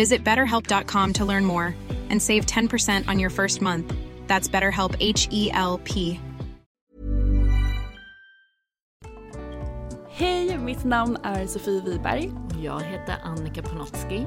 Visit 0.00 0.24
betterhelp.com 0.24 1.12
to 1.12 1.26
learn 1.26 1.44
more 1.44 1.74
and 2.08 2.22
save 2.22 2.46
10% 2.46 3.06
on 3.06 3.18
your 3.18 3.28
first 3.28 3.60
month. 3.60 3.92
That's 4.28 4.48
BetterHelp 4.48 4.96
H 4.98 5.28
E 5.30 5.50
L 5.52 5.78
P. 5.84 6.18
Hej, 10.08 10.58
mitt 10.58 10.84
namn 10.84 11.16
är 11.22 11.46
Sofie 11.46 11.80
Wiberg 11.80 12.32
Jag 12.62 12.80
heter 12.80 13.16
Annika 13.24 13.62
Panotski. 13.62 14.26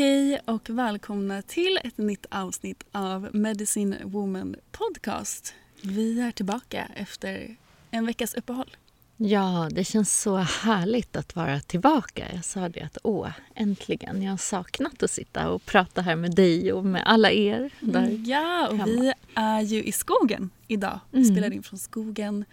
Hej 0.00 0.40
och 0.44 0.70
välkomna 0.70 1.42
till 1.42 1.78
ett 1.84 1.98
nytt 1.98 2.26
avsnitt 2.30 2.84
av 2.92 3.28
Medicine 3.32 3.96
Woman 4.04 4.56
Podcast. 4.72 5.54
Vi 5.82 6.20
är 6.20 6.30
tillbaka 6.32 6.88
efter 6.96 7.56
en 7.90 8.06
veckas 8.06 8.34
uppehåll. 8.34 8.76
Ja, 9.16 9.68
det 9.72 9.84
känns 9.84 10.20
så 10.20 10.36
härligt 10.36 11.16
att 11.16 11.36
vara 11.36 11.60
tillbaka. 11.60 12.26
Jag 12.34 12.44
sa 12.44 12.68
det 12.68 12.80
att 12.82 12.98
åh, 13.02 13.30
äntligen. 13.54 14.22
Jag 14.22 14.30
har 14.32 14.36
saknat 14.38 15.02
att 15.02 15.10
sitta 15.10 15.50
och 15.50 15.64
prata 15.64 16.02
här 16.02 16.16
med 16.16 16.34
dig 16.34 16.72
och 16.72 16.84
med 16.84 17.02
alla 17.06 17.30
er 17.30 17.70
där 17.80 18.22
Ja, 18.26 18.68
och 18.68 18.76
hemma. 18.76 18.92
vi 19.00 19.12
är 19.34 19.60
ju 19.60 19.82
i 19.84 19.92
skogen 19.92 20.50
idag. 20.68 21.00
Vi 21.10 21.18
Mm. 21.22 21.34
spelar 21.34 21.52
in 21.52 21.62
från 21.62 21.78
skogen 21.78 22.44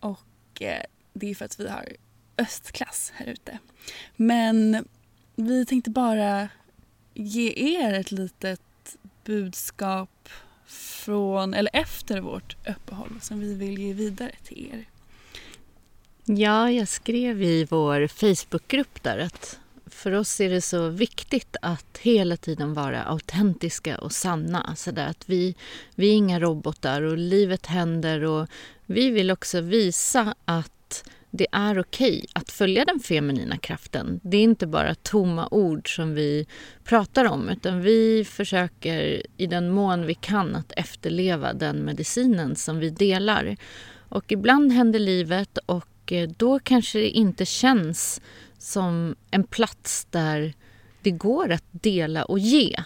och 0.00 0.62
eh, 0.62 0.82
det 1.12 1.30
är 1.30 1.34
för 1.34 1.44
att 1.44 1.60
vi 1.60 1.68
har 1.68 1.88
östklass 2.38 3.12
här 3.14 3.26
ute. 3.26 3.58
Men 4.16 4.84
vi 5.36 5.66
tänkte 5.66 5.90
bara 5.90 6.48
ge 7.14 7.74
er 7.76 7.92
ett 7.92 8.12
litet 8.12 8.96
budskap 9.24 10.28
från, 10.66 11.54
eller 11.54 11.70
efter 11.72 12.20
vårt 12.20 12.56
uppehåll 12.68 13.18
som 13.20 13.40
vi 13.40 13.54
vill 13.54 13.78
ge 13.78 13.92
vidare 13.92 14.32
till 14.44 14.70
er. 14.72 14.84
Ja, 16.24 16.70
jag 16.70 16.88
skrev 16.88 17.42
i 17.42 17.64
vår 17.64 18.06
Facebookgrupp 18.06 19.02
där 19.02 19.18
att 19.18 19.58
för 19.86 20.12
oss 20.12 20.40
är 20.40 20.50
det 20.50 20.60
så 20.60 20.88
viktigt 20.88 21.56
att 21.62 21.98
hela 21.98 22.36
tiden 22.36 22.74
vara 22.74 23.02
autentiska 23.02 23.98
och 23.98 24.12
sanna. 24.12 24.60
Alltså 24.60 24.90
så 24.90 24.94
där 24.94 25.06
att 25.06 25.28
vi, 25.28 25.54
vi 25.94 26.08
är 26.08 26.14
inga 26.14 26.40
robotar 26.40 27.02
och 27.02 27.18
livet 27.18 27.66
händer 27.66 28.24
och 28.24 28.48
vi 28.86 29.10
vill 29.10 29.30
också 29.30 29.60
visa 29.60 30.34
att 30.44 30.72
det 31.30 31.46
är 31.52 31.78
okej 31.78 32.26
att 32.32 32.50
följa 32.50 32.84
den 32.84 33.00
feminina 33.00 33.58
kraften. 33.58 34.20
Det 34.22 34.36
är 34.36 34.42
inte 34.42 34.66
bara 34.66 34.94
tomma 34.94 35.48
ord 35.50 35.96
som 35.96 36.14
vi 36.14 36.46
pratar 36.84 37.24
om 37.24 37.48
utan 37.48 37.80
vi 37.80 38.24
försöker 38.24 39.22
i 39.36 39.46
den 39.46 39.70
mån 39.70 40.06
vi 40.06 40.14
kan 40.14 40.56
att 40.56 40.72
efterleva 40.76 41.52
den 41.52 41.84
medicinen 41.84 42.56
som 42.56 42.78
vi 42.78 42.90
delar. 42.90 43.56
Och 44.08 44.32
ibland 44.32 44.72
händer 44.72 44.98
livet 44.98 45.58
och 45.66 46.12
eh, 46.12 46.28
då 46.36 46.58
kanske 46.58 46.98
det 46.98 47.10
inte 47.10 47.46
känns 47.46 48.20
som 48.58 49.16
en 49.30 49.44
plats 49.44 50.06
där 50.10 50.54
det 51.02 51.10
går 51.10 51.50
att 51.50 51.64
dela 51.70 52.24
och 52.24 52.38
ge. 52.38 52.76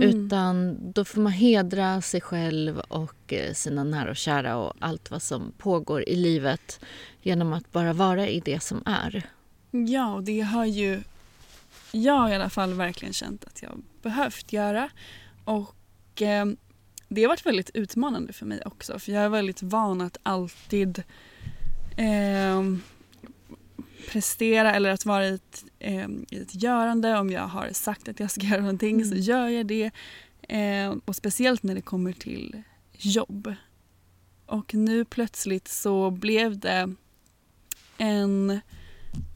Utan 0.00 0.78
då 0.92 1.04
får 1.04 1.20
man 1.20 1.32
hedra 1.32 2.00
sig 2.00 2.20
själv 2.20 2.78
och 2.78 3.32
eh, 3.32 3.52
sina 3.52 3.84
nära 3.84 4.10
och 4.10 4.16
kära 4.16 4.56
och 4.56 4.72
allt 4.78 5.10
vad 5.10 5.22
som 5.22 5.52
pågår 5.58 6.08
i 6.08 6.16
livet 6.16 6.80
genom 7.22 7.52
att 7.52 7.72
bara 7.72 7.92
vara 7.92 8.28
i 8.28 8.40
det 8.40 8.62
som 8.62 8.82
är. 8.86 9.22
Ja, 9.70 10.14
och 10.14 10.22
det 10.22 10.40
har 10.40 10.64
ju 10.64 11.02
jag 11.92 12.30
i 12.30 12.34
alla 12.34 12.50
fall 12.50 12.74
verkligen 12.74 13.12
känt 13.14 13.44
att 13.44 13.62
jag 13.62 13.82
behövt 14.02 14.52
göra. 14.52 14.90
Och 15.44 16.22
eh, 16.22 16.46
det 17.08 17.22
har 17.22 17.28
varit 17.28 17.46
väldigt 17.46 17.70
utmanande 17.74 18.32
för 18.32 18.46
mig 18.46 18.62
också. 18.64 18.98
För 18.98 19.12
jag 19.12 19.22
är 19.22 19.28
väldigt 19.28 19.62
van 19.62 20.00
att 20.00 20.16
alltid 20.22 21.02
eh, 21.96 22.62
prestera 24.08 24.74
eller 24.74 24.90
att 24.90 25.06
vara 25.06 25.26
i 25.28 25.34
ett, 25.34 25.64
eh, 25.78 26.08
i 26.30 26.38
ett 26.42 26.62
görande. 26.62 27.18
Om 27.18 27.30
jag 27.30 27.46
har 27.46 27.68
sagt 27.72 28.08
att 28.08 28.20
jag 28.20 28.30
ska 28.30 28.40
göra 28.46 28.60
någonting 28.60 29.04
så 29.04 29.14
gör 29.14 29.48
jag 29.48 29.66
det. 29.66 29.90
Eh, 30.48 30.94
och 31.04 31.16
speciellt 31.16 31.62
när 31.62 31.74
det 31.74 31.80
kommer 31.80 32.12
till 32.12 32.62
jobb. 32.92 33.54
Och 34.46 34.74
nu 34.74 35.04
plötsligt 35.04 35.68
så 35.68 36.10
blev 36.10 36.58
det 36.58 36.94
en, 37.98 38.60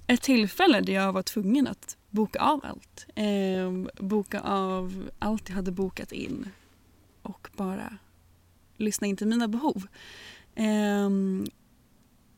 ett 0.07 0.23
tillfälle 0.23 0.81
där 0.81 0.93
jag 0.93 1.13
var 1.13 1.23
tvungen 1.23 1.67
att 1.67 1.97
boka 2.11 2.41
av 2.41 2.61
allt. 2.65 3.07
Eh, 3.15 4.03
boka 4.05 4.41
av 4.41 5.11
allt 5.19 5.49
jag 5.49 5.57
hade 5.57 5.71
bokat 5.71 6.13
in 6.13 6.49
och 7.23 7.49
bara 7.57 7.99
lyssna 8.77 9.07
in 9.07 9.17
till 9.17 9.27
mina 9.27 9.49
behov. 9.49 9.87
Eh, 10.55 11.11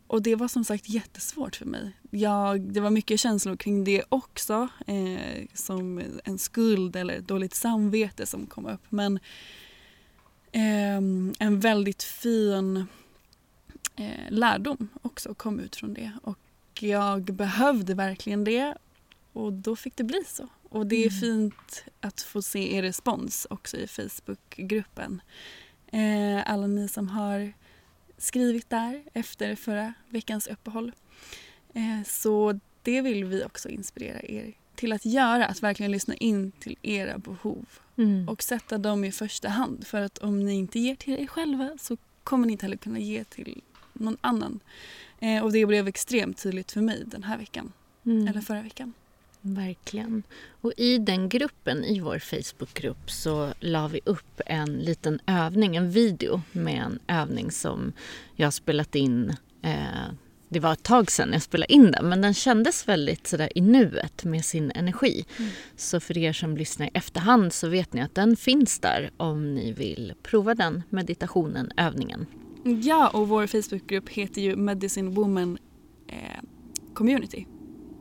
och 0.08 0.22
det 0.22 0.34
var 0.34 0.49
som 0.49 0.64
sagt 0.64 0.88
jättesvårt 0.88 1.56
för 1.56 1.66
mig. 1.66 1.93
Jag, 2.10 2.60
det 2.60 2.81
var 2.81 2.90
mycket 2.90 3.20
känslor 3.20 3.56
kring 3.56 3.84
det 3.84 4.05
också. 4.08 4.69
Eh, 4.87 5.46
som 5.55 6.02
en 6.25 6.38
skuld 6.38 6.96
eller 6.96 7.20
dåligt 7.20 7.55
samvete 7.55 8.26
som 8.26 8.46
kom 8.46 8.66
upp. 8.66 8.82
Men 8.88 9.16
eh, 10.52 10.96
en 11.38 11.60
väldigt 11.60 12.02
fin 12.02 12.87
eh, 13.96 14.31
lärdom 14.31 14.88
också 15.02 15.34
kom 15.34 15.60
ut 15.60 15.76
från 15.76 15.94
det. 15.94 16.12
Och 16.22 16.38
jag 16.81 17.22
behövde 17.22 17.94
verkligen 17.94 18.44
det 18.44 18.75
och 19.32 19.52
då 19.52 19.76
fick 19.76 19.96
det 19.96 20.05
bli 20.05 20.22
så. 20.26 20.49
Och 20.69 20.87
det 20.87 21.05
är 21.05 21.10
fint 21.10 21.84
att 22.00 22.20
få 22.20 22.43
se 22.43 22.76
er 22.76 22.82
respons 22.82 23.46
också 23.50 23.76
i 23.76 23.87
Facebookgruppen. 23.87 25.20
Eh, 25.87 26.50
alla 26.50 26.66
ni 26.66 26.88
som 26.88 27.08
har 27.08 27.52
skrivit 28.19 28.70
där 28.70 29.03
efter 29.15 29.55
förra 29.55 29.93
veckans 30.09 30.47
uppehåll. 30.47 30.93
Eh, 31.75 32.03
så 32.06 32.61
det 32.82 33.00
vill 33.00 33.25
vi 33.25 33.44
också 33.44 33.69
inspirera 33.69 34.20
er 34.23 34.53
till 34.75 34.93
att 34.93 35.05
göra. 35.06 35.47
Att 35.47 35.62
verkligen 35.62 35.93
lyssna 35.93 36.15
in 36.15 36.53
till 36.53 36.76
era 36.82 37.19
behov 37.19 37.67
Mm. 37.97 38.29
och 38.29 38.43
sätta 38.43 38.79
dem 38.79 39.05
i 39.05 39.12
första 39.12 39.49
hand. 39.49 39.87
För 39.87 40.00
att 40.00 40.19
om 40.19 40.44
ni 40.47 40.55
inte 40.55 40.79
ger 40.81 40.94
till 40.94 41.12
er 41.23 41.26
själva 41.26 41.70
så 41.81 41.97
kommer 42.25 42.47
ni 42.47 42.53
inte 42.53 42.65
heller 42.67 42.76
kunna 42.76 42.99
ge 42.99 43.25
till 43.25 43.61
någon 43.93 44.17
annan. 44.20 44.61
Eh, 45.20 45.44
och 45.44 45.53
det 45.53 45.67
blev 45.67 45.88
extremt 45.88 46.43
tydligt 46.43 46.73
för 46.73 46.81
mig 46.81 47.03
den 47.06 47.23
här 47.23 47.38
veckan, 47.38 47.73
Mm. 48.06 48.29
eller 48.29 48.41
förra 48.41 48.62
veckan. 48.62 48.93
Verkligen. 49.54 50.22
Och 50.60 50.72
i 50.76 50.98
den 50.98 51.28
gruppen, 51.28 51.84
i 51.84 52.00
vår 52.00 52.18
Facebookgrupp, 52.18 53.10
så 53.10 53.52
la 53.60 53.88
vi 53.88 54.00
upp 54.04 54.40
en 54.46 54.78
liten 54.78 55.20
övning, 55.26 55.76
en 55.76 55.90
video 55.90 56.42
med 56.52 56.82
en 56.82 56.98
övning 57.06 57.50
som 57.50 57.92
jag 58.36 58.46
har 58.46 58.50
spelat 58.50 58.94
in. 58.94 59.36
Eh, 59.62 60.12
det 60.48 60.60
var 60.60 60.72
ett 60.72 60.82
tag 60.82 61.10
sedan 61.10 61.32
jag 61.32 61.42
spelade 61.42 61.72
in 61.72 61.90
den, 61.90 62.08
men 62.08 62.20
den 62.20 62.34
kändes 62.34 62.88
väldigt 62.88 63.26
sådär 63.26 63.50
i 63.54 63.60
nuet 63.60 64.24
med 64.24 64.44
sin 64.44 64.72
energi. 64.74 65.24
Mm. 65.38 65.50
Så 65.76 66.00
för 66.00 66.18
er 66.18 66.32
som 66.32 66.56
lyssnar 66.56 66.86
i 66.86 66.90
efterhand 66.94 67.52
så 67.52 67.68
vet 67.68 67.92
ni 67.92 68.00
att 68.00 68.14
den 68.14 68.36
finns 68.36 68.78
där 68.78 69.10
om 69.16 69.54
ni 69.54 69.72
vill 69.72 70.14
prova 70.22 70.54
den 70.54 70.82
meditationen, 70.90 71.72
övningen. 71.76 72.26
Ja, 72.82 73.08
och 73.08 73.28
vår 73.28 73.46
Facebookgrupp 73.46 74.08
heter 74.08 74.42
ju 74.42 74.56
Medicine 74.56 75.10
Woman 75.10 75.58
eh, 76.06 76.42
Community. 76.94 77.46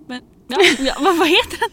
Men, 0.08 0.22
ja, 0.48 0.58
ja, 0.80 0.94
vad, 1.00 1.18
vad 1.18 1.28
heter 1.28 1.60
den? 1.60 1.70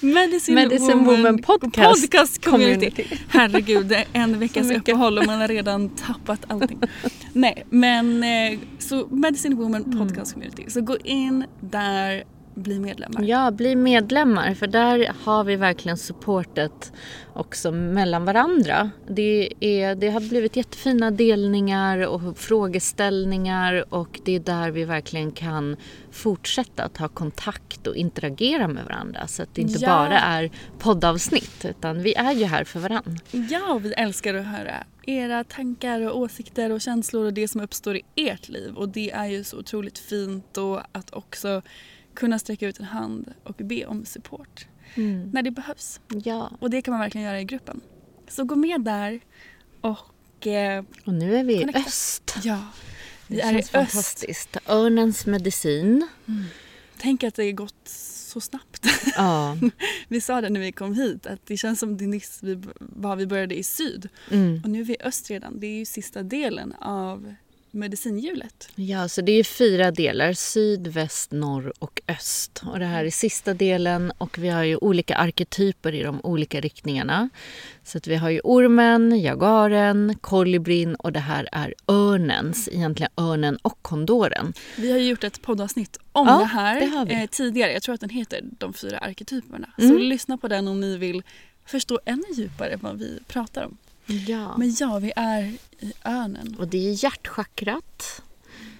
Medicine, 0.00 0.54
Medicine 0.54 1.04
Woman 1.04 1.38
Podcast 1.42 1.88
Podcast 1.88 2.44
Community. 2.44 2.90
Community. 2.90 3.16
Herregud, 3.28 3.94
en 4.12 4.38
veckas 4.38 4.70
uppehåll 4.70 5.18
och 5.18 5.26
man 5.26 5.40
har 5.40 5.48
redan 5.48 5.88
tappat 5.88 6.40
allting. 6.48 6.80
Nej, 7.32 7.66
men 7.70 8.22
eh, 8.24 8.58
så 8.78 9.06
Medicine 9.10 9.54
Woman 9.54 9.84
Mm. 9.84 9.98
Podcast 9.98 10.32
Community. 10.32 10.64
Så 10.68 10.80
gå 10.80 10.96
in 10.96 11.44
där, 11.60 12.24
bli 12.58 12.78
medlemmar. 12.78 13.22
Ja, 13.22 13.50
bli 13.50 13.76
medlemmar 13.76 14.54
för 14.54 14.66
där 14.66 15.12
har 15.24 15.44
vi 15.44 15.56
verkligen 15.56 15.96
supportet 15.98 16.92
också 17.34 17.70
mellan 17.72 18.24
varandra. 18.24 18.90
Det, 19.08 19.52
är, 19.60 19.94
det 19.94 20.10
har 20.10 20.20
blivit 20.20 20.56
jättefina 20.56 21.10
delningar 21.10 22.06
och 22.06 22.38
frågeställningar 22.38 23.84
och 23.94 24.20
det 24.24 24.32
är 24.36 24.40
där 24.40 24.70
vi 24.70 24.84
verkligen 24.84 25.32
kan 25.32 25.76
fortsätta 26.10 26.84
att 26.84 26.96
ha 26.96 27.08
kontakt 27.08 27.86
och 27.86 27.96
interagera 27.96 28.68
med 28.68 28.84
varandra 28.84 29.26
så 29.26 29.42
att 29.42 29.54
det 29.54 29.62
inte 29.62 29.78
Ja. 29.80 29.88
bara 29.88 30.18
är 30.18 30.50
poddavsnitt 30.78 31.64
utan 31.64 32.02
vi 32.02 32.14
är 32.14 32.32
ju 32.32 32.44
här 32.44 32.64
för 32.64 32.80
varandra. 32.80 33.12
Ja, 33.30 33.72
och 33.72 33.84
vi 33.84 33.92
älskar 33.92 34.34
att 34.34 34.46
höra 34.46 34.84
era 35.06 35.44
tankar 35.44 36.00
och 36.00 36.18
åsikter 36.18 36.70
och 36.70 36.80
känslor 36.80 37.24
och 37.26 37.32
det 37.32 37.48
som 37.48 37.60
uppstår 37.60 37.96
i 37.96 38.02
ert 38.16 38.48
liv. 38.48 38.74
Och 38.76 38.88
det 38.88 39.10
är 39.10 39.26
ju 39.26 39.44
så 39.44 39.58
otroligt 39.58 39.98
fint 39.98 40.56
och 40.56 40.80
att 40.92 41.12
också 41.12 41.62
kunna 42.18 42.38
sträcka 42.38 42.68
ut 42.68 42.78
en 42.78 42.84
hand 42.84 43.34
och 43.44 43.54
be 43.56 43.86
om 43.86 44.04
support 44.04 44.66
när 45.32 45.42
det 45.42 45.50
behövs. 45.50 46.00
Ja, 46.24 46.50
Och 46.60 46.70
det 46.70 46.82
kan 46.82 46.92
man 46.92 47.00
verkligen 47.00 47.26
göra 47.26 47.40
i 47.40 47.44
gruppen. 47.44 47.80
Så 48.28 48.44
gå 48.44 48.56
med 48.56 48.80
där 48.80 49.20
och 49.80 50.46
eh, 50.46 50.84
och 51.04 51.14
nu 51.14 51.36
är 51.36 51.44
vi 51.44 51.54
i 51.54 51.58
Connecta. 51.58 51.80
öst. 51.80 52.34
ja, 52.44 52.64
vi 53.26 53.36
Det 53.36 53.42
är 53.42 53.50
i 53.50 53.52
känns 53.52 53.64
öst. 53.64 53.70
fantastiskt. 53.92 54.56
Örnens 54.66 55.26
medicin. 55.26 56.08
Tänk 56.98 57.24
att 57.24 57.34
det 57.34 57.52
gått 57.52 57.88
så 57.88 58.40
snabbt. 58.40 58.86
Ja. 59.16 59.56
Vi 60.08 60.20
sa 60.20 60.40
det 60.40 60.48
när 60.50 60.60
vi 60.60 60.72
kom 60.72 60.94
hit 60.94 61.26
att 61.26 61.46
det 61.46 61.56
känns 61.56 61.80
som 61.80 61.96
det 61.96 62.06
nyss 62.06 62.38
vi, 62.42 62.62
var 62.80 63.16
vi 63.16 63.26
började 63.26 63.58
i 63.58 63.62
syd. 63.62 64.08
Mm. 64.30 64.60
Och 64.64 64.70
nu 64.70 64.80
är 64.80 64.84
vi 64.84 64.92
i 64.92 64.96
öst 65.02 65.30
redan. 65.30 65.60
Det 65.60 65.66
är 65.66 65.78
ju 65.78 65.84
sista 65.84 66.22
delen 66.22 66.72
av 66.80 67.34
medicinhjulet. 67.70 68.68
Ja, 68.74 69.08
så 69.08 69.20
det 69.20 69.32
är 69.32 69.44
fyra 69.44 69.90
delar. 69.90 70.32
Syd, 70.32 70.86
väst, 70.86 71.32
norr 71.32 71.72
och 71.78 72.00
öst. 72.08 72.62
Och 72.72 72.78
det 72.78 72.84
här 72.84 73.04
är 73.04 73.10
sista 73.10 73.54
delen 73.54 74.12
och 74.18 74.38
vi 74.38 74.48
har 74.48 74.64
ju 74.64 74.76
olika 74.76 75.14
arketyper 75.16 75.94
i 75.94 76.02
de 76.02 76.20
olika 76.22 76.60
riktningarna. 76.60 77.28
Så 77.84 77.98
att 77.98 78.06
vi 78.06 78.16
har 78.16 78.30
ju 78.30 78.40
ormen, 78.44 79.20
jagaren, 79.20 80.14
kolibrin 80.20 80.94
och 80.94 81.12
det 81.12 81.20
här 81.20 81.48
är 81.52 81.74
örnens, 81.88 82.68
egentligen 82.72 83.12
örnen 83.16 83.56
och 83.62 83.82
kondoren. 83.82 84.52
Vi 84.76 84.90
har 84.90 84.98
ju 84.98 85.08
gjort 85.08 85.24
ett 85.24 85.42
poddavsnitt 85.42 85.98
om 86.12 86.26
Ja, 86.26 86.38
det 86.38 86.44
här 86.44 87.04
det. 87.06 87.14
Eh, 87.14 87.26
tidigare. 87.26 87.72
Jag 87.72 87.82
tror 87.82 87.94
att 87.94 88.00
den 88.00 88.10
heter 88.10 88.40
De 88.58 88.72
fyra 88.72 88.98
arketyperna. 88.98 89.68
Så 89.78 89.82
Mm. 89.84 89.98
lyssna 89.98 90.38
på 90.38 90.48
den 90.48 90.68
om 90.68 90.80
ni 90.80 90.96
vill 90.96 91.22
förstå 91.66 92.00
ännu 92.04 92.22
djupare 92.36 92.76
vad 92.82 92.98
vi 92.98 93.18
pratar 93.26 93.64
om. 93.64 93.76
Ja. 94.08 94.56
Men 94.56 94.74
ja, 94.80 94.98
vi 94.98 95.12
är 95.16 95.42
i 95.78 95.92
örnen. 96.04 96.56
Och 96.58 96.68
det 96.68 96.88
är 96.88 97.04
hjärtchakrat. 97.04 98.22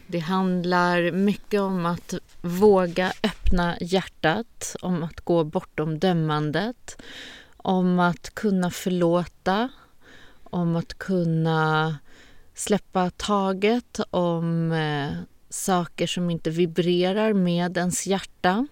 Det 0.07 0.19
handlar 0.19 1.11
mycket 1.11 1.61
om 1.61 1.87
att 1.87 2.15
våga 2.41 3.13
öppna 3.23 3.77
hjärtat, 3.81 4.77
om 4.83 5.03
att 5.03 5.21
gå 5.21 5.45
bortom 5.45 5.99
dömandet, 5.99 7.03
om 7.57 7.99
att 7.99 8.35
kunna 8.35 8.71
förlåta, 8.71 9.69
om 10.45 10.77
att 10.77 10.99
kunna 10.99 11.99
släppa 12.55 13.11
taget 13.11 14.01
om 14.11 14.73
eh, 14.73 15.13
saker 15.49 16.07
som 16.07 16.31
inte 16.31 16.51
vibrerar 16.51 17.33
med 17.33 17.77
ens 17.77 18.07
hjärta. 18.07 18.67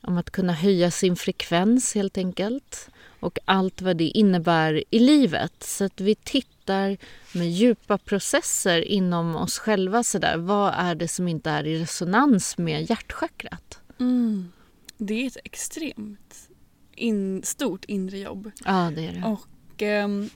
Om 0.00 0.18
att 0.18 0.30
kunna 0.30 0.52
höja 0.52 0.90
sin 0.90 1.16
frekvens 1.16 1.94
helt 1.94 2.18
enkelt. 2.18 2.90
Och 3.24 3.38
allt 3.44 3.82
vad 3.82 3.96
det 3.96 4.04
innebär 4.04 4.84
i 4.90 4.98
livet. 4.98 5.52
Så 5.62 5.84
att 5.84 6.00
vi 6.00 6.14
tittar 6.14 6.96
med 7.32 7.50
djupa 7.50 7.98
processer 7.98 8.88
inom 8.88 9.36
oss 9.36 9.58
själva. 9.58 10.02
Så 10.02 10.18
där. 10.18 10.36
Vad 10.36 10.74
är 10.76 10.94
det 10.94 11.08
som 11.08 11.28
inte 11.28 11.50
är 11.50 11.66
i 11.66 11.78
resonans 11.78 12.58
med 12.58 12.90
hjärtchakrat? 12.90 13.78
Mm. 14.00 14.52
Det 14.96 15.14
är 15.14 15.26
ett 15.26 15.36
extremt 15.44 16.48
in, 16.94 17.42
stort 17.42 17.84
inre 17.84 18.18
jobb. 18.18 18.50
Ja, 18.64 18.92
det 18.94 19.06
är 19.06 19.12
det. 19.12 19.22
Och 19.26 19.82
ehm, 19.82 20.30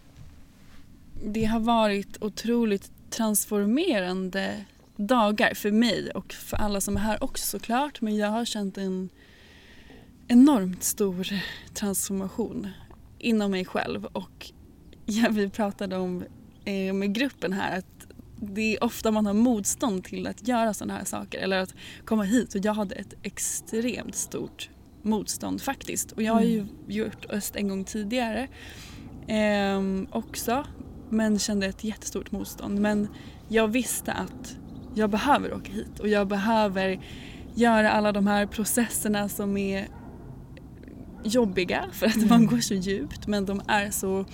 det 1.24 1.44
har 1.44 1.60
varit 1.60 2.22
otroligt 2.22 2.90
transformerande 3.10 4.64
dagar 4.96 5.54
för 5.54 5.70
mig 5.70 6.10
och 6.10 6.32
för 6.32 6.56
alla 6.56 6.80
som 6.80 6.96
är 6.96 7.00
här 7.00 7.24
också 7.24 7.46
såklart. 7.46 8.00
Men 8.00 8.16
jag 8.16 8.28
har 8.28 8.44
känt 8.44 8.78
en 8.78 9.08
enormt 10.28 10.82
stor 10.82 11.28
transformation 11.74 12.68
inom 13.18 13.50
mig 13.50 13.64
själv. 13.64 14.04
Och 14.04 14.52
ja, 15.06 15.28
vi 15.30 15.48
pratade 15.48 15.96
om 15.96 16.24
eh, 16.64 16.92
med 16.92 17.14
gruppen 17.14 17.52
här 17.52 17.78
att 17.78 18.06
det 18.40 18.76
är 18.76 18.84
ofta 18.84 19.10
man 19.10 19.26
har 19.26 19.34
motstånd 19.34 20.04
till 20.04 20.26
att 20.26 20.48
göra 20.48 20.74
sådana 20.74 20.94
här 20.94 21.04
saker 21.04 21.38
eller 21.38 21.58
att 21.58 21.74
komma 22.04 22.22
hit. 22.22 22.54
Och 22.54 22.64
jag 22.64 22.74
hade 22.74 22.94
ett 22.94 23.14
extremt 23.22 24.14
stort 24.14 24.70
motstånd 25.02 25.62
faktiskt. 25.62 26.12
Och 26.12 26.22
jag 26.22 26.32
har 26.32 26.42
ju 26.42 26.66
gjort 26.88 27.26
Öst 27.30 27.56
en 27.56 27.68
gång 27.68 27.84
tidigare 27.84 28.48
ehm, 29.26 30.06
också 30.10 30.64
men 31.10 31.38
kände 31.38 31.66
ett 31.66 31.84
jättestort 31.84 32.32
motstånd. 32.32 32.80
Men 32.80 33.08
jag 33.48 33.68
visste 33.68 34.12
att 34.12 34.56
jag 34.94 35.10
behöver 35.10 35.54
åka 35.54 35.72
hit 35.72 36.00
och 36.00 36.08
jag 36.08 36.28
behöver 36.28 37.00
göra 37.54 37.90
alla 37.90 38.12
de 38.12 38.26
här 38.26 38.46
processerna 38.46 39.28
som 39.28 39.56
är 39.56 39.88
jobbiga 41.24 41.84
för 41.92 42.06
att 42.06 42.28
man 42.28 42.46
går 42.46 42.58
så 42.58 42.74
djupt 42.74 43.26
men 43.26 43.46
de 43.46 43.62
är 43.68 43.90
så 43.90 44.24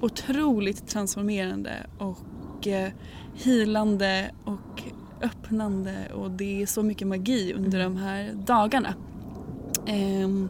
otroligt 0.00 0.88
transformerande 0.88 1.86
och 1.98 2.66
eh, 2.66 2.92
hilande 3.34 4.30
och 4.44 4.82
öppnande 5.22 5.94
och 6.14 6.30
det 6.30 6.62
är 6.62 6.66
så 6.66 6.82
mycket 6.82 7.06
magi 7.06 7.54
under 7.56 7.78
de 7.78 7.96
här 7.96 8.32
dagarna. 8.46 8.94
Ehm, 9.86 10.48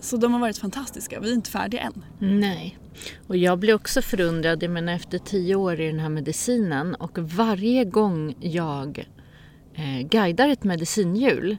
så 0.00 0.16
de 0.16 0.32
har 0.32 0.40
varit 0.40 0.58
fantastiska. 0.58 1.20
Vi 1.20 1.30
är 1.30 1.34
inte 1.34 1.50
färdiga 1.50 1.80
än. 1.80 2.04
Nej. 2.18 2.78
Och 3.26 3.36
jag 3.36 3.58
blir 3.58 3.74
också 3.74 4.02
förundrad, 4.02 4.62
jag 4.62 4.70
menar 4.70 4.92
efter 4.92 5.18
tio 5.18 5.54
år 5.54 5.80
i 5.80 5.86
den 5.86 6.00
här 6.00 6.08
medicinen 6.08 6.94
och 6.94 7.18
varje 7.18 7.84
gång 7.84 8.34
jag 8.40 9.06
eh, 9.74 10.08
guidar 10.08 10.48
ett 10.48 10.64
medicinhjul 10.64 11.56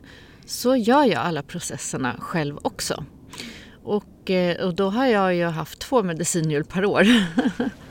så 0.48 0.75
gör 0.75 1.04
jag 1.04 1.22
alla 1.22 1.44
processerna 1.44 2.16
själv 2.20 2.60
också. 2.62 3.04
Och, 3.84 4.32
eh, 4.32 4.66
och 4.66 4.75
då 4.75 4.89
har 4.89 5.06
jag 5.06 5.36
ju 5.36 5.46
haft 5.46 5.80
två 5.80 6.04
medicinhjul 6.04 6.63
per 6.63 6.86
år. 6.86 7.08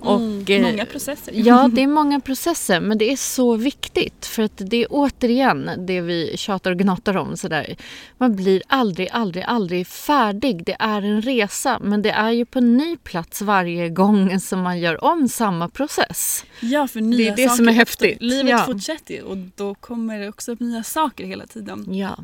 och, 0.00 0.50
eh, 0.50 0.62
Många 0.62 0.86
processer. 0.86 1.32
Ja, 1.36 1.68
det 1.72 1.82
är 1.82 1.86
många 1.86 2.20
processer 2.20 2.80
men 2.80 2.98
det 2.98 3.12
är 3.12 3.16
så 3.16 3.56
viktigt 3.56 4.26
för 4.26 4.42
att 4.42 4.52
det 4.56 4.76
är 4.76 4.86
återigen 4.90 5.70
det 5.78 6.00
vi 6.00 6.32
tjatar 6.36 6.70
och 6.70 6.78
gnatar 6.78 7.16
om 7.16 7.36
sådär. 7.36 7.76
Man 8.18 8.36
blir 8.36 8.62
aldrig, 8.66 9.08
aldrig, 9.12 9.44
aldrig 9.48 9.86
färdig. 9.86 10.64
Det 10.64 10.76
är 10.78 11.02
en 11.02 11.22
resa 11.22 11.78
men 11.82 12.02
det 12.02 12.10
är 12.10 12.30
ju 12.30 12.44
på 12.44 12.58
en 12.58 12.76
ny 12.76 12.96
plats 12.96 13.42
varje 13.42 13.88
gång 13.88 14.40
som 14.40 14.60
man 14.60 14.78
gör 14.80 15.04
om 15.04 15.28
samma 15.28 15.68
process. 15.68 16.44
Ja, 16.60 16.88
för 16.88 17.00
nya 17.00 17.18
Det 17.18 17.28
är 17.28 17.36
det 17.36 17.42
saker 17.48 17.56
som 17.56 17.68
är 17.68 17.72
häftigt. 17.72 18.16
Livet 18.20 18.50
Ja. 18.50 18.58
fortsätter 18.66 19.14
ju 19.14 19.22
och 19.22 19.36
då 19.36 19.74
kommer 19.74 20.18
det 20.20 20.28
också 20.28 20.52
upp 20.52 20.60
nya 20.60 20.82
saker 20.82 21.24
hela 21.24 21.46
tiden. 21.46 21.86
Ja. 21.94 22.16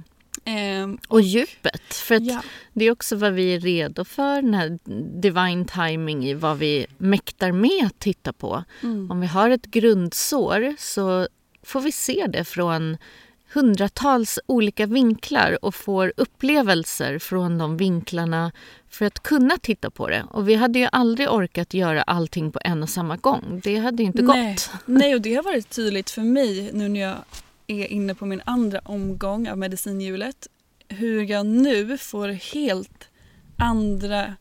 Ehm, 0.47 0.99
Och 1.09 1.21
djupet. 1.21 1.95
För 1.95 2.21
ja. 2.23 2.43
det 2.73 2.85
är 2.85 2.91
också 2.91 3.17
vad 3.17 3.33
vi 3.33 3.55
är 3.55 3.61
redo 3.61 4.05
för, 4.05 4.43
den 4.43 4.55
här 4.55 4.79
divine 5.21 5.65
timing 5.65 6.27
i 6.27 6.35
vad 6.35 6.59
vi 6.59 6.87
mäktar 6.99 7.53
med 7.53 7.87
att 7.87 7.99
titta 7.99 8.33
på. 8.33 8.65
Mm. 8.83 9.11
Om 9.11 9.21
vi 9.21 9.27
har 9.27 9.51
ett 9.51 9.67
grundsår 9.67 10.75
så 10.79 11.29
får 11.63 11.81
vi 11.81 11.93
se 11.93 12.27
det 12.29 12.45
från 12.45 12.97
hundratals 13.53 14.39
olika 14.47 14.87
vinklar 14.87 15.65
och 15.65 15.75
får 15.75 16.13
upplevelser 16.17 17.19
från 17.19 17.59
de 17.59 17.77
vinklarna 17.77 18.53
för 18.89 19.07
att 19.07 19.23
kunna 19.23 19.59
titta 19.59 19.91
på 19.91 20.09
det. 20.09 20.25
Och 20.31 20.49
vi 20.49 20.55
hade 20.55 20.79
ju 20.79 20.89
aldrig 20.93 21.31
orkat 21.31 21.75
göra 21.75 22.03
allting 22.03 22.53
på 22.53 22.61
en 22.65 22.83
och 22.83 22.89
samma 22.89 23.17
gång. 23.17 23.61
Det 23.65 23.77
hade 23.77 24.03
inte 24.03 24.23
Nej. 24.23 24.53
gått. 24.53 24.71
Nej, 24.85 25.15
och 25.15 25.21
det 25.21 25.35
har 25.35 25.43
varit 25.43 25.71
tydligt 25.71 26.11
för 26.11 26.23
mig 26.23 26.71
nu 26.73 26.89
när 26.89 27.01
jag 27.01 27.17
är 27.67 27.87
inne 27.87 28.15
på 28.15 28.27
min 28.27 28.43
andra 28.45 28.79
omgång 28.79 29.49
av 29.49 29.59
medicinhjulet. 29.59 30.49
Hur 30.89 31.23
jag 31.31 31.47
nu 31.47 31.99
får 31.99 32.29
helt 32.29 33.09
andra 33.57 34.37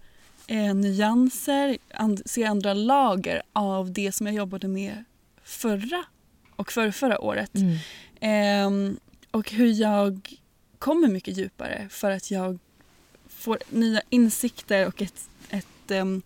eh, 0.48 0.75
nyanser, 0.75 1.77
and, 1.94 2.22
ser 2.25 2.46
andra 2.48 2.74
lager 2.74 3.41
av 3.53 3.91
det 3.91 4.12
som 4.12 4.27
jag 4.27 4.36
jobbade 4.36 4.67
med 4.67 5.03
förra 5.44 6.03
och 6.55 6.72
för 6.72 6.91
förra 6.91 7.22
året. 7.22 7.55
Mm. 7.55 7.77
Ehm, 8.20 8.98
och 9.32 9.51
hur 9.51 9.82
jag 9.82 10.39
kommer 10.79 11.08
mycket 11.08 11.38
djupare 11.38 11.88
för 11.89 12.12
att 12.12 12.32
jag 12.32 12.60
får 13.29 13.58
nya 13.70 14.01
insikter 14.10 14.88
och 14.88 15.01
ett, 15.01 15.29
ett, 15.50 15.91
ehm, 15.91 16.22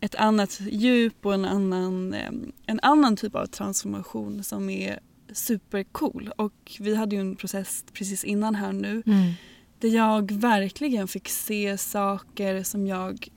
ett 0.00 0.14
annat 0.14 0.60
djup 0.60 1.26
och 1.26 1.34
en 1.34 1.44
annan, 1.44 2.14
ehm, 2.14 2.52
en 2.66 2.80
annan 2.82 3.16
typ 3.16 3.34
av 3.34 3.46
transformation 3.46 4.44
som 4.44 4.70
är 4.70 5.00
supercool. 5.34 6.30
Och 6.36 6.76
vi 6.80 6.94
hade 6.96 7.16
ju 7.16 7.20
en 7.20 7.36
process 7.36 7.84
precis 7.92 8.24
innan 8.24 8.54
här 8.54 8.72
nu 8.72 9.02
Mm. 9.06 9.32
där 9.78 9.88
jag 9.88 10.32
verkligen 10.32 11.08
fick 11.08 11.28
se 11.28 11.78
saker 11.78 12.62
som 12.62 12.86
jag 12.86 13.28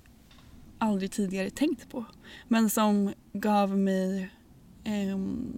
aldrig 0.78 1.12
tidigare 1.12 1.50
tänkt 1.50 1.90
på. 1.90 2.06
Men 2.48 2.70
som 2.70 3.14
gav 3.34 3.78
mig 3.78 4.30
ehm, 4.84 5.54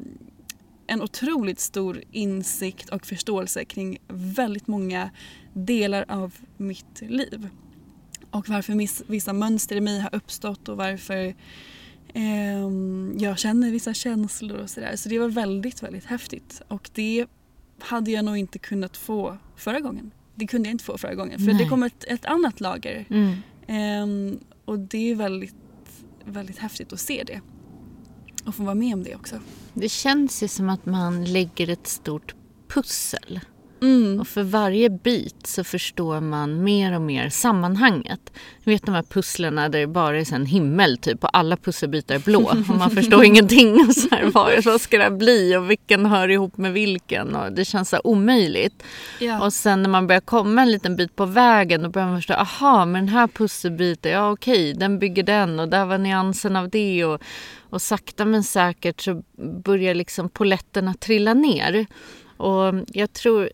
en 0.88 1.02
otroligt 1.02 1.60
stor 1.60 2.04
insikt 2.12 2.90
och 2.90 3.06
förståelse 3.06 3.66
kring 3.66 3.98
väldigt 4.08 4.68
många 4.68 5.10
delar 5.54 6.06
av 6.08 6.36
mitt 6.58 7.02
liv. 7.02 7.50
Och 8.32 8.50
varför 8.50 9.08
vissa 9.12 9.34
mönster 9.34 9.76
i 9.76 9.82
mig 9.82 10.00
har 10.00 10.16
uppstått 10.16 10.70
och 10.70 10.78
varför 10.78 11.36
jag 13.18 13.40
känner 13.40 13.72
vissa 13.72 13.94
känslor 13.94 14.58
och 14.58 14.70
sådär. 14.70 14.96
Så 14.96 15.10
det 15.10 15.20
var 15.20 15.30
väldigt, 15.30 15.84
väldigt 15.84 16.06
häftigt. 16.06 16.62
Och 16.68 16.90
det 16.94 17.26
hade 17.80 18.12
jag 18.12 18.26
nog 18.26 18.38
inte 18.38 18.60
kunnat 18.60 18.98
få 18.98 19.38
förra 19.56 19.80
gången. 19.80 20.12
Det 20.36 20.48
kunde 20.48 20.70
jag 20.70 20.74
inte 20.74 20.84
få 20.84 20.98
förra 20.98 21.16
gången 21.16 21.40
för 21.40 21.46
Nej. 21.46 21.64
det 21.64 21.70
kom 21.70 21.84
ett, 21.84 22.04
ett 22.08 22.26
annat 22.26 22.60
lager. 22.60 23.06
Mm. 23.10 23.36
Ehm, 23.68 24.40
och 24.66 24.80
det 24.80 25.12
är 25.12 25.16
väldigt, 25.16 25.56
väldigt 26.26 26.58
häftigt 26.58 26.94
att 26.94 27.00
se 27.00 27.24
det. 27.28 27.42
Och 28.46 28.56
få 28.56 28.64
vara 28.64 28.76
med 28.76 28.94
om 28.94 29.04
det 29.04 29.16
också. 29.16 29.40
Det 29.74 29.90
känns 29.90 30.44
ju 30.44 30.48
som 30.48 30.70
att 30.70 30.86
man 30.86 31.26
lägger 31.26 31.70
ett 31.70 31.88
stort 31.88 32.36
pussel. 32.68 33.40
Mm. 33.82 34.20
Och 34.20 34.28
för 34.28 34.44
varje 34.44 34.90
bit 34.90 35.48
så 35.48 35.64
förstår 35.64 36.22
man 36.22 36.64
mer 36.64 36.96
och 36.96 37.02
mer 37.02 37.30
sammanhanget. 37.30 38.34
Ni 38.64 38.74
vet 38.74 38.86
de 38.86 38.96
här 38.96 39.04
pusslerna 39.04 39.70
där 39.70 39.80
det 39.80 39.88
bara 39.88 40.20
är 40.20 40.34
en 40.34 40.46
himmel 40.46 40.98
typ 40.98 41.24
och 41.24 41.38
alla 41.38 41.58
pusselbitar 41.58 42.16
är 42.16 42.20
blå 42.20 42.52
och 42.70 42.76
man 42.76 42.92
förstår 42.92 43.24
ingenting. 43.26 43.86
Och 43.88 43.96
så 43.96 44.08
här, 44.16 44.26
vad, 44.26 44.66
vad 44.66 44.82
ska 44.82 44.98
det 44.98 45.04
här 45.04 45.12
bli 45.12 45.56
och 45.56 45.70
vilken 45.72 46.06
hör 46.06 46.30
ihop 46.30 46.58
med 46.58 46.74
vilken? 46.74 47.36
Och 47.36 47.52
det 47.52 47.66
känns 47.66 47.90
så 47.90 48.00
omöjligt. 48.04 48.84
Ja. 49.20 49.46
Och 49.46 49.54
sen 49.54 49.82
när 49.82 49.90
man 49.90 50.08
börjar 50.08 50.22
komma 50.22 50.62
en 50.62 50.72
liten 50.72 50.96
bit 50.96 51.16
på 51.16 51.26
vägen 51.26 51.82
då 51.84 51.90
börjar 51.90 52.08
man 52.08 52.18
förstå, 52.18 52.34
aha 52.34 52.86
men 52.86 53.06
den 53.06 53.16
här 53.16 53.28
pusselbiten, 53.28 54.12
ja 54.12 54.32
okej 54.32 54.74
den 54.74 55.00
bygger 55.00 55.24
den 55.24 55.60
och 55.60 55.68
där 55.70 55.86
var 55.86 55.98
nyansen 55.98 56.56
av 56.56 56.70
det. 56.70 57.06
Och, 57.06 57.22
och 57.70 57.82
sakta 57.82 58.26
men 58.26 58.44
säkert 58.44 59.02
så 59.02 59.24
börjar 59.64 59.96
liksom 59.96 60.30
poletterna 60.30 60.94
trilla 60.94 61.34
ner. 61.34 61.86
Och 62.40 62.74
jag 62.88 63.14
tror, 63.14 63.50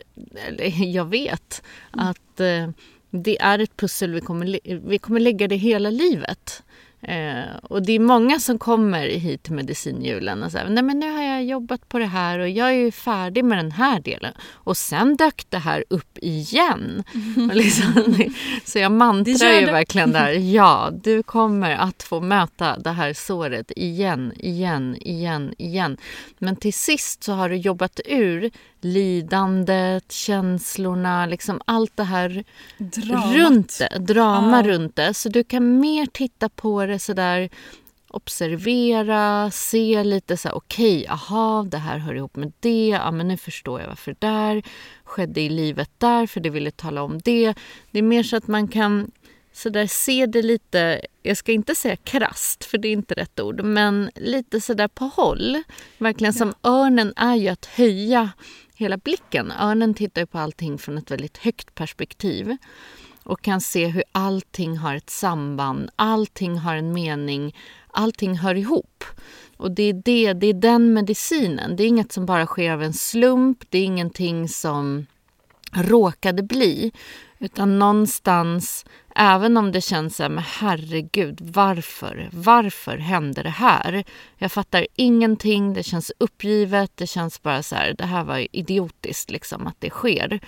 eller 0.46 0.84
jag 0.94 1.04
vet 1.04 1.62
att 1.90 2.40
eh, 2.40 2.68
det 3.10 3.40
är 3.40 3.58
ett 3.58 3.76
pussel 3.76 4.12
vi 4.12 4.20
kommer, 4.20 4.58
vi 4.88 4.98
kommer 4.98 5.20
lägga 5.20 5.48
det 5.48 5.56
hela 5.56 5.90
livet. 5.90 6.62
Eh, 7.02 7.56
och 7.62 7.82
det 7.82 7.92
är 7.92 8.00
många 8.00 8.40
som 8.40 8.58
kommer 8.58 9.08
hit 9.08 9.42
till 9.42 9.52
medicinhjulen 9.52 10.42
och 10.42 10.52
säger 10.52 10.68
nej 10.68 10.82
men 10.82 10.98
nu 10.98 11.10
har 11.12 11.22
jag 11.22 11.44
jobbat 11.44 11.88
på 11.88 11.98
det 11.98 12.06
här 12.06 12.38
och 12.38 12.48
jag 12.48 12.68
är 12.68 12.72
ju 12.72 12.92
färdig 12.92 13.44
med 13.44 13.58
den 13.58 13.72
här 13.72 14.00
delen. 14.00 14.32
Och 14.52 14.76
sen 14.76 15.16
dök 15.16 15.46
det 15.48 15.58
här 15.58 15.84
upp 15.90 16.18
igen. 16.18 17.04
Och 17.50 17.56
liksom, 17.56 18.16
så 18.64 18.78
jag 18.78 18.92
mantrar 18.92 19.60
ju 19.60 19.66
verkligen 19.66 20.12
där, 20.12 20.30
ja 20.54 20.90
du 21.02 21.22
kommer 21.22 21.70
att 21.70 22.02
få 22.02 22.20
möta 22.20 22.78
det 22.78 22.90
här 22.90 23.12
såret 23.12 23.72
igen, 23.76 24.32
igen, 24.38 24.96
igen, 25.00 25.54
igen. 25.58 25.96
Men 26.38 26.56
till 26.56 26.74
sist 26.74 27.24
så 27.24 27.32
har 27.32 27.48
du 27.48 27.56
jobbat 27.56 28.00
ur 28.04 28.50
lidandet, 28.86 30.12
känslorna, 30.12 31.26
liksom 31.26 31.60
allt 31.64 31.96
det 31.96 32.04
här 32.04 32.44
Dramat. 32.78 33.34
runt 33.36 33.78
det, 33.78 33.98
drama 33.98 34.62
Ja. 34.64 34.68
runt 34.72 34.96
det. 34.96 35.14
Så 35.14 35.28
du 35.28 35.44
kan 35.44 35.80
mer 35.80 36.06
titta 36.06 36.48
på 36.48 36.86
det 36.86 36.98
sådär, 36.98 37.48
observera, 38.08 39.50
se 39.50 40.04
lite 40.04 40.36
så 40.36 40.48
här, 40.48 40.56
okej, 40.56 41.06
aha, 41.08 41.66
det 41.70 41.78
här 41.78 41.98
hör 41.98 42.14
ihop 42.14 42.36
med 42.36 42.52
det, 42.60 42.88
ja 42.88 43.10
men 43.10 43.28
nu 43.28 43.36
förstår 43.36 43.80
jag 43.80 43.88
varför 43.88 44.10
det 44.18 44.26
där 44.26 44.62
skedde 45.04 45.40
i 45.40 45.48
livet 45.48 45.90
där, 45.98 46.26
för 46.26 46.40
det 46.40 46.50
ville 46.50 46.70
tala 46.70 47.02
om 47.02 47.18
det. 47.24 47.54
Det 47.90 47.98
är 47.98 48.02
mer 48.02 48.22
så 48.22 48.36
att 48.36 48.46
man 48.48 48.68
kan 48.68 49.10
sådär 49.52 49.86
se 49.86 50.26
det 50.26 50.42
lite, 50.42 51.00
jag 51.22 51.36
ska 51.36 51.52
inte 51.52 51.74
säga 51.74 51.96
krast 51.96 52.64
för 52.64 52.78
det 52.78 52.88
är 52.88 52.92
inte 52.92 53.14
rätt 53.14 53.40
ord, 53.40 53.60
men 53.64 54.10
lite 54.14 54.60
sådär 54.60 54.88
på 54.88 55.04
håll. 55.04 55.62
Verkligen 55.98 56.32
som 56.32 56.54
örnen 56.62 57.12
är 57.16 57.34
ju 57.34 57.48
att 57.48 57.64
höja 57.66 58.30
hela 58.76 58.96
blicken. 58.96 59.52
Örnen 59.60 59.94
tittar 59.94 60.22
ju 60.22 60.26
på 60.26 60.38
allting 60.38 60.78
från 60.78 60.98
ett 60.98 61.10
väldigt 61.10 61.38
högt 61.38 61.74
perspektiv 61.74 62.56
och 63.22 63.42
kan 63.42 63.60
se 63.60 63.86
hur 63.86 64.04
allting 64.12 64.76
har 64.76 64.94
ett 64.94 65.10
samband, 65.10 65.90
allting 65.96 66.58
har 66.58 66.76
en 66.76 66.92
mening, 66.92 67.56
allting 67.88 68.36
hör 68.36 68.54
ihop. 68.54 69.04
Och 69.56 69.70
det 69.70 69.82
är, 69.82 69.92
det, 69.92 70.32
det 70.32 70.46
är 70.46 70.54
den 70.54 70.92
medicinen. 70.92 71.76
Det 71.76 71.82
är 71.82 71.86
inget 71.88 72.12
som 72.12 72.26
bara 72.26 72.46
sker 72.46 72.70
av 72.70 72.82
en 72.82 72.92
slump, 72.92 73.64
det 73.70 73.78
är 73.78 73.84
ingenting 73.84 74.48
som 74.48 75.06
råkade 75.72 76.42
bli. 76.42 76.92
Utan 77.38 77.78
någonstans, 77.78 78.84
även 79.14 79.56
om 79.56 79.72
det 79.72 79.80
känns 79.80 80.16
så 80.16 80.22
här, 80.22 80.30
men 80.30 80.44
herregud, 80.46 81.38
varför? 81.42 82.28
Varför 82.32 82.96
hände 82.96 83.42
det 83.42 83.50
här? 83.50 84.04
Jag 84.38 84.52
fattar 84.52 84.86
ingenting, 84.96 85.74
det 85.74 85.82
känns 85.82 86.12
uppgivet, 86.18 86.92
det 86.94 87.06
känns 87.06 87.42
bara 87.42 87.62
så 87.62 87.74
här, 87.74 87.94
det 87.98 88.04
här 88.04 88.24
var 88.24 88.46
idiotiskt 88.56 89.30
liksom 89.30 89.66
att 89.66 89.76
det 89.80 89.90
sker. 89.90 90.40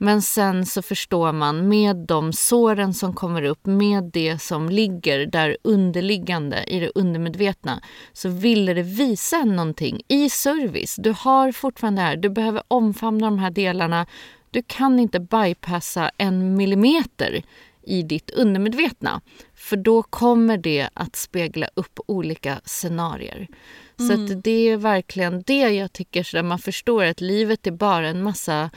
Men 0.00 0.22
sen 0.22 0.66
så 0.66 0.82
förstår 0.82 1.32
man 1.32 1.68
med 1.68 1.96
de 1.96 2.32
såren 2.32 2.94
som 2.94 3.14
kommer 3.14 3.42
upp, 3.42 3.66
med 3.66 4.04
det 4.04 4.42
som 4.42 4.68
ligger 4.68 5.26
där 5.26 5.56
underliggande 5.64 6.64
i 6.64 6.80
det 6.80 6.90
undermedvetna, 6.94 7.80
så 8.12 8.28
ville 8.28 8.74
det 8.74 8.82
visa 8.82 9.36
en 9.36 9.56
någonting 9.56 10.02
i 10.08 10.30
service. 10.30 10.96
Du 10.98 11.14
har 11.18 11.52
fortfarande 11.52 12.02
det 12.02 12.06
här, 12.06 12.16
du 12.16 12.28
behöver 12.28 12.62
omfamna 12.68 13.26
de 13.26 13.38
här 13.38 13.50
delarna. 13.50 14.06
Du 14.50 14.62
kan 14.66 14.98
inte 15.00 15.20
bypassa 15.20 16.10
en 16.16 16.56
millimeter 16.56 17.42
i 17.82 18.02
ditt 18.02 18.30
undermedvetna. 18.30 19.20
För 19.54 19.76
då 19.76 20.02
kommer 20.02 20.56
det 20.56 20.88
att 20.92 21.16
spegla 21.16 21.68
upp 21.74 22.00
olika 22.06 22.60
scenarier. 22.64 23.48
Så 23.96 24.12
att 24.12 24.44
det 24.44 24.50
är 24.68 24.76
verkligen 24.76 25.42
det 25.42 25.68
jag 25.70 25.92
tycker, 25.92 26.22
så 26.22 26.36
där 26.36 26.42
man 26.42 26.58
förstår 26.58 27.04
att 27.04 27.20
livet 27.20 27.66
är 27.66 27.70
bara 27.70 28.08
en 28.08 28.22
massa 28.22 28.70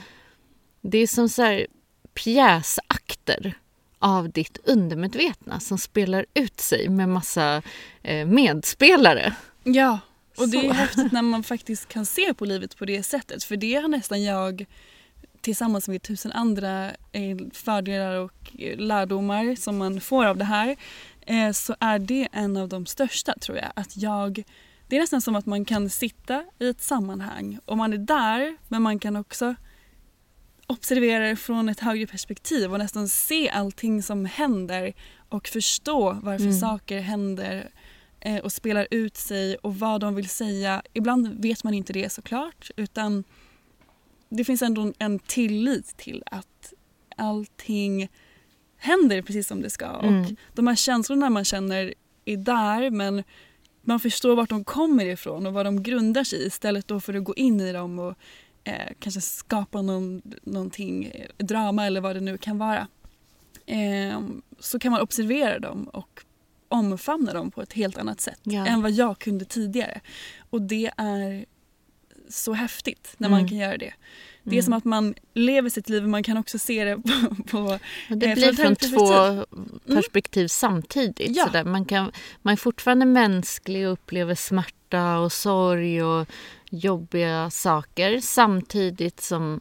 det 0.82 0.98
är 0.98 1.06
som 1.06 1.28
så 1.28 1.42
här 1.42 1.66
pjäsakter 2.14 3.58
av 3.98 4.30
ditt 4.30 4.58
undermedvetna 4.64 5.60
som 5.60 5.78
spelar 5.78 6.26
ut 6.34 6.60
sig 6.60 6.88
med 6.88 7.08
massa 7.08 7.62
eh, 8.02 8.26
medspelare. 8.26 9.34
Ja, 9.64 9.98
och 10.36 10.48
det 10.48 10.56
är 10.56 10.68
Så. 10.68 10.72
häftigt 10.72 11.12
när 11.12 11.22
man 11.22 11.42
faktiskt 11.52 11.88
kan 11.88 12.06
se 12.06 12.34
på 12.34 12.44
livet 12.44 12.76
på 12.76 12.84
det 12.84 13.02
sättet. 13.02 13.44
För 13.44 13.56
det 13.56 13.74
har 13.74 13.88
nästan 13.88 14.22
jag 14.24 14.66
tillsammans 15.42 15.88
med 15.88 16.02
tusen 16.02 16.32
andra 16.32 16.90
eh, 17.12 17.36
fördelar 17.52 18.16
och 18.16 18.50
eh, 18.58 18.78
lärdomar 18.78 19.54
som 19.56 19.78
man 19.78 20.00
får 20.00 20.24
av 20.24 20.36
det 20.36 20.44
här 20.44 20.76
eh, 21.26 21.52
så 21.52 21.76
är 21.80 21.98
det 21.98 22.28
en 22.32 22.56
av 22.56 22.68
de 22.68 22.86
största 22.86 23.34
tror 23.40 23.58
jag. 23.58 23.72
Att 23.76 23.96
jag 23.96 24.42
det 24.88 24.96
är 24.96 25.00
nästan 25.00 25.20
som 25.20 25.36
att 25.36 25.46
man 25.46 25.64
kan 25.64 25.90
sitta 25.90 26.44
i 26.58 26.68
ett 26.68 26.82
sammanhang 26.82 27.58
och 27.64 27.76
man 27.76 27.92
är 27.92 27.98
där 27.98 28.56
men 28.68 28.82
man 28.82 28.98
kan 28.98 29.16
också 29.16 29.54
observera 30.66 31.28
det 31.28 31.36
från 31.36 31.68
ett 31.68 31.80
högre 31.80 32.06
perspektiv 32.06 32.72
och 32.72 32.78
nästan 32.78 33.08
se 33.08 33.50
allting 33.50 34.02
som 34.02 34.24
händer 34.24 34.92
och 35.28 35.48
förstå 35.48 36.18
varför 36.22 36.44
Mm. 36.44 36.60
saker 36.60 37.00
händer 37.00 37.70
och 38.42 38.52
spelar 38.52 38.86
ut 38.90 39.16
sig 39.16 39.56
och 39.56 39.76
vad 39.78 40.00
de 40.00 40.14
vill 40.14 40.28
säga. 40.28 40.82
Ibland 40.92 41.42
vet 41.42 41.64
man 41.64 41.74
inte 41.74 41.92
det 41.92 42.12
såklart 42.12 42.70
utan 42.76 43.24
det 44.36 44.44
finns 44.44 44.62
ändå 44.62 44.92
en- 44.98 45.18
tillit 45.18 45.96
till 45.96 46.22
att 46.26 46.72
allting 47.16 48.08
händer 48.76 49.22
precis 49.22 49.48
som 49.48 49.62
det 49.62 49.70
ska. 49.70 49.86
Mm. 49.86 50.22
Och 50.22 50.30
de 50.54 50.66
här 50.66 50.74
känslorna 50.76 51.30
man 51.30 51.44
känner 51.44 51.94
är 52.24 52.36
där 52.36 52.90
men 52.90 53.22
man 53.82 54.00
förstår 54.00 54.36
vart 54.36 54.48
de 54.48 54.64
kommer 54.64 55.06
ifrån 55.06 55.46
och 55.46 55.52
vad 55.52 55.66
de 55.66 55.82
grundar 55.82 56.24
sig 56.24 56.38
i 56.42 56.46
istället 56.46 56.88
då 56.88 57.00
för 57.00 57.14
att 57.14 57.24
gå 57.24 57.34
in 57.34 57.60
i 57.60 57.72
dem 57.72 57.98
och 57.98 58.14
eh, 58.64 58.92
kanske 58.98 59.20
skapa 59.20 59.82
någon, 59.82 60.22
någonting, 60.42 61.04
eh, 61.04 61.44
drama 61.46 61.86
eller 61.86 62.00
vad 62.00 62.16
det 62.16 62.20
nu 62.20 62.38
kan 62.38 62.58
vara. 62.58 62.86
Eh, 63.66 64.20
så 64.58 64.78
kan 64.78 64.92
man 64.92 65.00
observera 65.00 65.58
dem 65.58 65.84
och 65.88 66.24
omfamna 66.68 67.32
dem 67.32 67.50
på 67.50 67.62
ett 67.62 67.72
helt 67.72 67.98
annat 67.98 68.20
sätt 68.20 68.40
Ja. 68.42 68.66
än 68.66 68.82
vad 68.82 68.90
jag 68.90 69.18
kunde 69.18 69.44
tidigare. 69.44 70.00
Och 70.50 70.62
det 70.62 70.90
är 70.96 71.44
så 72.32 72.52
häftigt 72.52 73.14
när 73.18 73.28
Mm. 73.28 73.40
man 73.40 73.48
kan 73.48 73.58
göra 73.58 73.76
det. 73.78 73.94
Det 74.44 74.50
är 74.50 74.52
Mm. 74.52 74.62
som 74.64 74.72
att 74.72 74.84
man 74.84 75.14
lever 75.34 75.70
sitt 75.70 75.88
liv 75.88 76.02
och 76.02 76.08
man 76.08 76.22
kan 76.22 76.36
också 76.36 76.58
se 76.58 76.84
det 76.84 76.96
på... 77.02 77.44
på 77.50 77.78
det 78.08 78.26
eh, 78.26 78.34
blir 78.34 78.52
från 78.52 78.76
två 78.76 79.44
perspektiv 79.94 80.48
samtidigt. 80.48 81.36
Ja. 81.36 81.46
Sådär. 81.46 81.64
Man, 81.64 81.84
kan, 81.84 82.12
man 82.42 82.52
är 82.52 82.56
fortfarande 82.56 83.06
mänsklig 83.06 83.86
och 83.86 83.92
upplever 83.92 84.34
smärta 84.34 85.18
och 85.18 85.32
sorg 85.32 86.02
och 86.02 86.28
jobbiga 86.70 87.50
saker 87.50 88.20
samtidigt 88.20 89.20
som 89.20 89.60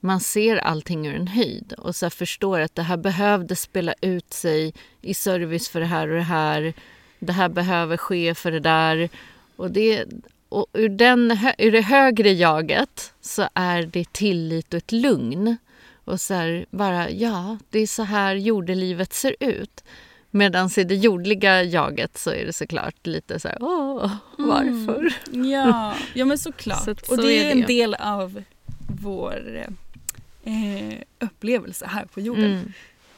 man 0.00 0.20
ser 0.20 0.56
allting 0.56 1.06
ur 1.06 1.14
en 1.14 1.28
höjd 1.28 1.72
och 1.72 1.96
så 1.96 2.10
förstår 2.10 2.60
att 2.60 2.74
det 2.74 2.82
här 2.82 2.96
behövde 2.96 3.56
spela 3.56 3.94
ut 4.00 4.32
sig 4.32 4.74
i 5.02 5.14
service 5.14 5.68
för 5.68 5.80
det 5.80 5.86
här 5.86 6.08
och 6.08 6.14
det 6.16 6.22
här. 6.22 6.74
Det 7.18 7.32
här 7.32 7.48
behöver 7.48 7.96
ske 7.96 8.34
för 8.34 8.50
det 8.52 8.60
där. 8.60 9.08
Och, 9.56 9.70
det, 9.70 10.04
och 10.50 10.66
ur, 10.72 10.88
den, 10.88 11.38
ur 11.58 11.72
det 11.72 11.80
högre 11.80 12.32
jaget 12.32 13.12
så 13.20 13.48
är 13.54 13.82
det 13.82 14.12
tillit 14.12 14.74
och 14.74 14.78
ett 14.78 14.92
lugn. 14.92 15.56
Och 16.04 16.20
så 16.20 16.34
här, 16.34 16.66
bara, 16.70 17.10
ja, 17.10 17.58
det 17.70 17.78
är 17.78 17.86
så 17.86 18.02
här 18.02 18.34
jordelivet 18.34 19.12
ser 19.12 19.36
ut. 19.40 19.84
Medan 20.30 20.70
i 20.76 20.84
det 20.84 20.94
jordliga 20.94 21.62
jaget 21.62 22.18
så 22.18 22.30
är 22.30 22.46
det 22.46 22.52
såklart 22.52 23.06
lite 23.06 23.40
så 23.40 23.48
här, 23.48 23.58
åh, 23.60 24.12
varför? 24.38 25.14
Ja, 25.50 25.94
ja 26.14 26.24
men 26.24 26.38
såklart. 26.38 26.82
Så 26.84 26.90
att 26.90 27.00
och 27.00 27.16
så 27.16 27.22
det 27.22 27.38
är 27.38 27.46
är 27.46 27.50
en 27.52 27.60
det. 27.60 27.66
del 27.66 27.94
av 27.94 28.42
vår 29.00 29.66
eh, 30.44 30.98
upplevelse 31.18 31.86
här 31.86 32.04
på 32.04 32.20
jorden. 32.20 32.52
Mm. 32.52 32.72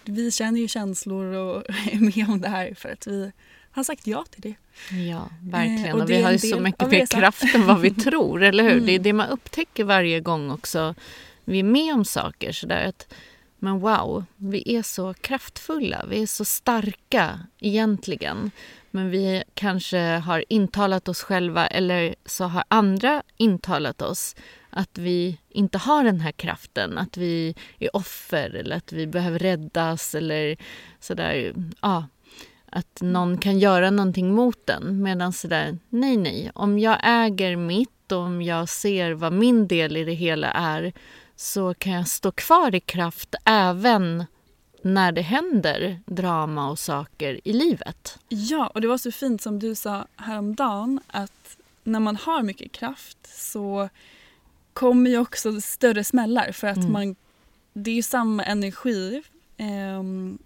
Vi 0.04 0.30
känner 0.30 0.60
ju 0.60 0.68
känslor 0.68 1.24
och 1.24 1.64
är 1.92 2.16
med 2.16 2.28
om 2.28 2.40
det 2.40 2.48
här 2.48 2.74
för 2.74 2.88
att 2.88 3.06
vi 3.06 3.32
har 3.72 3.84
sagt 3.84 4.06
ja 4.06 4.24
till 4.30 4.40
det. 4.40 4.54
Ja, 4.96 5.30
verkligen. 5.42 5.86
Eh, 5.86 5.94
och 5.94 6.00
och 6.00 6.06
det 6.06 6.16
vi 6.16 6.22
har 6.22 6.32
ju 6.32 6.38
så 6.38 6.60
mycket 6.60 6.90
mer 6.90 7.06
kraft 7.06 7.54
än 7.54 7.66
vad 7.66 7.80
vi 7.80 7.90
tror, 8.04 8.42
eller 8.42 8.64
hur? 8.64 8.72
Mm. 8.72 8.86
Det 8.86 8.92
är 8.92 8.98
det 8.98 9.12
man 9.12 9.28
upptäcker 9.28 9.84
varje 9.84 10.20
gång 10.20 10.50
också. 10.50 10.94
Vi 11.44 11.58
är 11.58 11.64
med 11.64 11.94
om 11.94 12.04
saker 12.04 12.52
sådär 12.52 12.88
att 12.88 13.14
men 13.58 13.80
wow, 13.80 14.24
vi 14.36 14.76
är 14.76 14.82
så 14.82 15.14
kraftfulla, 15.14 16.04
vi 16.08 16.22
är 16.22 16.26
så 16.26 16.44
starka 16.44 17.40
egentligen. 17.60 18.50
Men 18.90 19.10
vi 19.10 19.42
kanske 19.54 19.98
har 19.98 20.44
intalat 20.48 21.08
oss 21.08 21.22
själva 21.22 21.66
eller 21.66 22.14
så 22.26 22.44
har 22.44 22.64
andra 22.68 23.22
intalat 23.36 24.02
oss 24.02 24.36
att 24.70 24.98
vi 24.98 25.38
inte 25.48 25.78
har 25.78 26.04
den 26.04 26.20
här 26.20 26.32
kraften, 26.32 26.98
att 26.98 27.16
vi 27.16 27.54
är 27.78 27.96
offer 27.96 28.50
eller 28.54 28.76
att 28.76 28.92
vi 28.92 29.06
behöver 29.06 29.38
räddas 29.38 30.14
eller 30.14 30.56
sådär. 31.00 31.54
Ja, 31.80 32.06
att 32.72 32.98
någon 33.00 33.38
kan 33.38 33.58
göra 33.58 33.90
någonting 33.90 34.34
mot 34.34 34.66
den. 34.66 35.02
Medan 35.02 35.32
sådär, 35.32 35.78
nej, 35.88 36.16
nej. 36.16 36.50
Om 36.54 36.78
jag 36.78 36.98
äger 37.02 37.56
mitt 37.56 38.12
och 38.12 38.18
om 38.18 38.42
jag 38.42 38.68
ser 38.68 39.12
vad 39.12 39.32
min 39.32 39.68
del 39.68 39.96
i 39.96 40.04
det 40.04 40.12
hela 40.12 40.50
är 40.50 40.92
så 41.36 41.74
kan 41.74 41.92
jag 41.92 42.08
stå 42.08 42.32
kvar 42.32 42.74
i 42.74 42.80
kraft 42.80 43.34
även 43.44 44.24
när 44.82 45.12
det 45.12 45.22
händer 45.22 46.00
drama 46.06 46.70
och 46.70 46.78
saker 46.78 47.40
i 47.44 47.52
livet. 47.52 48.18
Ja, 48.28 48.66
och 48.66 48.80
det 48.80 48.88
var 48.88 48.98
så 48.98 49.12
fint 49.12 49.42
som 49.42 49.58
du 49.58 49.74
sa 49.74 50.06
häromdagen 50.16 51.00
att 51.06 51.56
när 51.84 52.00
man 52.00 52.16
har 52.16 52.42
mycket 52.42 52.72
kraft 52.72 53.18
så 53.38 53.88
kommer 54.72 55.10
ju 55.10 55.18
också 55.18 55.60
större 55.60 56.04
smällar 56.04 56.52
för 56.52 56.66
att 56.66 56.76
Mm. 56.76 56.92
man, 56.92 57.16
det 57.72 57.90
är 57.90 57.94
ju 57.94 58.02
samma 58.02 58.44
energi. 58.44 59.22
Ehm, 59.56 60.38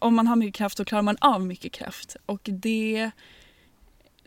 om 0.00 0.14
man 0.14 0.26
har 0.26 0.36
mycket 0.36 0.54
kraft 0.54 0.76
så 0.76 0.84
klarar 0.84 1.02
man 1.02 1.16
av 1.20 1.46
mycket 1.46 1.72
kraft 1.72 2.16
och 2.26 2.40
det, 2.52 3.10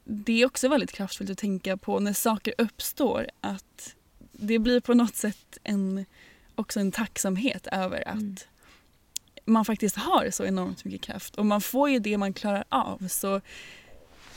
det 0.04 0.42
är 0.42 0.46
också 0.46 0.68
väldigt 0.68 0.92
kraftfullt 0.92 1.30
att 1.30 1.38
tänka 1.38 1.78
på 1.78 2.00
när 2.00 2.14
saker 2.14 2.54
uppstår 2.58 3.28
att 3.42 3.96
det 4.32 4.60
blir 4.60 4.80
på 4.80 4.94
något 4.94 5.16
sätt 5.16 5.58
en, 5.64 6.06
också 6.56 6.80
en 6.80 6.92
tacksamhet 6.92 7.68
över 7.68 8.08
att 8.08 8.16
Mm. 8.16 8.36
man 9.46 9.66
faktiskt 9.66 9.96
har 9.96 10.30
så 10.32 10.46
enormt 10.46 10.86
mycket 10.86 11.02
kraft 11.02 11.36
och 11.36 11.46
man 11.46 11.62
får 11.62 11.90
ju 11.90 12.00
det 12.00 12.18
man 12.18 12.34
klarar 12.34 12.64
av. 12.70 13.08
Så 13.08 13.42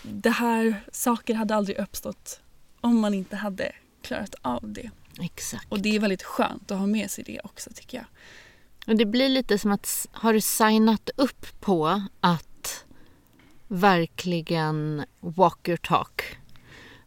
det 0.03 0.31
här 0.31 0.85
saker 0.93 1.35
hade 1.35 1.55
aldrig 1.55 1.79
uppstått 1.79 2.41
om 2.81 3.01
man 3.01 3.15
inte 3.15 3.37
hade 3.37 3.73
klarat 4.03 4.35
av 4.43 4.73
det. 4.73 4.91
Exakt. 5.21 5.67
Och 5.73 5.81
det 5.81 5.97
är 5.97 6.01
väldigt 6.01 6.23
skönt 6.23 6.71
att 6.71 6.79
ha 6.79 6.87
med 6.87 7.11
sig 7.11 7.25
det 7.25 7.41
också 7.45 7.71
tycker 7.75 7.99
jag. 7.99 8.07
Och 8.87 8.97
det 8.97 9.07
blir 9.07 9.29
lite 9.29 9.59
som 9.59 9.73
att 9.73 10.09
har 10.13 10.33
du 10.33 10.41
signat 10.41 11.11
upp 11.17 11.61
på 11.61 12.03
att 12.21 12.85
verkligen 13.69 15.05
walk 15.21 15.69
your 15.69 15.77
talk. 15.77 16.23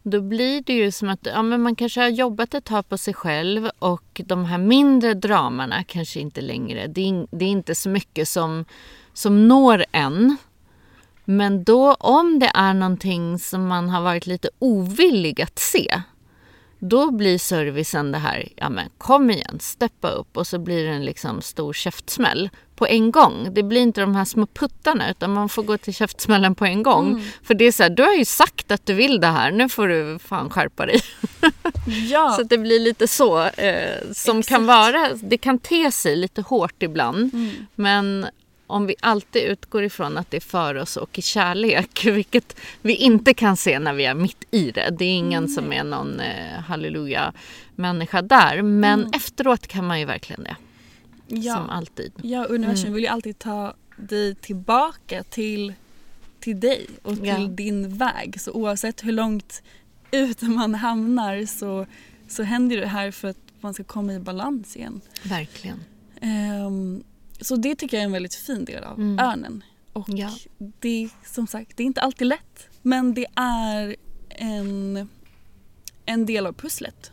Då 0.02 0.20
blir 0.20 0.62
det 0.62 0.72
ju 0.72 0.90
som 0.92 1.08
att 1.08 1.26
ja, 1.26 1.42
men 1.42 1.62
man 1.62 1.76
kanske 1.76 2.00
har 2.00 2.08
jobbat 2.08 2.54
ett 2.54 2.64
tag 2.64 2.88
på 2.88 2.98
sig 2.98 3.14
själv 3.14 3.70
och 3.78 4.20
de 4.24 4.44
här 4.44 4.58
mindre 4.58 5.14
dramarna 5.14 5.84
kanske 5.84 6.20
inte 6.20 6.40
längre. 6.40 6.86
Det 6.86 7.08
är, 7.08 7.26
det 7.30 7.44
är 7.44 7.48
inte 7.48 7.74
så 7.74 7.88
mycket 7.88 8.28
som, 8.28 8.64
som 9.12 9.48
når 9.48 9.84
en. 9.92 10.36
Men 11.24 11.64
då 11.64 11.94
om 11.94 12.38
det 12.38 12.50
är 12.54 12.74
någonting 12.74 13.38
som 13.38 13.66
man 13.66 13.88
har 13.88 14.02
varit 14.02 14.26
lite 14.26 14.50
ovillig 14.58 15.42
att 15.42 15.58
se 15.58 16.02
då 16.78 17.10
blir 17.10 17.38
servicen 17.38 18.12
det 18.12 18.18
här, 18.18 18.48
ja 18.56 18.68
men 18.68 18.88
kom 18.98 19.30
igen, 19.30 19.58
steppa 19.60 20.10
upp 20.10 20.36
och 20.36 20.46
så 20.46 20.58
blir 20.58 20.84
det 20.84 20.90
en 20.90 21.04
liksom 21.04 21.42
stor 21.42 21.72
käftsmäll 21.72 22.50
på 22.76 22.86
en 22.86 23.10
gång. 23.10 23.48
Det 23.54 23.62
blir 23.62 23.80
inte 23.80 24.00
de 24.00 24.14
här 24.14 24.24
små 24.24 24.46
puttarna 24.46 25.10
utan 25.10 25.32
man 25.32 25.48
får 25.48 25.62
gå 25.62 25.78
till 25.78 25.94
käftsmällen 25.94 26.54
på 26.54 26.64
en 26.64 26.82
gång. 26.82 27.24
För 27.42 27.54
det 27.54 27.64
är 27.64 27.72
så 27.72 27.82
här, 27.82 27.90
du 27.90 28.02
har 28.02 28.14
ju 28.14 28.24
sagt 28.24 28.70
att 28.70 28.86
du 28.86 28.94
vill 28.94 29.20
det 29.20 29.26
här, 29.26 29.50
nu 29.50 29.68
får 29.68 29.88
du 29.88 30.18
fan 30.18 30.50
skärpa 30.50 30.86
dig. 30.86 31.00
Ja, 32.10 32.30
Så 32.36 32.42
det 32.42 32.58
blir 32.58 32.80
lite 32.80 33.08
så 33.08 33.44
eh, 33.44 34.12
som 34.12 34.42
kan 34.42 34.66
vara, 34.66 35.10
det 35.14 35.38
kan 35.38 35.58
te 35.58 35.90
sig 35.92 36.16
lite 36.16 36.42
hårt 36.42 36.82
ibland. 36.82 37.34
Mm. 37.34 37.50
Men 37.74 38.26
om 38.68 38.86
vi 38.86 38.94
alltid 39.00 39.42
utgår 39.42 39.84
ifrån 39.84 40.18
att 40.18 40.30
det 40.30 40.36
är 40.36 40.40
för 40.40 40.74
oss 40.74 40.96
och 40.96 41.18
i 41.18 41.22
kärlek, 41.22 42.04
vilket 42.06 42.56
vi 42.82 42.94
inte 42.94 43.34
kan 43.34 43.56
se 43.56 43.78
när 43.78 43.92
vi 43.92 44.04
är 44.04 44.14
mitt 44.14 44.44
i 44.50 44.70
det. 44.70 44.90
Det 44.98 45.04
är 45.04 45.14
ingen 45.16 45.48
som 45.48 45.72
är 45.72 45.84
någon 45.84 46.20
eh, 46.20 46.60
halleluja-människa 46.60 48.22
där. 48.22 48.62
Men 48.62 49.00
Mm. 49.00 49.10
efteråt 49.14 49.66
kan 49.66 49.86
man 49.86 49.98
ju 50.00 50.04
verkligen 50.04 50.42
det, 50.44 50.56
som 51.28 51.42
ja. 51.42 51.66
alltid. 51.70 52.12
ja, 52.22 52.44
universum 52.44 52.84
Mm. 52.84 52.94
vill 52.94 53.02
ju 53.04 53.08
alltid 53.08 53.38
ta 53.38 53.74
dig 53.96 54.34
tillbaka 54.34 55.22
till, 55.22 55.72
till 56.40 56.60
dig 56.60 56.86
och 57.02 57.14
till 57.16 57.26
Ja. 57.26 57.38
din 57.38 57.96
väg. 57.96 58.40
Så 58.40 58.52
oavsett 58.52 59.04
hur 59.04 59.12
långt 59.12 59.62
ut 60.10 60.42
man 60.42 60.74
hamnar 60.74 61.46
så, 61.46 61.86
så 62.28 62.42
händer 62.42 62.76
det 62.76 62.86
här 62.86 63.10
för 63.10 63.28
att 63.28 63.36
man 63.60 63.74
ska 63.74 63.84
komma 63.84 64.12
i 64.14 64.18
balans 64.18 64.76
igen. 64.76 65.00
Verkligen. 65.22 65.80
Ehm, 66.20 67.02
så 67.40 67.56
det 67.56 67.74
tycker 67.74 67.96
jag 67.96 68.02
är 68.02 68.06
en 68.06 68.12
väldigt 68.12 68.34
fin 68.34 68.64
del 68.64 68.84
av 68.84 68.98
Mm. 68.98 69.18
örnen. 69.18 69.64
Och 69.92 70.08
Ja. 70.08 70.30
det 70.58 71.04
är 71.04 71.10
som 71.26 71.46
sagt, 71.46 71.76
det 71.76 71.82
är 71.82 71.86
inte 71.86 72.00
alltid 72.00 72.26
lätt. 72.26 72.68
Men 72.82 73.14
det 73.14 73.26
är 73.34 73.96
en, 74.28 75.08
en 76.04 76.26
del 76.26 76.46
av 76.46 76.52
pusslet. 76.52 77.12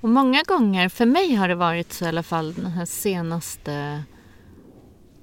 Och 0.00 0.08
många 0.08 0.42
gånger, 0.42 0.88
för 0.88 1.06
mig 1.06 1.34
har 1.34 1.48
det 1.48 1.54
varit 1.54 1.92
så 1.92 2.04
i 2.04 2.08
alla 2.08 2.22
fall 2.22 2.54
de 2.54 2.64
här 2.66 2.84
senaste 2.84 4.02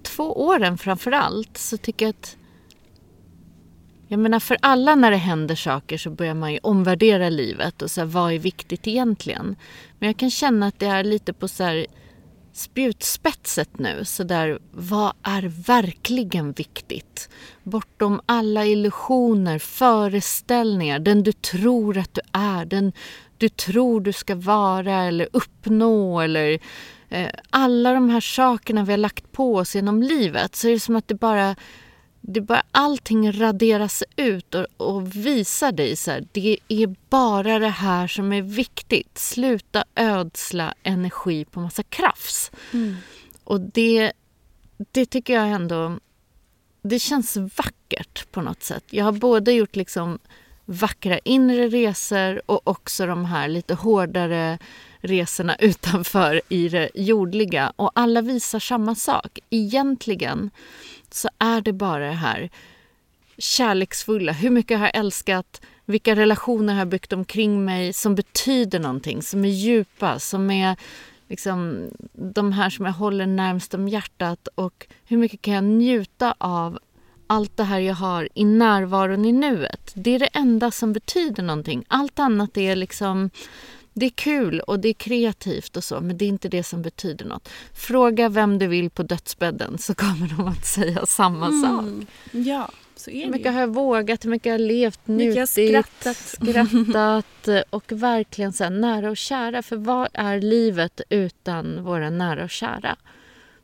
två 0.03 0.45
åren 0.45 0.77
framför 0.77 1.11
allt, 1.11 1.57
så 1.57 1.77
tycker 1.77 2.05
jag 2.05 2.09
att 2.09 2.37
jag 4.07 4.19
menar 4.19 4.39
för 4.39 4.57
alla 4.61 4.95
när 4.95 5.11
det 5.11 5.17
händer 5.17 5.55
saker 5.55 5.97
så 5.97 6.09
börjar 6.09 6.33
man 6.33 6.53
ju 6.53 6.59
omvärdera 6.63 7.29
livet 7.29 7.81
och 7.81 7.91
så 7.91 8.01
här, 8.01 8.05
vad 8.05 8.33
är 8.33 8.39
viktigt 8.39 8.87
egentligen? 8.87 9.55
Men 9.99 10.07
jag 10.07 10.17
kan 10.17 10.29
känna 10.31 10.67
att 10.67 10.79
det 10.79 10.85
är 10.85 11.03
lite 11.03 11.33
på 11.33 11.47
så 11.47 11.63
här 11.63 11.85
spjutspetset 12.53 13.79
nu. 13.79 14.05
Så 14.05 14.23
där, 14.23 14.59
vad 14.71 15.13
är 15.23 15.41
verkligen 15.65 16.51
viktigt? 16.51 17.29
Bortom 17.63 18.21
alla 18.25 18.65
illusioner, 18.65 19.59
föreställningar, 19.59 20.99
den 20.99 21.23
du 21.23 21.31
tror 21.31 21.97
att 21.97 22.13
du 22.13 22.21
är, 22.31 22.65
den 22.65 22.91
du 23.37 23.49
tror 23.49 24.01
du 24.01 24.13
ska 24.13 24.35
vara 24.35 25.03
eller 25.03 25.27
uppnå 25.33 26.21
eller 26.21 26.59
eh, 27.09 27.29
alla 27.49 27.93
de 27.93 28.09
här 28.09 28.21
sakerna 28.21 28.83
vi 28.83 28.91
har 28.91 28.97
lagt 28.97 29.31
på 29.31 29.55
oss 29.55 29.75
genom 29.75 30.03
livet 30.03 30.55
så 30.55 30.67
är 30.67 30.71
det 30.71 30.79
som 30.79 30.95
att 30.95 31.07
det 31.07 31.15
bara 31.15 31.55
det 32.21 32.41
bara 32.41 32.63
allting 32.71 33.31
raderas 33.31 34.03
ut 34.15 34.55
och, 34.55 34.65
och 34.77 35.15
visar 35.15 35.71
dig 35.71 35.95
så 35.95 36.11
här, 36.11 36.27
det 36.31 36.57
är 36.67 36.95
bara 37.09 37.59
det 37.59 37.69
här 37.69 38.07
som 38.07 38.33
är 38.33 38.41
viktigt. 38.41 39.17
Sluta 39.17 39.83
ödsla 39.95 40.73
energi 40.83 41.45
på 41.45 41.59
massa 41.59 41.83
krafs. 41.83 42.51
Och 43.43 43.61
det, 43.61 44.11
det 44.91 45.05
tycker 45.05 45.33
jag 45.33 45.49
ändå, 45.49 45.99
det 46.81 46.99
känns 46.99 47.37
vackert 47.37 48.31
på 48.31 48.41
något 48.41 48.63
sätt. 48.63 48.83
Jag 48.89 49.05
har 49.05 49.11
både 49.11 49.51
gjort 49.51 49.75
liksom 49.75 50.19
vackra 50.65 51.19
inre 51.19 51.67
resor 51.67 52.41
och 52.45 52.67
också 52.67 53.05
de 53.05 53.25
här 53.25 53.47
lite 53.47 53.73
hårdare 53.73 54.59
resorna 54.99 55.55
utanför 55.59 56.41
i 56.49 56.69
det 56.69 56.89
jordliga 56.95 57.73
och 57.75 57.91
alla 57.95 58.21
visar 58.21 58.59
samma 58.59 58.95
sak. 58.95 59.39
Egentligen 59.49 60.51
så 61.13 61.29
är 61.37 61.61
det 61.61 61.73
bara 61.73 62.07
det 62.07 62.13
här 62.13 62.49
kärleksfulla, 63.37 64.31
hur 64.31 64.49
mycket 64.49 64.71
jag 64.71 64.79
har 64.79 64.91
älskat, 64.93 65.61
vilka 65.85 66.15
relationer 66.15 66.73
jag 66.73 66.79
har 66.79 66.85
byggt 66.85 67.13
omkring 67.13 67.65
mig 67.65 67.93
som 67.93 68.15
betyder 68.15 68.79
någonting, 68.79 69.21
som 69.21 69.45
är 69.45 69.49
djupa, 69.49 70.19
som 70.19 70.51
är 70.51 70.75
liksom, 71.27 71.89
de 72.13 72.51
här 72.51 72.69
som 72.69 72.85
jag 72.85 72.93
håller 72.93 73.25
närmst 73.25 73.73
om 73.73 73.87
hjärtat 73.87 74.47
och 74.55 74.87
hur 75.05 75.17
mycket 75.17 75.41
kan 75.41 75.53
jag 75.53 75.63
njuta 75.63 76.35
av 76.37 76.79
allt 77.27 77.57
det 77.57 77.63
här 77.63 77.79
jag 77.79 77.95
har 77.95 78.29
i 78.33 78.45
närvaron 78.45 79.25
i 79.25 79.31
nuet. 79.31 79.91
Det 79.93 80.15
är 80.15 80.19
det 80.19 80.29
enda 80.33 80.71
som 80.71 80.93
betyder 80.93 81.43
någonting. 81.43 81.85
Allt 81.87 82.19
annat 82.19 82.57
är 82.57 82.75
liksom 82.75 83.29
det 83.99 84.05
är 84.05 84.09
kul 84.09 84.59
och 84.59 84.79
det 84.79 84.89
är 84.89 84.93
kreativt 84.93 85.77
och 85.77 85.83
så, 85.83 86.01
men 86.01 86.17
det 86.17 86.25
är 86.25 86.29
inte 86.29 86.49
det 86.49 86.63
som 86.63 86.81
betyder 86.81 87.25
något. 87.25 87.49
Fråga 87.73 88.29
vem 88.29 88.59
du 88.59 88.67
vill 88.67 88.89
på 88.89 89.03
dödsbädden 89.03 89.77
så 89.77 89.95
kommer 89.95 90.27
de 90.37 90.47
att 90.47 90.65
säga 90.65 91.05
samma 91.05 91.47
mm. 91.47 91.61
sak. 91.61 92.07
Ja, 92.31 92.71
så 92.95 93.11
är 93.11 93.15
det 93.15 93.23
Hur 93.25 93.31
mycket 93.31 93.53
har 93.53 93.59
jag 93.59 93.73
vågat, 93.73 94.25
hur 94.25 94.29
mycket 94.29 94.51
har 94.51 94.59
jag 94.59 94.67
levt, 94.67 95.07
njutit, 95.07 95.49
skrattat, 95.49 96.17
skrattat 96.87 97.65
och 97.69 97.91
verkligen 97.91 98.53
så 98.53 98.69
nära 98.69 99.09
och 99.09 99.17
kära. 99.17 99.61
För 99.61 99.75
vad 99.75 100.09
är 100.13 100.41
livet 100.41 101.01
utan 101.09 101.83
våra 101.83 102.09
nära 102.09 102.43
och 102.43 102.49
kära? 102.49 102.95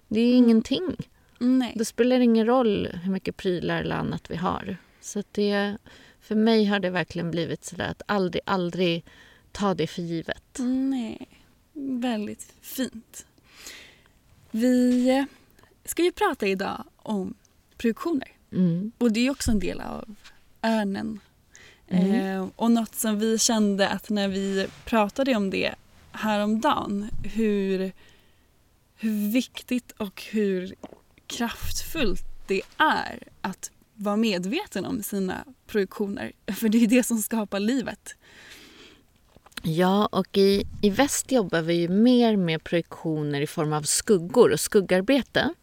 Det 0.08 0.19
är 0.19 0.34
mm. 0.34 0.43
ingenting. 0.43 0.95
Nej. 1.39 1.74
Det 1.76 1.86
spelar 1.86 2.19
ingen 2.19 2.45
roll 2.45 2.89
hur 3.04 3.12
mycket 3.12 3.38
prylar 3.38 3.82
eller 3.82 3.95
annat 3.95 4.32
vi 4.32 4.36
har. 4.36 4.78
Så 5.02 5.24
det, 5.32 5.78
för 6.21 6.36
mig 6.36 6.65
har 6.65 6.80
det 6.80 6.89
verkligen 6.89 7.32
blivit 7.32 7.65
så 7.65 7.82
att 7.82 8.02
aldrig, 8.06 8.41
aldrig 8.45 9.06
ta 9.56 9.74
det 9.74 9.88
för 9.88 10.02
givet. 10.02 10.60
Nej, 10.60 11.28
väldigt 11.74 12.54
fint. 12.62 13.26
Vi 14.52 15.26
ska 15.86 16.04
ju 16.04 16.12
prata 16.12 16.48
idag 16.48 16.84
om 16.98 17.34
projektioner. 17.78 18.32
Mm. 18.52 18.91
Och 18.98 19.12
det 19.12 19.28
är 19.28 19.30
också 19.30 19.52
en 19.52 19.60
del 19.60 19.82
av 19.82 20.15
örnen. 20.63 21.20
Mm. 21.88 22.13
Eh, 22.13 22.48
och 22.56 22.72
något 22.72 22.96
som 22.96 23.20
vi 23.20 23.39
kände 23.39 23.89
att 23.89 24.10
när 24.10 24.28
vi 24.28 24.68
pratade 24.86 25.36
om 25.36 25.50
det 25.50 25.76
häromdagen, 26.12 27.10
hur, 27.24 27.91
hur 28.96 29.32
viktigt 29.32 29.91
och 29.91 30.24
hur 30.32 30.76
kraftfullt 31.28 32.48
det 32.48 32.62
är 32.78 33.24
att 33.41 33.72
vara 33.94 34.15
medveten 34.15 34.86
om 34.86 35.04
sina 35.04 35.46
projektioner. 35.68 36.32
För 36.56 36.70
det 36.70 36.84
är 36.84 36.88
det 36.88 37.04
som 37.04 37.18
skapar 37.18 37.60
livet. 37.60 38.15
Ja, 39.67 40.06
och 40.12 40.38
i, 40.38 40.63
i 40.82 40.89
väst 40.89 41.32
jobbar 41.32 41.62
vi 41.62 41.73
ju 41.73 41.88
mer 41.88 42.36
med 42.36 42.63
projektioner 42.63 43.41
i 43.41 43.47
form 43.47 43.73
av 43.73 43.82
skuggor 43.82 44.51
och 44.51 44.60
skuggarbete. 44.60 45.54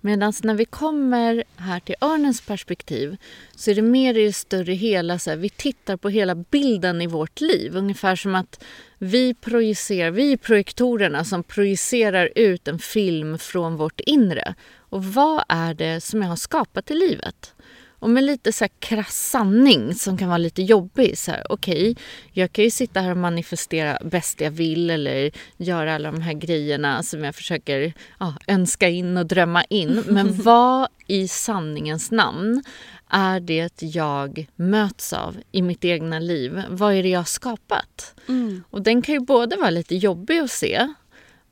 Medan 0.00 0.32
när 0.42 0.54
vi 0.54 0.64
kommer 0.64 1.44
här 1.56 1.80
till 1.80 1.94
örnens 2.00 2.40
perspektiv 2.40 3.16
så 3.56 3.70
är 3.70 3.74
det 3.74 3.82
mer 3.82 4.18
i 4.18 4.24
det 4.24 4.32
större 4.32 4.72
hela, 4.72 5.18
så 5.18 5.30
här, 5.30 5.36
vi 5.36 5.50
tittar 5.50 5.96
på 5.96 6.08
hela 6.08 6.34
bilden 6.34 7.02
i 7.02 7.06
vårt 7.06 7.40
liv. 7.40 7.76
Ungefär 7.76 8.16
som 8.16 8.34
att 8.34 8.64
vi 8.98 9.34
projicerar, 9.34 10.10
vi 10.10 10.32
är 10.32 10.36
projektorerna 10.36 11.24
som 11.24 11.42
projicerar 11.42 12.30
ut 12.34 12.68
en 12.68 12.78
film 12.78 13.38
från 13.38 13.76
vårt 13.76 14.00
inre. 14.00 14.54
Och 14.78 15.04
vad 15.04 15.44
är 15.48 15.74
det 15.74 16.00
som 16.00 16.22
jag 16.22 16.28
har 16.28 16.36
skapat 16.36 16.90
i 16.90 16.94
livet? 16.94 17.54
Och 18.00 18.10
med 18.10 18.24
lite 18.24 18.52
så 18.52 18.64
här 18.64 18.70
krass 18.78 19.30
sanning 19.30 19.94
som 19.94 20.18
kan 20.18 20.28
vara 20.28 20.38
lite 20.38 20.62
jobbig. 20.62 21.18
Så 21.18 21.30
här, 21.30 21.46
okej, 21.48 21.90
okay, 21.90 22.04
jag 22.32 22.52
kan 22.52 22.64
ju 22.64 22.70
sitta 22.70 23.00
här 23.00 23.10
och 23.10 23.16
manifestera 23.16 23.98
bäst 24.04 24.40
jag 24.40 24.50
vill 24.50 24.90
eller 24.90 25.30
göra 25.56 25.94
alla 25.94 26.12
de 26.12 26.20
här 26.20 26.32
grejerna 26.32 27.02
som 27.02 27.24
jag 27.24 27.34
försöker 27.34 27.92
ja, 28.20 28.34
önska 28.46 28.88
in 28.88 29.16
och 29.16 29.26
drömma 29.26 29.64
in. 29.64 30.02
Men 30.08 30.42
vad 30.42 30.88
i 31.06 31.28
sanningens 31.28 32.10
namn 32.10 32.62
är 33.10 33.40
det 33.40 33.82
jag 33.82 34.46
möts 34.56 35.12
av 35.12 35.36
i 35.52 35.62
mitt 35.62 35.84
egna 35.84 36.18
liv? 36.18 36.62
Vad 36.68 36.94
är 36.94 37.02
det 37.02 37.08
jag 37.08 37.20
har 37.20 37.24
skapat? 37.24 38.14
Mm. 38.28 38.64
Och 38.70 38.82
den 38.82 39.02
kan 39.02 39.14
ju 39.14 39.20
både 39.20 39.56
vara 39.56 39.70
lite 39.70 39.96
jobbig 39.96 40.38
att 40.38 40.50
se 40.50 40.88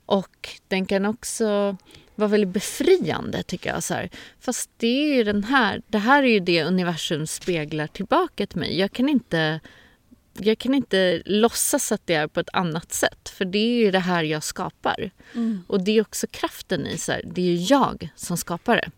och 0.06 0.48
den 0.68 0.86
kan 0.86 1.06
också 1.06 1.76
var 2.16 2.28
väldigt 2.28 2.50
befriande 2.50 3.42
tycker 3.42 3.70
jag. 3.70 3.82
Så 3.82 3.94
här. 3.94 4.10
Fast 4.40 4.70
det 4.76 4.86
är 4.86 5.14
ju 5.14 5.24
den 5.24 5.44
här, 5.44 5.82
det 5.88 5.98
här 5.98 6.22
är 6.22 6.28
ju 6.28 6.40
det 6.40 6.64
universum 6.64 7.26
speglar 7.26 7.86
tillbaka 7.86 8.46
till 8.46 8.58
mig. 8.58 8.78
Jag 8.78 8.92
kan 8.92 9.08
inte, 9.08 9.60
jag 10.38 10.58
kan 10.58 10.74
inte 10.74 11.22
låtsas 11.24 11.92
att 11.92 12.06
det 12.06 12.14
är 12.14 12.26
på 12.26 12.40
ett 12.40 12.48
annat 12.52 12.92
sätt. 12.92 13.28
För 13.28 13.44
det 13.44 13.58
är 13.58 13.84
ju 13.84 13.90
det 13.90 13.98
här 13.98 14.22
jag 14.22 14.42
skapar. 14.42 15.10
Mm. 15.34 15.64
Och 15.66 15.84
det 15.84 15.92
är 15.98 16.00
också 16.00 16.26
kraften 16.26 16.86
i 16.86 16.98
så 16.98 17.12
här, 17.12 17.22
det 17.34 17.40
är 17.40 17.52
ju 17.52 17.56
jag 17.56 18.08
som 18.16 18.36
skapar 18.36 18.76
det. 18.76 18.90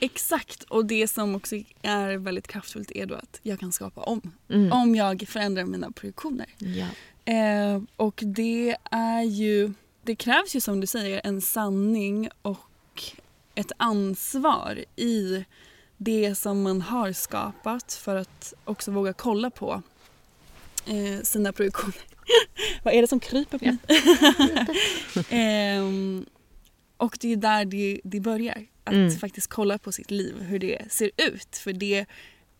Exakt, 0.00 0.62
och 0.62 0.86
det 0.86 1.08
som 1.08 1.34
också 1.34 1.56
är 1.82 2.16
väldigt 2.16 2.46
kraftfullt 2.46 2.90
är 2.90 3.06
då 3.06 3.14
att 3.14 3.40
jag 3.42 3.60
kan 3.60 3.72
skapa 3.72 4.00
om. 4.00 4.32
Mm. 4.48 4.72
Om 4.72 4.94
jag 4.94 5.24
förändrar 5.28 5.64
mina 5.64 5.90
projektioner. 5.90 6.46
Ja. 6.58 6.86
Eh, 7.32 7.82
och 7.96 8.20
det 8.24 8.76
är 8.90 9.22
ju 9.22 9.72
det 10.06 10.16
krävs 10.16 10.56
ju 10.56 10.60
som 10.60 10.80
du 10.80 10.86
säger 10.86 11.20
en 11.24 11.40
sanning 11.40 12.28
och 12.42 13.02
ett 13.54 13.72
ansvar 13.76 14.84
i 14.96 15.44
det 15.96 16.34
som 16.34 16.62
man 16.62 16.82
har 16.82 17.12
skapat 17.12 17.92
för 17.92 18.16
att 18.16 18.54
också 18.64 18.90
våga 18.90 19.12
kolla 19.12 19.50
på 19.50 19.82
eh, 20.86 21.22
sina 21.22 21.52
produktioner. 21.52 22.00
Vad 22.82 22.94
är 22.94 23.02
det 23.02 23.08
som 23.08 23.20
kryper 23.20 23.58
på 23.58 23.64
mig? 23.64 23.78
eh, 25.76 25.84
och 26.96 27.18
det 27.20 27.32
är 27.32 27.36
där 27.36 27.64
det, 27.64 28.00
det 28.04 28.20
börjar. 28.20 28.66
Att 28.84 28.92
mm. 28.92 29.10
faktiskt 29.10 29.46
kolla 29.46 29.78
på 29.78 29.92
sitt 29.92 30.10
liv, 30.10 30.40
hur 30.40 30.58
det 30.58 30.92
ser 30.92 31.10
ut. 31.16 31.56
För 31.56 31.72
det 31.72 32.06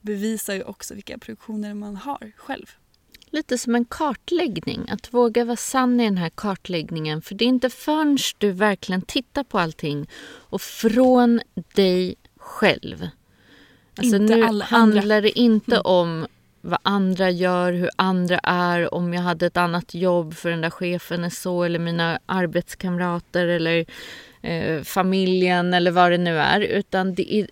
bevisar 0.00 0.54
ju 0.54 0.62
också 0.62 0.94
vilka 0.94 1.18
produktioner 1.18 1.74
man 1.74 1.96
har 1.96 2.32
själv 2.37 2.66
lite 3.30 3.58
som 3.58 3.74
en 3.74 3.84
kartläggning. 3.84 4.88
Att 4.90 5.14
våga 5.14 5.44
vara 5.44 5.56
sann 5.56 6.00
i 6.00 6.04
den 6.04 6.18
här 6.18 6.30
kartläggningen. 6.34 7.22
För 7.22 7.34
det 7.34 7.44
är 7.44 7.46
inte 7.46 7.70
förrän 7.70 8.18
du 8.38 8.50
verkligen 8.50 9.02
tittar 9.02 9.44
på 9.44 9.58
allting 9.58 10.08
och 10.32 10.62
från 10.62 11.40
dig 11.74 12.14
själv. 12.36 13.08
Alltså 13.98 14.16
inte 14.16 14.36
nu 14.36 14.42
handlar 14.42 14.66
andra. 14.70 15.20
det 15.20 15.38
inte 15.38 15.74
mm. 15.74 15.82
om 15.84 16.26
vad 16.60 16.78
andra 16.82 17.30
gör, 17.30 17.72
hur 17.72 17.90
andra 17.96 18.38
är, 18.42 18.94
om 18.94 19.14
jag 19.14 19.22
hade 19.22 19.46
ett 19.46 19.56
annat 19.56 19.94
jobb 19.94 20.34
för 20.34 20.50
den 20.50 20.60
där 20.60 20.70
chefen 20.70 21.24
är 21.24 21.30
så 21.30 21.64
eller 21.64 21.78
mina 21.78 22.18
arbetskamrater 22.26 23.46
eller 23.46 23.86
eh, 24.42 24.82
familjen 24.82 25.74
eller 25.74 25.90
vad 25.90 26.10
det 26.10 26.18
nu 26.18 26.38
är. 26.38 26.60
Utan 26.60 27.14
det 27.14 27.34
är, 27.34 27.48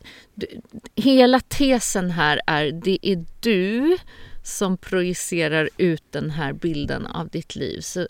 hela 0.95 1.41
tesen 1.41 2.11
här 2.11 2.41
är 2.47 2.73
det 2.73 2.99
är 3.03 3.25
du 3.41 3.97
som 4.45 4.77
projicerar 4.77 5.69
ut 5.77 6.03
den 6.11 6.31
här 6.31 6.53
bilden 6.53 7.07
av 7.07 7.29
ditt 7.29 7.57
liv. 7.57 7.81
Så 7.81 8.07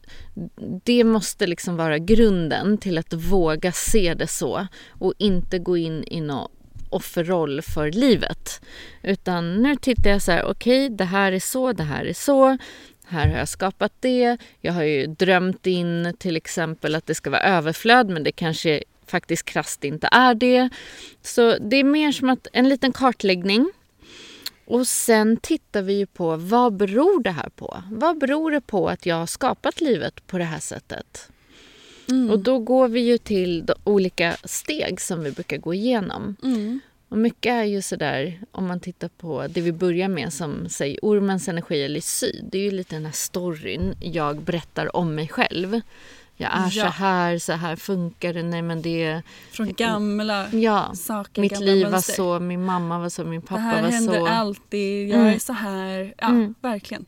det 0.84 1.04
måste 1.04 1.46
liksom 1.46 1.76
vara 1.76 1.98
grunden 1.98 2.78
till 2.78 2.98
att 2.98 3.12
våga 3.12 3.72
se 3.72 4.14
det 4.14 4.26
så 4.26 4.66
och 4.88 5.14
inte 5.18 5.58
gå 5.58 5.76
in 5.76 6.04
i 6.06 6.20
någon 6.20 6.50
offerroll 6.90 7.62
för 7.62 7.92
livet. 7.92 8.60
Utan 9.02 9.62
nu 9.62 9.76
tittar 9.76 10.10
jag 10.10 10.22
så 10.22 10.32
här, 10.32 10.44
okej, 10.44 10.86
okay, 10.86 10.96
det 10.96 11.04
här 11.04 11.32
är 11.32 11.40
så, 11.40 11.72
det 11.72 11.82
här 11.82 12.04
är 12.04 12.12
så. 12.12 12.58
Här 13.06 13.28
har 13.28 13.38
jag 13.38 13.48
skapat 13.48 13.92
det. 14.00 14.38
Jag 14.60 14.72
har 14.72 14.82
ju 14.82 15.06
drömt 15.06 15.66
in 15.66 16.14
till 16.18 16.36
exempel 16.36 16.94
att 16.94 17.06
det 17.06 17.14
ska 17.14 17.30
vara 17.30 17.42
överflöd, 17.42 18.08
men 18.08 18.24
det 18.24 18.32
kanske 18.32 18.82
faktiskt 19.06 19.44
krasst 19.44 19.84
inte 19.84 20.08
är 20.12 20.34
det. 20.34 20.68
Så 21.22 21.58
det 21.58 21.76
är 21.76 21.84
mer 21.84 22.12
som 22.12 22.30
att 22.30 22.46
en 22.52 22.68
liten 22.68 22.92
kartläggning 22.92 23.72
och 24.66 24.86
sen 24.86 25.36
tittar 25.36 25.82
vi 25.82 26.06
på 26.06 26.36
vad 26.36 26.76
beror 26.76 27.22
det 27.22 27.30
här 27.30 27.48
på? 27.48 27.82
Vad 27.90 28.18
beror 28.18 28.50
det 28.50 28.60
på 28.60 28.88
att 28.88 29.06
jag 29.06 29.16
har 29.16 29.26
skapat 29.26 29.80
livet 29.80 30.26
på 30.26 30.38
det 30.38 30.44
här 30.44 30.60
sättet? 30.60 31.28
Mm. 32.10 32.30
Och 32.30 32.38
då 32.38 32.58
går 32.58 32.88
vi 32.88 33.00
ju 33.00 33.18
till 33.18 33.70
olika 33.84 34.36
steg 34.44 35.00
som 35.00 35.24
vi 35.24 35.30
brukar 35.30 35.56
gå 35.56 35.74
igenom. 35.74 36.36
Mm. 36.42 36.80
Och 37.08 37.18
mycket 37.18 37.50
är 37.50 37.64
ju 37.64 37.82
sådär, 37.82 38.40
om 38.50 38.66
man 38.66 38.80
tittar 38.80 39.08
på 39.08 39.46
det 39.48 39.60
vi 39.60 39.72
börjar 39.72 40.08
med 40.08 40.32
som 40.32 40.68
säg 40.68 40.98
ormens 41.02 41.48
energi 41.48 41.84
eller 41.84 42.00
syd. 42.00 42.44
Det 42.52 42.58
är 42.58 42.62
ju 42.62 42.70
lite 42.70 42.96
den 42.96 43.04
här 43.04 43.12
storyn 43.12 43.94
jag 44.00 44.42
berättar 44.42 44.96
om 44.96 45.14
mig 45.14 45.28
själv 45.28 45.80
jag 46.36 46.56
är 46.56 46.64
ja. 46.64 46.70
så 46.70 46.86
här, 46.86 47.38
så 47.38 47.52
här 47.52 47.76
funkar 47.76 48.32
det. 48.32 48.42
Nej, 48.42 48.62
men 48.62 48.82
det 48.82 49.22
Från 49.50 49.72
gamla 49.72 50.48
ja, 50.52 50.94
saker. 50.94 51.40
Mitt 51.42 51.52
gamla 51.52 51.66
liv 51.66 51.90
mönster. 51.90 52.22
var 52.22 52.38
så, 52.38 52.44
min 52.44 52.64
mamma 52.64 52.98
var 52.98 53.08
så, 53.08 53.24
min 53.24 53.42
pappa 53.42 53.62
var 53.62 53.70
så. 53.70 53.76
Det 53.76 53.82
här 53.82 53.90
händer 53.90 54.28
alltid, 54.28 55.08
jag 55.08 55.20
mm. 55.20 55.34
är 55.34 55.38
så 55.38 55.52
här. 55.52 56.14
Ja, 56.18 56.28
mm. 56.28 56.54
verkligen. 56.60 57.04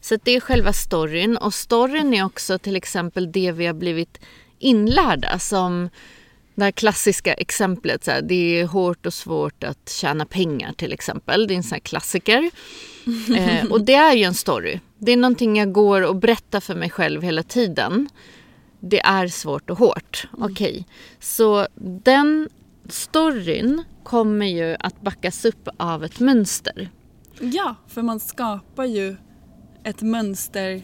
Så 0.00 0.16
det 0.22 0.36
är 0.36 0.40
själva 0.40 0.72
storyn. 0.72 1.36
Och 1.36 1.54
storyn 1.54 2.14
är 2.14 2.24
också 2.24 2.58
till 2.58 2.76
exempel 2.76 3.32
det 3.32 3.52
vi 3.52 3.66
har 3.66 3.74
blivit 3.74 4.20
inlärda 4.58 5.38
som 5.38 5.88
det 6.58 6.64
här 6.64 6.70
klassiska 6.70 7.34
exemplet, 7.34 8.04
så 8.04 8.10
här, 8.10 8.22
det 8.22 8.60
är 8.60 8.66
hårt 8.66 9.06
och 9.06 9.14
svårt 9.14 9.64
att 9.64 9.88
tjäna 9.90 10.26
pengar 10.26 10.72
till 10.72 10.92
exempel. 10.92 11.46
Det 11.46 11.54
är 11.54 11.56
en 11.56 11.62
sån 11.62 11.74
här 11.74 11.80
klassiker. 11.80 12.50
eh, 13.36 13.64
och 13.70 13.80
det 13.80 13.94
är 13.94 14.14
ju 14.14 14.24
en 14.24 14.34
story. 14.34 14.80
Det 14.98 15.12
är 15.12 15.16
någonting 15.16 15.56
jag 15.58 15.72
går 15.72 16.02
och 16.02 16.16
berättar 16.16 16.60
för 16.60 16.74
mig 16.74 16.90
själv 16.90 17.22
hela 17.22 17.42
tiden. 17.42 18.08
Det 18.80 19.00
är 19.00 19.28
svårt 19.28 19.70
och 19.70 19.78
hårt. 19.78 20.28
Mm. 20.36 20.50
Okej, 20.52 20.70
okay. 20.70 20.84
så 21.20 21.66
den 22.04 22.48
storyn 22.88 23.84
kommer 24.04 24.46
ju 24.46 24.76
att 24.80 25.00
backas 25.00 25.44
upp 25.44 25.68
av 25.76 26.04
ett 26.04 26.20
mönster. 26.20 26.90
Ja, 27.40 27.74
för 27.86 28.02
man 28.02 28.20
skapar 28.20 28.84
ju 28.84 29.16
ett 29.84 30.02
mönster, 30.02 30.82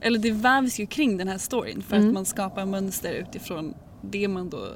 eller 0.00 0.18
det 0.18 0.30
vävs 0.30 0.80
ju 0.80 0.86
kring 0.86 1.16
den 1.16 1.28
här 1.28 1.38
storyn 1.38 1.82
för 1.82 1.96
Mm. 1.96 2.08
att 2.08 2.14
man 2.14 2.24
skapar 2.24 2.66
mönster 2.66 3.12
utifrån 3.12 3.74
det 4.02 4.28
man 4.28 4.50
då 4.50 4.68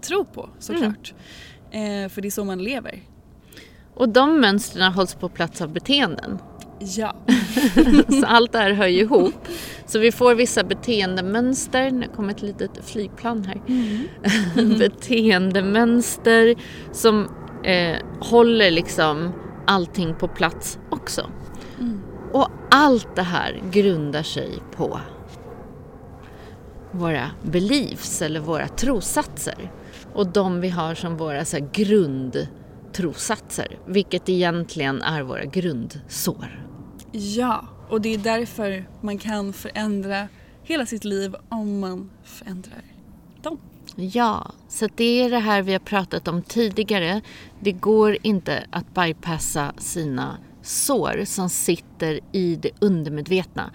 tror 0.00 0.24
på 0.24 0.50
såklart. 0.58 1.14
Mm. 1.70 2.04
Eh, 2.04 2.08
för 2.08 2.22
det 2.22 2.28
är 2.28 2.30
så 2.30 2.44
man 2.44 2.64
lever. 2.64 3.02
Och 3.94 4.08
de 4.08 4.40
mönstren 4.40 4.92
hålls 4.92 5.14
på 5.14 5.28
plats 5.28 5.60
av 5.60 5.72
beteenden. 5.72 6.38
Ja. 6.78 7.16
Så 8.20 8.26
allt 8.26 8.52
det 8.52 8.58
här 8.58 8.72
hör 8.72 8.86
ju 8.86 9.00
ihop. 9.00 9.48
Så 9.86 9.98
vi 9.98 10.12
får 10.12 10.34
vissa 10.34 10.64
beteendemönster. 10.64 11.90
Nu 11.90 12.08
kommer 12.16 12.30
ett 12.30 12.42
litet 12.42 12.70
flygplan 12.84 13.44
här. 13.44 13.60
beteendemönster 14.78 16.54
som 16.92 17.28
eh, 17.64 17.96
håller 18.20 18.70
liksom 18.70 19.32
allting 19.66 20.14
på 20.14 20.28
plats 20.28 20.78
också. 20.90 21.30
Och 22.32 22.48
allt 22.70 23.16
det 23.16 23.22
här 23.22 23.62
grundar 23.70 24.22
sig 24.22 24.58
på 24.76 25.00
våra 26.90 27.30
beliefs 27.42 28.22
eller 28.22 28.40
våra 28.40 28.68
trossatser. 28.68 29.72
Och 30.12 30.26
de 30.26 30.60
vi 30.60 30.68
har 30.68 30.94
som 30.94 31.16
våra 31.16 31.44
så 31.44 31.56
här, 31.56 31.68
grundtrossatser. 32.94 33.78
Vilket 33.86 34.28
egentligen 34.28 35.02
är 35.02 35.22
våra 35.22 35.44
grundsår. 35.44 36.66
Ja, 37.12 37.64
och 37.88 38.00
det 38.00 38.14
är 38.14 38.18
därför 38.18 38.88
man 39.00 39.18
kan 39.18 39.52
förändra 39.52 40.28
hela 40.62 40.86
sitt 40.86 41.04
liv 41.04 41.34
om 41.48 41.80
man 41.80 42.10
förändrar 42.24 42.82
dem. 43.42 43.58
Ja, 43.96 44.52
så 44.68 44.88
det 44.96 45.22
är 45.22 45.30
det 45.30 45.38
här 45.38 45.62
vi 45.62 45.72
har 45.72 45.78
pratat 45.78 46.28
om 46.28 46.42
tidigare. 46.42 47.20
Det 47.60 47.72
går 47.72 48.16
inte 48.22 48.66
att 48.70 48.94
bypassa 48.94 49.72
sina 49.78 50.36
sår 50.62 51.24
som 51.24 51.50
sitter 51.50 52.20
i 52.32 52.56
det 52.56 52.70
undermedvetna. 52.80 53.70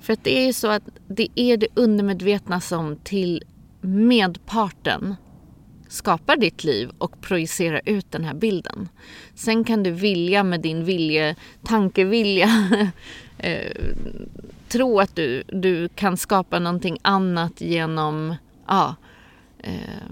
För 0.00 0.12
att 0.12 0.24
det 0.24 0.38
är 0.38 0.46
ju 0.46 0.52
så 0.52 0.68
att 0.68 0.82
det 1.08 1.28
är 1.34 1.56
det 1.56 1.68
undermedvetna 1.74 2.60
som 2.60 2.96
till 2.96 3.44
medparten 3.80 5.14
skapar 5.90 6.36
ditt 6.36 6.64
liv 6.64 6.90
och 6.98 7.20
projicerar 7.20 7.80
ut 7.84 8.10
den 8.10 8.24
här 8.24 8.34
bilden. 8.34 8.88
Sen 9.34 9.64
kan 9.64 9.82
du 9.82 9.90
vilja 9.90 10.44
med 10.44 10.60
din 10.60 10.84
vilje, 10.84 11.36
tankevilja 11.62 12.48
eh, 13.38 13.72
tro 14.68 15.00
att 15.00 15.16
du, 15.16 15.42
du 15.46 15.88
kan 15.88 16.16
skapa 16.16 16.58
någonting 16.58 16.98
annat 17.02 17.60
genom 17.60 18.34
ja, 18.66 18.94
eh, 19.58 20.04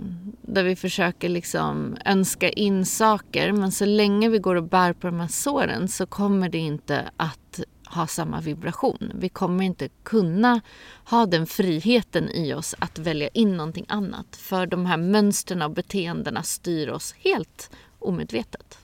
där 0.43 0.63
vi 0.63 0.77
försöker 0.77 1.29
liksom 1.29 1.97
önska 2.05 2.49
in 2.51 2.87
saker 2.87 3.53
men 3.53 3.73
så 3.73 3.85
länge 3.85 4.29
vi 4.29 4.39
går 4.39 4.55
och 4.55 4.65
bär 4.65 4.93
på 4.93 5.07
de 5.07 5.21
här 5.21 5.29
såren 5.29 5.89
så 5.89 6.07
kommer 6.07 6.49
det 6.49 6.59
inte 6.59 7.11
att 7.17 7.61
ha 7.91 8.07
samma 8.07 8.41
vibration. 8.41 9.13
Vi 9.15 9.29
kommer 9.29 9.65
inte 9.65 9.89
kunna 10.03 10.61
ha 11.05 11.27
den 11.27 11.47
friheten 11.47 12.31
i 12.31 12.55
oss 12.55 12.75
att 12.79 12.99
välja 12.99 13.29
in 13.29 13.57
någonting 13.57 13.87
annat 13.89 14.37
för 14.37 14.67
de 14.67 14.87
här 14.87 14.97
mönstren 14.97 15.63
och 15.63 15.71
beteendena 15.71 16.43
styr 16.43 16.89
oss 16.89 17.15
helt 17.19 17.71
omedvetet. 17.99 18.79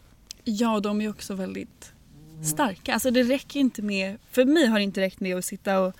Ja, 0.44 0.80
de 0.80 1.00
är 1.00 1.10
också 1.10 1.34
väldigt 1.34 1.92
starka. 2.44 2.94
Alltså 2.94 3.10
det 3.10 3.22
räcker 3.22 3.60
inte 3.60 3.82
med, 3.82 4.16
för 4.30 4.44
mig 4.44 4.66
har 4.66 4.78
det 4.78 4.84
inte 4.84 5.00
räckt 5.00 5.20
med 5.20 5.36
att 5.36 5.44
sitta 5.44 5.80
och 5.80 5.94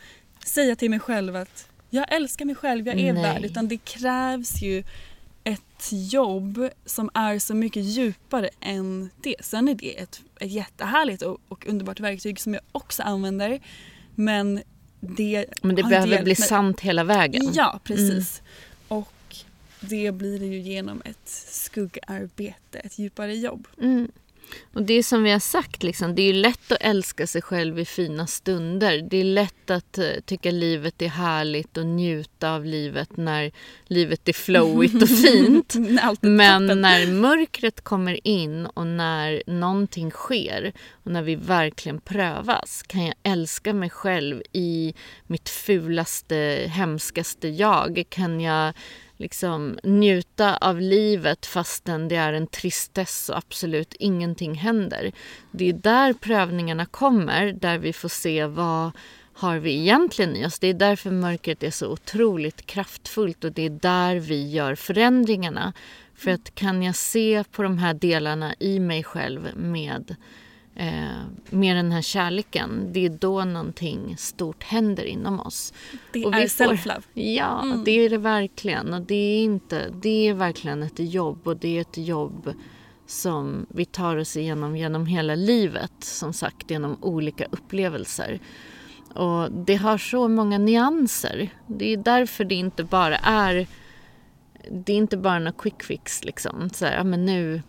säga 0.47 0.77
till 0.77 0.90
mig 0.90 1.01
själv 1.01 1.37
att 1.37 1.69
jag 1.90 2.12
älskar 2.12 2.45
mig 2.45 2.55
själv, 2.55 2.87
jag 2.87 2.99
är 2.99 3.12
Nej. 3.12 3.23
värd. 3.23 3.45
Utan 3.45 3.69
det 3.69 3.77
krävs 3.77 4.62
ju 4.62 4.85
ett 5.45 5.88
jobb 5.90 6.69
som 6.85 7.11
är 7.14 7.38
så 7.38 7.55
mycket 7.55 7.85
djupare 7.85 8.51
än 8.61 9.11
det. 9.23 9.37
Sen 9.40 9.69
är 9.69 9.75
det 9.75 9.99
ett, 9.99 10.21
ett 10.44 10.50
jättehärligt 10.50 11.22
och, 11.22 11.38
och 11.48 11.66
underbart 11.66 12.00
verktyg 12.00 12.40
som 12.40 12.54
jag 12.54 12.62
också 12.72 13.02
använder. 13.02 13.61
Men 14.14 14.62
det 15.00 15.46
Men 15.62 15.76
det 15.76 15.83
behöver 15.83 16.22
bli 16.22 16.24
mig. 16.24 16.37
sant 16.37 16.80
hela 16.80 17.04
vägen. 17.04 17.50
Ja, 17.54 17.80
precis. 17.85 18.42
Och 18.88 19.37
det 19.80 20.12
blir 20.12 20.38
det 20.38 20.46
ju 20.46 20.59
genom 20.59 21.02
ett 21.04 21.28
skuggarbete, 21.50 22.78
ett 22.78 22.98
djupare 22.98 23.35
jobb. 23.37 23.66
Mm. 23.80 24.09
Och 24.74 24.83
det 24.83 24.94
är 24.94 25.02
som 25.02 25.22
vi 25.22 25.30
har 25.30 25.38
sagt, 25.38 25.83
liksom, 25.83 26.14
det 26.14 26.22
är 26.22 26.26
ju 26.26 26.33
lätt 26.33 26.72
att 26.72 26.78
älska 26.80 27.26
sig 27.26 27.42
själv 27.42 27.78
i 27.78 27.85
fina 27.85 28.26
stunder. 28.26 29.09
Det 29.11 29.16
är 29.16 29.24
lätt 29.24 29.70
att 29.70 29.98
eh, 29.98 30.07
tycka 30.24 30.50
livet 30.50 31.02
är 31.02 31.09
härligt 31.09 31.76
och 31.76 31.87
njuta 31.87 32.54
av 32.54 32.64
livet 32.64 33.16
när 33.16 33.52
livet 33.87 34.28
är 34.28 34.33
flowigt 34.33 35.02
och 35.02 35.09
fint. 35.09 35.74
Men 36.20 36.68
toppen. 36.68 36.80
när 36.80 37.07
mörkret 37.07 37.80
kommer 37.80 38.26
in 38.26 38.66
och 38.66 38.87
när 38.87 39.42
någonting 39.46 40.11
sker 40.11 40.72
och 40.90 41.11
när 41.11 41.22
vi 41.22 41.35
verkligen 41.35 42.00
prövas 42.00 42.83
kan 42.83 43.04
jag 43.04 43.14
älska 43.22 43.72
mig 43.74 43.90
själv 43.90 44.42
i 44.52 44.94
mitt 45.26 45.48
fulaste, 45.48 46.66
hemskaste 46.68 47.48
jag? 47.48 48.04
Kan 48.09 48.40
jag 48.40 48.74
liksom 49.16 49.79
njuta 49.83 50.57
av 50.57 50.81
livet 50.81 51.46
fastän 51.46 52.09
det 52.09 52.16
är 52.16 52.33
en 52.33 52.46
tristess 52.46 53.29
och 53.29 53.38
absolut 53.38 53.94
ingenting 53.98 54.55
händer? 54.55 55.12
Det 55.50 55.68
är 55.68 55.72
där 55.72 56.12
prövningarna 56.12 56.87
kommer, 56.87 57.53
där 57.53 57.79
vi 57.79 57.92
får 57.92 58.09
se 58.09 58.46
vad 58.46 58.90
har 59.35 59.59
vi 59.59 59.81
egentligen 59.81 60.37
i 60.37 60.46
oss. 60.46 60.59
Det 60.59 60.66
är 60.66 60.74
därför 60.74 61.11
mörkret 61.11 61.62
är 61.62 61.70
så 61.70 61.88
otroligt 61.88 62.66
kraftfullt 62.66 63.44
och 63.44 63.53
det 63.53 63.62
är 63.62 63.70
där 63.70 64.16
vi 64.16 64.50
gör 64.50 64.74
förändringarna. 64.74 65.72
För 66.14 66.31
att 66.31 66.55
kan 66.55 66.83
jag 66.83 66.96
se 66.96 67.44
på 67.50 67.62
de 67.62 67.79
här 67.79 67.94
delarna 67.94 68.55
i 68.59 68.81
mig 68.81 69.05
själv 69.05 69.48
med, 69.57 70.16
eh, 70.77 71.23
med 71.51 71.77
den 71.77 71.93
här 71.93 72.03
kärleken, 72.03 72.93
det 72.93 73.05
är 73.07 73.11
då 73.11 73.45
någonting 73.45 74.17
stort 74.19 74.63
händer 74.63 75.05
inom 75.05 75.41
oss. 75.41 75.73
det 76.13 76.25
och 76.27 76.35
är 76.35 76.47
self-love. 76.47 77.03
Ja, 77.15 77.63
Mm. 77.63 77.85
det 77.85 77.91
är 77.91 78.11
det 78.11 78.19
verkligen. 78.19 78.95
Och 78.95 79.01
det 79.03 79.15
är, 79.15 79.45
inte, 79.45 79.91
det 80.03 80.29
är 80.29 80.35
verkligen 80.35 80.83
ett 80.83 80.99
jobb 80.99 81.47
och 81.49 81.57
det 81.57 81.77
är 81.77 81.81
ett 81.81 81.99
jobb 81.99 82.53
som 83.07 83.67
vi 83.69 83.85
tar 83.85 84.17
oss 84.17 84.37
igenom 84.37 84.77
genom 84.77 85.07
hela 85.07 85.35
livet. 85.35 85.93
Som 85.99 86.33
sagt, 86.33 86.71
genom 86.71 86.97
olika 87.01 87.45
upplevelser. 87.51 88.41
Och 89.15 89.53
det 89.53 89.75
har 89.77 89.99
så 89.99 90.29
många 90.29 90.59
nyanser. 90.59 91.51
Det 91.67 91.93
är 91.93 91.97
därför 91.97 92.45
det 92.45 92.55
inte 92.55 92.85
bara 92.85 93.17
är 93.17 93.67
det 94.71 94.93
är 94.93 94.97
inte 94.97 95.17
bara 95.17 95.39
någon 95.39 95.53
quick 95.53 95.83
fix 95.83 96.25
liksom. 96.25 96.71
Så 96.71 96.85
här, 96.87 96.97
ja, 96.97 97.05
men 97.05 97.25
nu, 97.27 97.63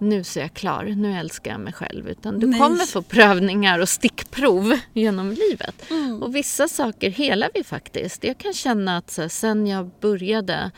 nu 0.00 0.18
är 0.20 0.38
jag 0.38 0.54
klar, 0.54 0.84
nu 0.84 1.18
älskar 1.18 1.50
jag 1.50 1.60
mig 1.60 1.72
själv. 1.72 2.08
Utan 2.08 2.40
du 2.40 2.46
Nej. 2.46 2.60
kommer 2.60 2.84
få 2.84 3.02
prövningar 3.02 3.78
och 3.78 3.88
stickprov 3.88 4.78
genom 4.92 5.30
livet. 5.30 5.90
Mm. 5.90 6.22
Och 6.22 6.34
vissa 6.34 6.68
saker 6.68 7.10
helar 7.10 7.50
vi 7.54 7.64
faktiskt. 7.64 8.24
Jag 8.24 8.38
kan 8.38 8.52
känna 8.52 8.96
att 8.96 9.10
så 9.10 9.28
sen 9.28 9.66
jag 9.66 9.90
började 10.00 10.70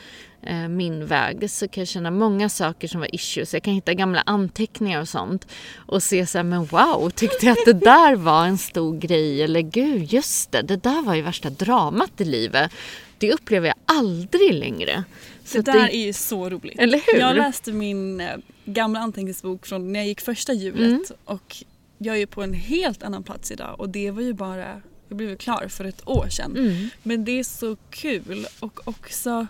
eh, 0.43 0.69
min 0.69 1.07
väg 1.07 1.51
så 1.51 1.69
kan 1.69 1.81
jag 1.81 1.89
känna 1.89 2.11
många 2.11 2.49
saker 2.49 2.89
som 2.89 3.01
var 3.01 3.15
issues. 3.15 3.55
Jag 3.55 3.63
kan 3.63 3.75
hitta 3.75 3.95
gamla 3.95 4.23
anteckningar 4.27 5.01
och 5.01 5.09
sånt 5.09 5.47
och 5.77 6.03
se 6.03 6.27
så 6.27 6.39
här, 6.39 6.43
men 6.45 6.65
wow, 6.65 7.11
tyckte 7.11 7.47
jag 7.47 7.53
att 7.59 7.65
det 7.65 7.73
där 7.73 8.17
var 8.17 8.47
en 8.47 8.59
stor 8.59 8.99
grej? 8.99 9.43
Eller 9.43 9.61
gud, 9.61 10.13
just 10.13 10.53
det, 10.53 10.63
det 10.63 10.77
där 10.77 11.03
var 11.03 11.15
ju 11.15 11.23
värsta 11.23 11.51
dramat 11.51 12.21
i 12.21 12.25
livet. 12.25 12.71
Det 13.19 13.33
upplever 13.33 13.69
jag 13.69 13.77
aldrig 13.99 14.55
längre. 14.55 15.05
Så 15.49 15.59
Det 15.63 15.73
där 15.73 15.89
är 15.89 16.07
ju 16.07 16.13
så 16.13 16.49
roligt. 16.51 16.79
Eller 16.79 17.01
hur? 17.13 17.21
Jag 17.21 17.37
läste 17.37 17.73
min 17.73 18.21
eh, 18.21 18.37
gamla 18.65 19.01
anteckningsbok 19.01 19.67
från 19.67 19.93
när 19.93 20.01
jag 20.01 20.07
gick 20.07 20.21
första 20.21 20.53
hjulet 20.53 20.81
Mm. 20.81 21.05
och 21.25 21.57
jag 21.99 22.15
är 22.15 22.19
ju 22.21 22.27
på 22.27 22.43
en 22.43 22.53
helt 22.55 23.03
annan 23.03 23.23
plats 23.23 23.51
idag 23.51 23.81
och 23.81 23.89
det 23.89 24.11
var 24.11 24.23
ju 24.23 24.33
bara, 24.33 24.83
jag 25.09 25.17
blev 25.19 25.37
klar 25.37 25.69
för 25.69 25.85
ett 25.85 26.09
år 26.09 26.29
sedan. 26.31 26.57
Mm. 26.57 26.89
Men 27.03 27.25
det 27.25 27.33
är 27.39 27.45
så 27.45 27.77
kul 27.91 28.47
och 28.61 28.89
också 28.89 29.47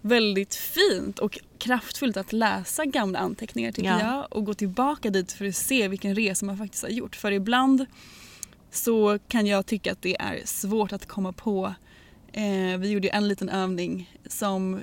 väldigt 0.00 0.54
fint 0.54 1.18
och 1.18 1.38
kraftfullt 1.58 2.16
att 2.16 2.32
läsa 2.32 2.84
gamla 2.84 3.18
anteckningar 3.18 3.72
tycker 3.72 3.88
Ja. 3.88 4.00
jag 4.00 4.26
och 4.36 4.44
gå 4.44 4.54
tillbaka 4.54 5.10
dit 5.10 5.32
för 5.32 5.44
att 5.46 5.56
se 5.56 5.88
vilken 5.88 6.14
resa 6.14 6.46
man 6.46 6.58
faktiskt 6.58 6.82
har 6.82 6.90
gjort. 6.90 7.16
För 7.16 7.32
ibland 7.32 7.86
så 8.70 9.18
kan 9.28 9.46
jag 9.46 9.66
tycka 9.66 9.92
att 9.92 10.02
det 10.02 10.16
är 10.20 10.40
svårt 10.44 10.92
att 10.92 11.06
komma 11.06 11.32
på. 11.32 11.74
Eh, 12.32 12.78
vi 12.78 12.88
gjorde 12.90 13.06
ju 13.06 13.10
en 13.12 13.28
liten 13.28 13.48
övning 13.48 14.10
som 14.28 14.82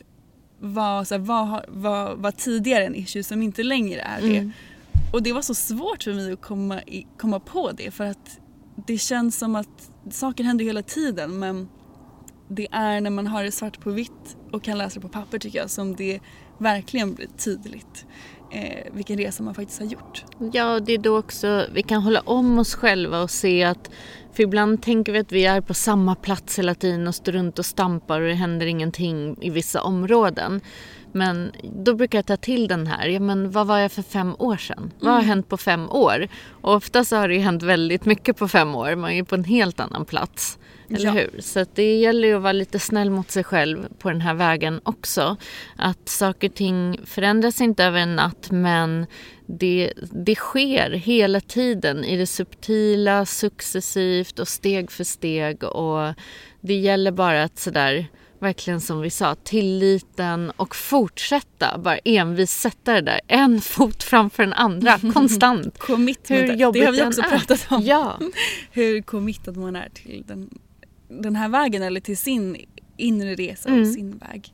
var, 0.62 1.04
så 1.04 1.14
här, 1.16 1.20
vad, 1.20 1.66
vad, 1.68 2.18
vad 2.18 2.38
tidigare 2.38 2.86
en 2.86 2.96
issue 2.96 3.24
som 3.24 3.42
inte 3.42 3.64
längre 3.64 4.02
är 4.02 4.22
det. 4.22 4.38
Mm. 4.38 4.52
Och 5.14 5.24
det 5.24 5.34
var 5.34 5.42
så 5.42 5.54
svårt 5.54 6.04
för 6.04 6.14
mig 6.14 6.34
att 6.34 6.42
komma, 6.42 6.82
i, 6.82 7.08
komma 7.18 7.40
på 7.40 7.72
det 7.72 7.92
för 7.92 8.04
att 8.04 8.40
det 8.88 8.98
känns 8.98 9.38
som 9.38 9.56
att 9.56 9.92
saker 10.12 10.44
händer 10.44 10.66
hela 10.66 10.82
tiden 10.82 11.40
men 11.40 11.70
det 12.48 12.68
är 12.72 13.02
när 13.02 13.10
man 13.10 13.28
har 13.28 13.44
det 13.44 13.52
svart 13.52 13.82
på 13.82 13.92
vitt 13.92 14.38
och 14.52 14.64
kan 14.64 14.78
läsa 14.78 14.96
det 14.96 15.02
på 15.02 15.10
papper 15.10 15.40
tycker 15.40 15.60
jag 15.60 15.70
som 15.70 15.96
det 15.96 16.20
verkligen 16.58 17.14
blir 17.14 17.28
tydligt. 17.28 18.06
eh, 18.52 18.94
vilken 18.94 19.18
resa 19.18 19.44
man 19.44 19.56
faktiskt 19.56 19.80
har 19.80 19.86
gjort. 19.86 20.24
Ja, 20.54 20.80
det 20.80 20.94
är 20.94 20.98
då 20.98 21.18
också 21.18 21.66
vi 21.74 21.84
kan 21.84 22.02
hålla 22.02 22.20
om 22.22 22.60
oss 22.60 22.76
själva 22.76 23.22
och 23.22 23.32
se 23.32 23.64
att 23.64 23.92
för 24.34 24.44
ibland 24.44 24.82
tänker 24.82 25.12
vi 25.12 25.20
att 25.20 25.32
vi 25.32 25.46
är 25.46 25.62
på 25.62 25.74
samma 25.74 26.16
plats 26.16 26.60
hela 26.60 26.76
tiden 26.76 27.08
och 27.08 27.16
står 27.16 27.32
runt 27.32 27.60
och 27.60 27.66
stampar 27.66 28.22
och 28.22 28.28
det 28.28 28.34
händer 28.34 28.66
ingenting 28.66 29.38
i 29.42 29.50
vissa 29.50 29.82
områden. 29.82 30.62
Men 31.12 31.52
då 31.64 31.94
brukar 31.94 32.18
jag 32.18 32.26
ta 32.26 32.38
till 32.38 32.68
den 32.68 32.88
här, 32.88 33.08
ja 33.08 33.20
men 33.20 33.52
vad 33.52 33.68
var 33.68 33.78
jag 33.78 33.92
för 33.92 34.02
fem 34.02 34.36
år 34.40 34.58
sedan? 34.58 34.78
Mm. 34.78 34.92
Vad 35.00 35.12
har 35.12 35.20
mm. 35.20 35.30
hänt 35.30 35.50
på 35.50 35.58
fem 35.58 35.90
år? 35.90 36.28
Och 36.62 36.74
ofta 36.74 37.06
så 37.06 37.16
har 37.16 37.28
det 37.28 37.34
ju 37.34 37.40
hänt 37.40 37.64
väldigt 37.64 38.06
mycket 38.06 38.38
på 38.38 38.48
fem 38.48 38.76
år, 38.76 38.96
man 38.96 39.12
är 39.12 39.16
ju 39.16 39.26
på 39.26 39.36
en 39.36 39.44
helt 39.44 39.80
annan 39.80 40.06
plats. 40.06 40.58
Eller 40.96 41.06
ja. 41.06 41.12
hur? 41.12 41.42
Så 41.42 41.66
det 41.74 42.00
gäller 42.00 42.28
ju 42.28 42.36
att 42.36 42.42
vara 42.42 42.54
lite 42.54 42.80
snäll 42.80 43.10
mot 43.10 43.32
sig 43.32 43.44
själv 43.44 43.88
på 44.00 44.10
den 44.10 44.22
här 44.22 44.34
vägen 44.34 44.82
också. 44.84 45.38
Att 45.76 46.10
saker 46.10 46.50
och 46.50 46.56
ting 46.56 47.00
förändras 47.06 47.62
inte 47.62 47.84
över 47.84 48.00
en 48.00 48.16
natt 48.16 48.52
men 48.52 49.06
det, 49.46 49.94
det 50.12 50.36
sker 50.36 50.90
hela 50.92 51.40
tiden 51.42 52.04
i 52.04 52.18
det 52.18 52.28
subtila, 52.28 53.26
successivt 53.26 54.40
och 54.40 54.48
steg 54.48 54.92
för 54.92 55.04
steg. 55.04 55.64
Och 55.64 56.14
det 56.62 56.76
gäller 56.76 57.12
bara 57.12 57.44
att 57.44 57.60
sådär 57.60 58.08
verkligen 58.42 58.82
som 58.82 59.02
vi 59.02 59.10
sa, 59.10 59.36
tilliten 59.36 60.52
och 60.56 60.76
fortsätta. 60.76 61.78
Bara 61.78 61.98
envis 61.98 62.52
sätta 62.52 62.94
det 62.94 63.02
där, 63.02 63.22
en 63.28 63.62
fot 63.62 64.04
framför 64.12 64.44
den 64.44 64.54
andra, 64.54 65.00
konstant. 65.14 65.78
Commitment, 65.80 66.42
Hur 66.42 66.56
jobbigt 66.56 66.82
det 66.82 66.86
har 66.86 66.94
vi 66.94 67.04
också 67.04 67.22
pratat 67.22 67.68
om. 67.70 67.82
Ja. 67.82 68.20
Hur 68.72 69.02
committad 69.02 69.58
man 69.58 69.76
är 69.76 69.90
till 69.90 70.24
den, 70.28 70.50
den 71.20 71.36
här 71.36 71.50
vägen 71.50 71.84
eller 71.84 72.00
till 72.00 72.18
sin 72.18 72.58
inre 72.98 73.36
resa 73.36 73.70
och 73.70 73.76
mm. 73.76 73.94
sin 73.94 74.18
väg. 74.18 74.54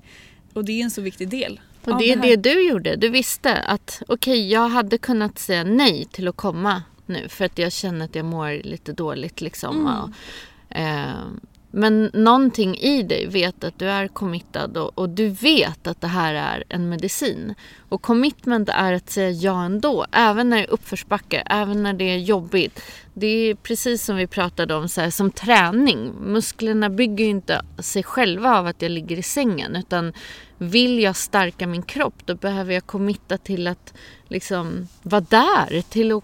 Och 0.53 0.65
det 0.65 0.79
är 0.79 0.83
en 0.83 0.91
så 0.91 1.01
viktig 1.01 1.29
del. 1.29 1.59
Och 1.83 1.97
det 1.97 2.11
är 2.11 2.15
det, 2.15 2.35
det 2.35 2.53
du 2.53 2.69
gjorde. 2.69 2.95
Du 2.95 3.09
visste 3.09 3.55
att 3.55 4.01
okej, 4.07 4.39
okay, 4.39 4.47
jag 4.47 4.69
hade 4.69 4.97
kunnat 4.97 5.39
säga 5.39 5.63
nej 5.63 6.05
till 6.11 6.27
att 6.27 6.35
komma 6.35 6.83
nu 7.05 7.29
för 7.29 7.45
att 7.45 7.57
jag 7.57 7.71
känner 7.71 8.05
att 8.05 8.15
jag 8.15 8.25
mår 8.25 8.63
lite 8.63 8.93
dåligt 8.93 9.41
liksom. 9.41 9.77
Mm. 9.77 9.93
Och, 10.01 10.09
eh, 10.77 11.27
men 11.71 12.11
någonting 12.13 12.77
i 12.77 13.03
dig 13.03 13.27
vet 13.27 13.63
att 13.63 13.79
du 13.79 13.89
är 13.89 14.07
committad 14.07 14.77
och, 14.77 14.97
och, 14.97 15.09
du 15.09 15.29
vet 15.29 15.87
att 15.87 16.01
det 16.01 16.07
här 16.07 16.33
är 16.33 16.63
en 16.69 16.89
medicin. 16.89 17.53
Och 17.89 18.01
commitment 18.01 18.69
är 18.69 18.93
att 18.93 19.09
säga 19.09 19.29
ja 19.29 19.63
ändå, 19.63 20.05
även 20.11 20.49
när 20.49 20.57
det 20.57 20.63
är 20.63 20.69
uppförsbacke, 20.69 21.43
även 21.45 21.83
när 21.83 21.93
det 21.93 22.03
är 22.03 22.17
jobbigt. 22.17 22.81
Det 23.19 23.27
är 23.27 23.56
precis 23.56 24.06
som 24.06 24.15
vi 24.15 24.27
pratade 24.27 24.75
om, 24.75 24.89
så 24.89 25.01
här, 25.01 25.10
som 25.10 25.32
träning. 25.32 26.12
Musklerna 26.21 26.89
bygger 26.89 27.25
ju 27.25 27.30
inte 27.30 27.62
sig 27.80 28.03
själva 28.03 28.58
av 28.58 28.67
att 28.67 28.82
jag 28.82 28.91
ligger 28.91 29.17
i 29.17 29.23
sängen 29.23 29.75
utan 29.75 30.13
vill 30.58 30.99
jag 30.99 31.15
stärka 31.15 31.67
min 31.67 31.82
kropp 31.82 32.13
då 32.25 32.36
behöver 32.36 32.73
jag 32.73 32.86
committa 32.86 33.38
till 33.38 33.67
att 33.67 33.93
liksom 34.27 34.88
vara 35.03 35.25
där, 35.30 35.82
till 35.82 36.12
att, 36.12 36.23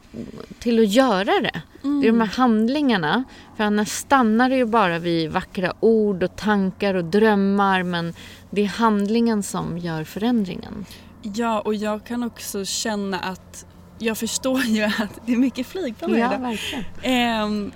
till 0.60 0.80
att 0.80 0.90
göra 0.90 1.42
det. 1.42 1.62
Mm. 1.84 2.02
Det 2.02 2.08
är 2.08 2.12
de 2.12 2.20
här 2.22 2.38
handlingarna. 2.38 3.24
För 3.58 3.64
annars 3.64 3.90
stannar 3.90 4.50
det 4.50 4.56
ju 4.56 4.66
bara 4.66 5.00
vid 5.00 5.32
vackra 5.32 5.74
ord 5.80 6.24
och 6.24 6.36
tankar 6.36 6.94
och 6.94 7.06
drömmar 7.06 7.84
men 7.84 8.14
det 8.50 8.62
är 8.62 8.68
handlingen 8.68 9.44
som 9.44 9.78
gör 9.78 10.04
förändringen. 10.04 10.86
Ja, 11.22 11.62
och 11.62 11.76
jag 11.76 12.06
kan 12.06 12.24
också 12.24 12.66
känna 12.66 13.20
att 13.20 13.66
jag 14.00 14.18
förstår 14.18 14.62
ju 14.62 14.84
att 14.84 15.20
det 15.26 15.34
är 15.34 15.38
mycket 15.38 15.68
flygplan 15.68 16.18
ja, 16.18 16.38
verkligen. 16.38 17.44
Um, 17.44 17.72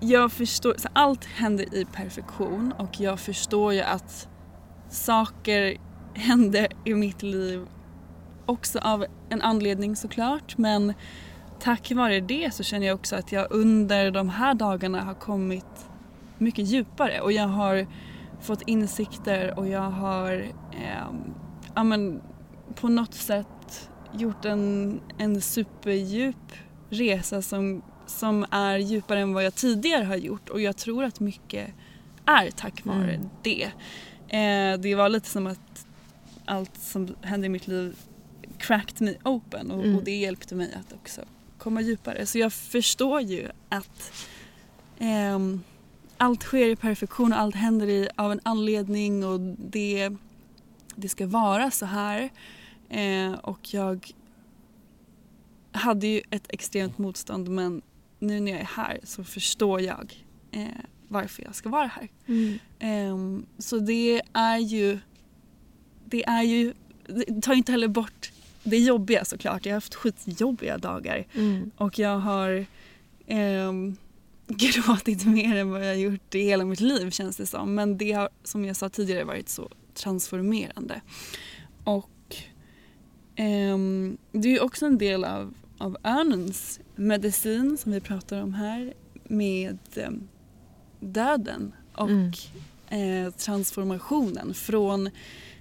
jag 0.00 0.32
förstår, 0.32 0.74
så 0.78 0.88
allt 0.92 1.24
händer 1.24 1.74
i 1.74 1.84
perfektion 1.84 2.72
och 2.78 3.00
jag 3.00 3.20
förstår 3.20 3.74
ju 3.74 3.80
att 3.80 4.28
saker 4.90 5.76
händer 6.14 6.66
i 6.84 6.94
mitt 6.94 7.22
liv 7.22 7.66
också 8.46 8.78
av 8.78 9.06
en 9.28 9.42
anledning 9.42 9.96
såklart 9.96 10.58
men 10.58 10.94
tack 11.60 11.92
vare 11.92 12.20
det 12.20 12.54
så 12.54 12.62
känner 12.62 12.86
jag 12.86 12.94
också 12.94 13.16
att 13.16 13.32
jag 13.32 13.46
under 13.50 14.10
de 14.10 14.28
här 14.28 14.54
dagarna 14.54 15.00
har 15.00 15.14
kommit 15.14 15.90
mycket 16.38 16.66
djupare 16.66 17.20
och 17.20 17.32
jag 17.32 17.46
har 17.46 17.86
fått 18.40 18.62
insikter 18.62 19.58
och 19.58 19.68
jag 19.68 19.90
har 19.90 20.32
eh, 20.72 21.06
ja, 21.74 21.84
men, 21.84 22.22
på 22.74 22.88
något 22.88 23.14
sätt 23.14 23.46
gjort 24.12 24.44
en, 24.44 25.00
en 25.18 25.40
superdjup 25.40 26.52
resa 26.90 27.42
som, 27.42 27.82
som 28.06 28.46
är 28.50 28.78
djupare 28.78 29.20
än 29.20 29.34
vad 29.34 29.44
jag 29.44 29.54
tidigare 29.54 30.04
har 30.04 30.16
gjort 30.16 30.48
och 30.48 30.60
jag 30.60 30.76
tror 30.76 31.04
att 31.04 31.20
mycket 31.20 31.70
är 32.26 32.50
tack 32.50 32.84
vare 32.84 33.14
mm. 33.14 33.28
det. 33.42 33.70
Eh, 34.28 34.80
det 34.80 34.94
var 34.94 35.08
lite 35.08 35.28
som 35.28 35.46
att 35.46 35.86
allt 36.44 36.76
som 36.76 37.14
hände 37.22 37.46
i 37.46 37.48
mitt 37.48 37.68
liv 37.68 37.96
cracked 38.58 39.00
me 39.00 39.14
open 39.24 39.70
och, 39.70 39.84
mm. 39.84 39.96
och, 39.96 40.04
det 40.04 40.16
hjälpte 40.16 40.54
mig 40.54 40.74
att 40.80 40.92
också 40.92 41.20
komma 41.58 41.80
djupare. 41.80 42.26
Så 42.26 42.38
jag 42.38 42.52
förstår 42.52 43.20
ju 43.20 43.48
att 43.68 44.12
eh, 44.98 45.38
allt 46.16 46.42
sker 46.42 46.68
i 46.68 46.76
perfektion 46.76 47.32
och 47.32 47.38
allt 47.38 47.54
händer 47.54 47.86
i, 47.86 48.08
av 48.16 48.32
en 48.32 48.40
anledning 48.42 49.24
och 49.24 49.40
det, 49.58 50.10
det 50.94 51.08
ska 51.08 51.26
vara 51.26 51.70
så 51.70 51.86
här. 51.86 52.30
Eh, 52.90 53.32
och 53.32 53.74
jag 53.74 54.12
hade 55.72 56.06
ju 56.06 56.22
ett 56.30 56.46
extremt 56.48 56.98
motstånd 56.98 57.48
men 57.48 57.82
nu 58.18 58.40
när 58.40 58.52
jag 58.52 58.60
är 58.60 58.64
här 58.64 59.00
så 59.04 59.24
förstår 59.24 59.80
jag 59.80 60.24
eh, 60.50 60.66
varför 61.08 61.42
jag 61.42 61.54
ska 61.54 61.68
vara 61.68 61.86
här. 61.86 62.08
Mm. 62.26 62.58
Eh, 62.78 63.44
så 63.58 63.78
det 63.78 64.22
är 64.32 64.58
ju 64.58 64.98
det 66.04 66.24
är 66.24 66.42
ju, 66.42 66.74
det 67.06 67.42
tar 67.42 67.54
inte 67.54 67.72
heller 67.72 67.88
bort 67.88 68.32
det 68.62 68.78
jobbiga 68.78 69.24
såklart. 69.24 69.66
Jag 69.66 69.72
har 69.72 69.76
haft 69.76 69.94
skitjobbiga 69.94 70.78
dagar 70.78 71.26
mm. 71.34 71.70
och 71.76 71.98
jag 71.98 72.18
har 72.18 72.66
eh, 73.26 73.72
gråtit 74.48 75.26
mer 75.26 75.56
än 75.56 75.70
vad 75.70 75.86
jag 75.86 75.98
gjort 75.98 76.34
i 76.34 76.42
hela 76.42 76.64
mitt 76.64 76.80
liv 76.80 77.10
känns 77.10 77.36
det 77.36 77.46
som. 77.46 77.74
Men 77.74 77.98
det 77.98 78.12
har 78.12 78.28
som 78.44 78.64
jag 78.64 78.76
sa 78.76 78.88
tidigare 78.88 79.24
varit 79.24 79.48
så 79.48 79.68
transformerande. 79.94 81.00
Och 81.84 82.10
eh, 83.40 83.78
det 84.32 84.56
är 84.56 84.62
också 84.62 84.86
en 84.86 84.98
del 84.98 85.24
av, 85.24 85.54
av 85.78 85.96
örnens 86.04 86.80
medicin 86.96 87.78
som 87.78 87.92
vi 87.92 88.00
pratar 88.00 88.42
om 88.42 88.54
här 88.54 88.94
med 89.24 89.78
eh, 89.94 90.10
döden 91.00 91.72
och 91.94 92.10
mm. 92.10 93.26
eh, 93.26 93.32
transformationen 93.32 94.54
från 94.54 95.06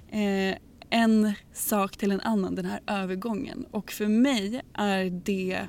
eh, 0.10 0.56
en 0.90 1.34
sak 1.54 1.98
till 1.98 2.12
en 2.12 2.22
annan, 2.22 2.56
den 2.56 2.66
här 2.66 2.80
övergången. 2.88 3.66
Och 3.72 3.92
för 3.92 4.08
mig 4.08 4.62
är 4.74 5.22
det, 5.26 5.68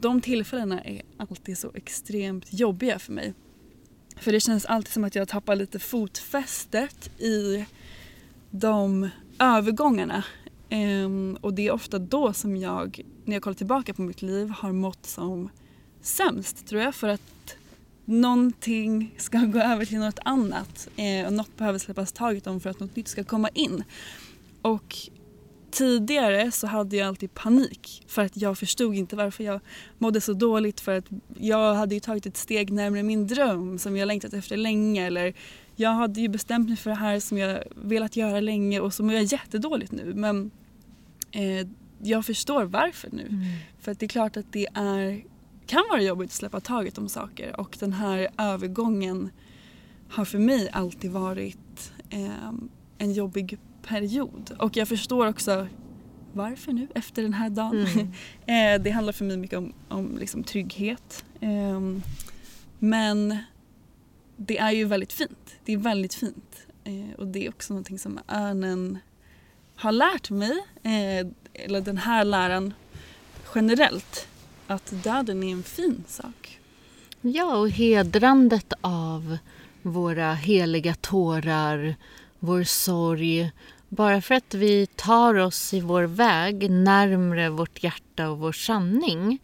de 0.00 0.20
tillfällena 0.20 0.80
är 0.80 1.02
alltid 1.16 1.58
så 1.58 1.70
extremt 1.74 2.52
jobbiga 2.52 2.98
för 2.98 3.12
mig. 3.12 3.34
För 4.16 4.32
det 4.32 4.40
känns 4.40 4.64
alltid 4.64 4.92
som 4.92 5.04
att 5.04 5.14
jag 5.14 5.28
tappar 5.28 5.56
lite 5.56 5.78
fotfästet 5.78 7.20
i 7.20 7.64
de 8.50 9.10
övergångarna. 9.38 10.24
Um, 10.70 11.38
och 11.40 11.54
det 11.54 11.66
är 11.66 11.72
ofta 11.72 11.98
då 11.98 12.32
som 12.32 12.56
jag, 12.56 13.00
när 13.24 13.36
jag 13.36 13.42
kollar 13.42 13.54
tillbaka 13.54 13.94
på 13.94 14.02
mitt 14.02 14.22
liv, 14.22 14.48
har 14.48 14.72
mått 14.72 15.06
som 15.06 15.50
sämst 16.00 16.66
tror 16.66 16.82
jag. 16.82 16.94
För 16.94 17.08
att 17.08 17.56
någonting 18.04 19.14
ska 19.18 19.38
gå 19.52 19.58
över 19.58 19.84
till 19.84 19.98
något 19.98 20.18
annat 20.24 20.88
uh, 20.98 21.26
och 21.26 21.32
något 21.32 21.56
behöver 21.56 21.78
släppas 21.78 22.12
taget 22.12 22.46
om 22.46 22.60
för 22.60 22.70
att 22.70 22.80
något 22.80 22.96
nytt 22.96 23.08
ska 23.08 23.24
komma 23.24 23.48
in. 23.48 23.84
Och 24.62 24.96
tidigare 25.70 26.50
så 26.52 26.66
hade 26.66 26.96
jag 26.96 27.08
alltid 27.08 27.34
panik 27.34 28.04
för 28.06 28.22
att 28.22 28.36
jag 28.36 28.58
förstod 28.58 28.94
inte 28.94 29.16
varför 29.16 29.44
jag 29.44 29.60
mådde 29.98 30.20
så 30.20 30.32
dåligt 30.32 30.80
för 30.80 30.98
att 30.98 31.04
jag 31.38 31.74
hade 31.74 31.94
ju 31.94 32.00
tagit 32.00 32.26
ett 32.26 32.36
steg 32.36 32.72
närmare 32.72 33.02
min 33.02 33.26
dröm 33.26 33.78
som 33.78 33.96
jag 33.96 34.06
längtat 34.06 34.32
efter 34.32 34.56
länge 34.56 35.06
eller 35.06 35.34
jag 35.80 35.90
hade 35.90 36.20
ju 36.20 36.28
bestämt 36.28 36.68
mig 36.68 36.76
för 36.76 36.90
det 36.90 36.96
här 36.96 37.20
som 37.20 37.38
jag 37.38 37.62
velat 37.76 38.16
göra 38.16 38.40
länge 38.40 38.80
och 38.80 38.94
så 38.94 39.02
mår 39.02 39.14
jag 39.14 39.24
jättedåligt 39.24 39.92
nu 39.92 40.14
men 40.14 40.50
eh, 41.30 41.66
jag 42.02 42.26
förstår 42.26 42.64
varför 42.64 43.10
nu. 43.12 43.26
Mm. 43.26 43.44
För 43.80 43.92
att 43.92 44.00
det 44.00 44.06
är 44.06 44.08
klart 44.08 44.36
att 44.36 44.52
det 44.52 44.66
är 44.74 45.24
kan 45.66 45.82
vara 45.90 46.02
jobbigt 46.02 46.26
att 46.26 46.32
släppa 46.32 46.60
taget 46.60 46.98
om 46.98 47.08
saker 47.08 47.60
och 47.60 47.76
den 47.80 47.92
här 47.92 48.28
övergången 48.38 49.30
har 50.08 50.24
för 50.24 50.38
mig 50.38 50.70
alltid 50.72 51.10
varit 51.10 51.92
eh, 52.10 52.52
en 52.98 53.12
jobbig 53.12 53.58
period. 53.82 54.56
Och 54.58 54.76
jag 54.76 54.88
förstår 54.88 55.26
också 55.26 55.66
varför 56.32 56.72
nu 56.72 56.88
efter 56.94 57.22
den 57.22 57.32
här 57.32 57.50
dagen. 57.50 57.86
Mm. 57.86 58.12
eh, 58.78 58.82
det 58.82 58.90
handlar 58.90 59.12
för 59.12 59.24
mig 59.24 59.36
mycket 59.36 59.58
om, 59.58 59.72
om 59.88 60.18
liksom 60.18 60.44
trygghet. 60.44 61.24
Eh, 61.40 61.80
men 62.78 63.38
det 64.38 64.58
är 64.58 64.70
ju 64.70 64.84
väldigt 64.84 65.12
fint. 65.12 65.56
Det 65.64 65.72
är 65.72 65.76
väldigt 65.76 66.14
fint. 66.14 66.66
Eh, 66.84 67.18
och 67.18 67.26
det 67.26 67.46
är 67.46 67.48
också 67.48 67.72
någonting 67.72 67.98
som 67.98 68.18
örnen 68.28 68.98
har 69.76 69.92
lärt 69.92 70.30
mig, 70.30 70.64
eh, 70.82 71.26
eller 71.52 71.80
den 71.80 71.98
här 71.98 72.24
läran 72.24 72.74
generellt 73.54 74.28
att 74.66 74.92
döden 75.02 75.42
är 75.42 75.52
en 75.52 75.62
fin 75.62 76.04
sak. 76.06 76.60
Ja, 77.20 77.56
och 77.56 77.70
hedrandet 77.70 78.72
av 78.80 79.38
våra 79.82 80.34
heliga 80.34 80.94
tårar, 80.94 81.94
vår 82.38 82.64
sorg, 82.64 83.52
bara 83.88 84.22
för 84.22 84.34
att 84.34 84.54
vi 84.54 84.86
tar 84.86 85.34
oss 85.34 85.74
i 85.74 85.80
vår 85.80 86.02
väg 86.02 86.70
närmre 86.70 87.48
vårt 87.48 87.82
hjärta 87.82 88.30
och 88.30 88.38
vår 88.38 88.52
sanning 88.52 89.38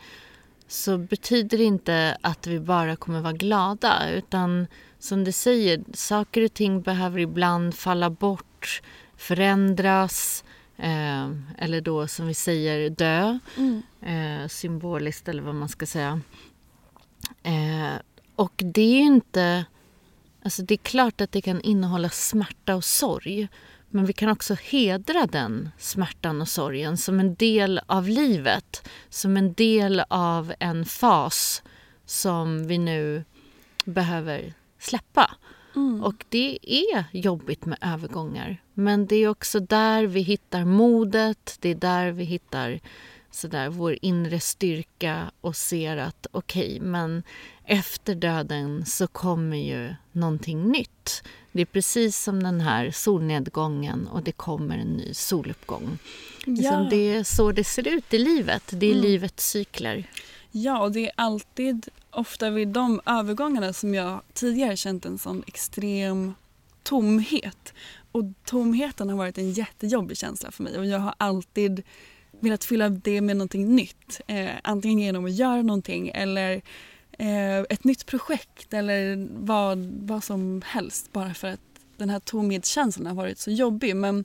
så 0.68 0.98
betyder 0.98 1.58
det 1.58 1.64
inte 1.64 2.16
att 2.20 2.46
vi 2.46 2.60
bara 2.60 2.96
kommer 2.96 3.20
vara 3.20 3.32
glada 3.32 4.10
utan 4.10 4.66
som 4.98 5.24
du 5.24 5.32
säger, 5.32 5.84
saker 5.92 6.44
och 6.44 6.54
ting 6.54 6.82
behöver 6.82 7.18
ibland 7.18 7.74
falla 7.74 8.10
bort, 8.10 8.82
förändras 9.16 10.44
eh, 10.76 11.30
eller 11.58 11.80
då 11.80 12.06
som 12.06 12.26
vi 12.26 12.34
säger 12.34 12.90
dö, 12.90 13.38
mm. 13.56 13.82
eh, 14.02 14.48
symboliskt 14.48 15.28
eller 15.28 15.42
vad 15.42 15.54
man 15.54 15.68
ska 15.68 15.86
säga. 15.86 16.20
Eh, 17.42 17.94
och 18.36 18.52
det 18.56 18.82
är 18.82 18.94
ju 18.94 19.04
inte... 19.04 19.64
Alltså 20.42 20.62
det 20.62 20.74
är 20.74 20.78
klart 20.78 21.20
att 21.20 21.32
det 21.32 21.40
kan 21.40 21.60
innehålla 21.60 22.08
smärta 22.08 22.76
och 22.76 22.84
sorg 22.84 23.48
men 23.94 24.06
vi 24.06 24.12
kan 24.12 24.28
också 24.28 24.54
hedra 24.54 25.26
den 25.26 25.70
smärtan 25.78 26.40
och 26.40 26.48
sorgen 26.48 26.96
som 26.96 27.20
en 27.20 27.34
del 27.34 27.80
av 27.86 28.08
livet, 28.08 28.88
som 29.08 29.36
en 29.36 29.52
del 29.52 30.02
av 30.08 30.54
en 30.58 30.84
fas 30.84 31.62
som 32.04 32.66
vi 32.66 32.78
nu 32.78 33.24
behöver 33.84 34.54
släppa. 34.78 35.30
Mm. 35.76 36.04
Och 36.04 36.24
det 36.28 36.58
är 36.62 37.04
jobbigt 37.12 37.64
med 37.64 37.78
övergångar. 37.80 38.62
Men 38.74 39.06
det 39.06 39.16
är 39.16 39.28
också 39.28 39.60
där 39.60 40.06
vi 40.06 40.20
hittar 40.20 40.64
modet, 40.64 41.56
det 41.60 41.68
är 41.68 41.74
där 41.74 42.10
vi 42.10 42.24
hittar 42.24 42.80
sådär, 43.34 43.68
vår 43.68 43.98
inre 44.02 44.40
styrka 44.40 45.30
och 45.40 45.56
ser 45.56 45.96
att 45.96 46.26
okej, 46.30 46.76
okay, 46.76 46.80
men 46.80 47.22
efter 47.64 48.14
döden 48.14 48.86
så 48.86 49.06
kommer 49.06 49.56
ju 49.56 49.94
någonting 50.12 50.62
nytt. 50.68 51.22
Det 51.52 51.60
är 51.60 51.66
precis 51.66 52.22
som 52.22 52.42
den 52.42 52.60
här 52.60 52.90
solnedgången 52.90 54.06
och 54.06 54.22
det 54.22 54.32
kommer 54.32 54.78
en 54.78 54.92
ny 54.92 55.14
soluppgång. 55.14 55.98
Ja. 56.46 56.86
Det 56.90 57.14
är 57.14 57.24
så 57.24 57.52
det 57.52 57.64
ser 57.64 57.88
ut 57.88 58.14
i 58.14 58.18
livet. 58.18 58.62
Det 58.70 58.86
är 58.86 58.92
mm. 58.92 59.02
livets 59.02 59.50
cykler. 59.50 60.08
Ja, 60.50 60.82
och 60.82 60.92
det 60.92 61.06
är 61.06 61.12
alltid 61.16 61.88
ofta 62.10 62.50
vid 62.50 62.68
de 62.68 63.00
övergångarna 63.06 63.72
som 63.72 63.94
jag 63.94 64.20
tidigare 64.32 64.76
känt 64.76 65.06
en 65.06 65.18
sån 65.18 65.44
extrem 65.46 66.34
tomhet. 66.82 67.74
Och 68.12 68.24
tomheten 68.44 69.08
har 69.08 69.16
varit 69.16 69.38
en 69.38 69.52
jättejobbig 69.52 70.16
känsla 70.16 70.50
för 70.50 70.62
mig 70.62 70.78
och 70.78 70.86
jag 70.86 70.98
har 70.98 71.14
alltid 71.18 71.82
velat 72.40 72.64
fylla 72.64 72.88
det 72.88 73.20
med 73.20 73.36
någonting 73.36 73.76
nytt. 73.76 74.20
Eh, 74.26 74.50
antingen 74.62 74.98
genom 74.98 75.24
att 75.24 75.34
göra 75.34 75.62
någonting 75.62 76.08
eller 76.08 76.62
eh, 77.18 77.58
ett 77.58 77.84
nytt 77.84 78.06
projekt 78.06 78.74
eller 78.74 79.28
vad, 79.30 79.78
vad 80.00 80.24
som 80.24 80.62
helst 80.66 81.12
bara 81.12 81.34
för 81.34 81.48
att 81.48 81.60
den 81.96 82.10
här 82.10 82.20
tomhetskänslan 82.20 83.06
har 83.06 83.14
varit 83.14 83.38
så 83.38 83.50
jobbig. 83.50 83.96
Men 83.96 84.24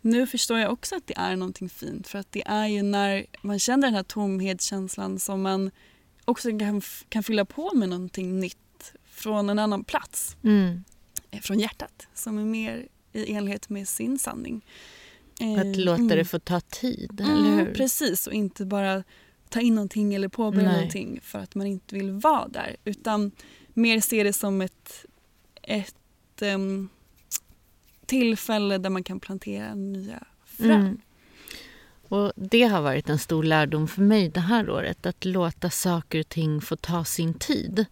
nu 0.00 0.26
förstår 0.26 0.58
jag 0.58 0.72
också 0.72 0.96
att 0.96 1.06
det 1.06 1.16
är 1.16 1.36
någonting 1.36 1.68
fint 1.68 2.08
för 2.08 2.18
att 2.18 2.32
det 2.32 2.42
är 2.46 2.66
ju 2.66 2.82
när 2.82 3.26
man 3.42 3.58
känner 3.58 3.86
den 3.86 3.94
här 3.94 4.02
tomhetskänslan 4.02 5.18
som 5.18 5.42
man 5.42 5.70
också 6.24 6.58
kan, 6.58 6.82
kan 7.08 7.22
fylla 7.22 7.44
på 7.44 7.74
med 7.74 7.88
någonting 7.88 8.40
nytt 8.40 8.92
från 9.04 9.50
en 9.50 9.58
annan 9.58 9.84
plats. 9.84 10.36
Mm. 10.44 10.84
Eh, 11.30 11.40
från 11.40 11.58
hjärtat 11.58 12.08
som 12.14 12.38
är 12.38 12.44
mer 12.44 12.88
i 13.12 13.32
enlighet 13.32 13.68
med 13.68 13.88
sin 13.88 14.18
sanning. 14.18 14.64
Att 15.40 15.76
eh, 15.76 15.84
låta 15.84 16.02
mm. 16.02 16.16
det 16.16 16.24
få 16.24 16.38
ta 16.38 16.60
tid, 16.60 17.20
mm, 17.20 17.32
eller 17.32 17.56
hur? 17.56 17.74
Precis, 17.74 18.26
och 18.26 18.32
inte 18.32 18.64
bara 18.64 19.04
ta 19.48 19.60
in 19.60 19.74
någonting 19.74 20.14
eller 20.14 20.28
påbörja 20.28 20.68
Nej. 20.68 20.76
någonting 20.76 21.20
för 21.22 21.38
att 21.38 21.54
man 21.54 21.66
inte 21.66 21.94
vill 21.94 22.10
vara 22.10 22.48
där. 22.48 22.76
Utan 22.84 23.32
mer 23.74 24.00
se 24.00 24.22
det 24.22 24.32
som 24.32 24.60
ett, 24.60 25.06
ett 25.62 26.42
um, 26.42 26.88
tillfälle 28.06 28.78
där 28.78 28.90
man 28.90 29.04
kan 29.04 29.20
plantera 29.20 29.74
nya 29.74 30.24
frön. 30.44 30.70
Mm. 30.70 31.00
Och 32.08 32.32
Det 32.36 32.62
har 32.62 32.82
varit 32.82 33.08
en 33.08 33.18
stor 33.18 33.42
lärdom 33.42 33.88
för 33.88 34.02
mig 34.02 34.28
det 34.28 34.40
här 34.40 34.70
året. 34.70 35.06
Att 35.06 35.24
låta 35.24 35.70
saker 35.70 36.20
och 36.20 36.28
ting 36.28 36.60
få 36.60 36.76
ta 36.76 37.04
sin 37.04 37.34
tid. 37.34 37.86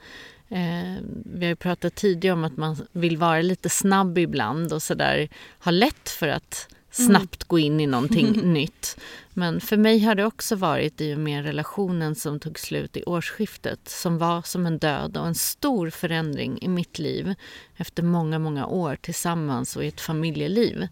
Eh, 0.49 1.03
vi 1.25 1.47
har 1.47 1.55
pratat 1.55 1.95
tidigare 1.95 2.33
om 2.33 2.45
att 2.45 2.57
man 2.57 2.77
vill 2.93 3.17
vara 3.17 3.41
lite 3.41 3.69
snabb 3.69 4.19
ibland 4.19 4.73
och 4.73 4.83
sådär 4.83 5.29
ha 5.59 5.73
lätt 5.73 6.09
för 6.09 6.29
att 6.29 6.69
snabbt 7.07 7.45
gå 7.45 7.59
in 7.59 7.81
i 7.81 7.87
någonting 7.87 8.53
nytt. 8.53 8.97
Men 9.35 9.61
för 9.61 9.77
mig 9.77 9.99
har 9.99 10.15
det 10.15 10.25
också 10.25 10.57
varit 10.57 11.01
i 11.01 11.15
och 11.15 11.19
med 11.19 11.45
relationen 11.45 12.15
som 12.15 12.41
tog 12.41 12.59
slut 12.59 12.97
i 12.97 13.05
årsskiftet 13.05 13.89
som 13.89 14.19
var 14.19 14.43
som 14.43 14.67
en 14.67 14.79
död 14.79 15.17
och 15.17 15.27
en 15.27 15.35
stor 15.35 15.91
förändring 15.91 16.59
i 16.63 16.69
mitt 16.69 16.99
liv 16.99 17.35
efter 17.77 18.03
många, 18.03 18.39
många 18.39 18.67
år 18.67 18.97
tillsammans 18.97 19.77
och 19.77 19.85
i 19.85 19.89
ett 19.89 20.01
familjeliv. 20.01 20.89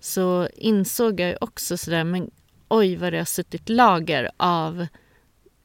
Så 0.00 0.48
insåg 0.56 1.20
jag 1.20 1.36
också 1.40 1.76
sådär, 1.76 2.04
men 2.04 2.30
oj 2.68 2.96
vad 2.96 3.12
det 3.12 3.18
har 3.18 3.24
suttit 3.24 3.68
lager 3.68 4.30
av 4.36 4.86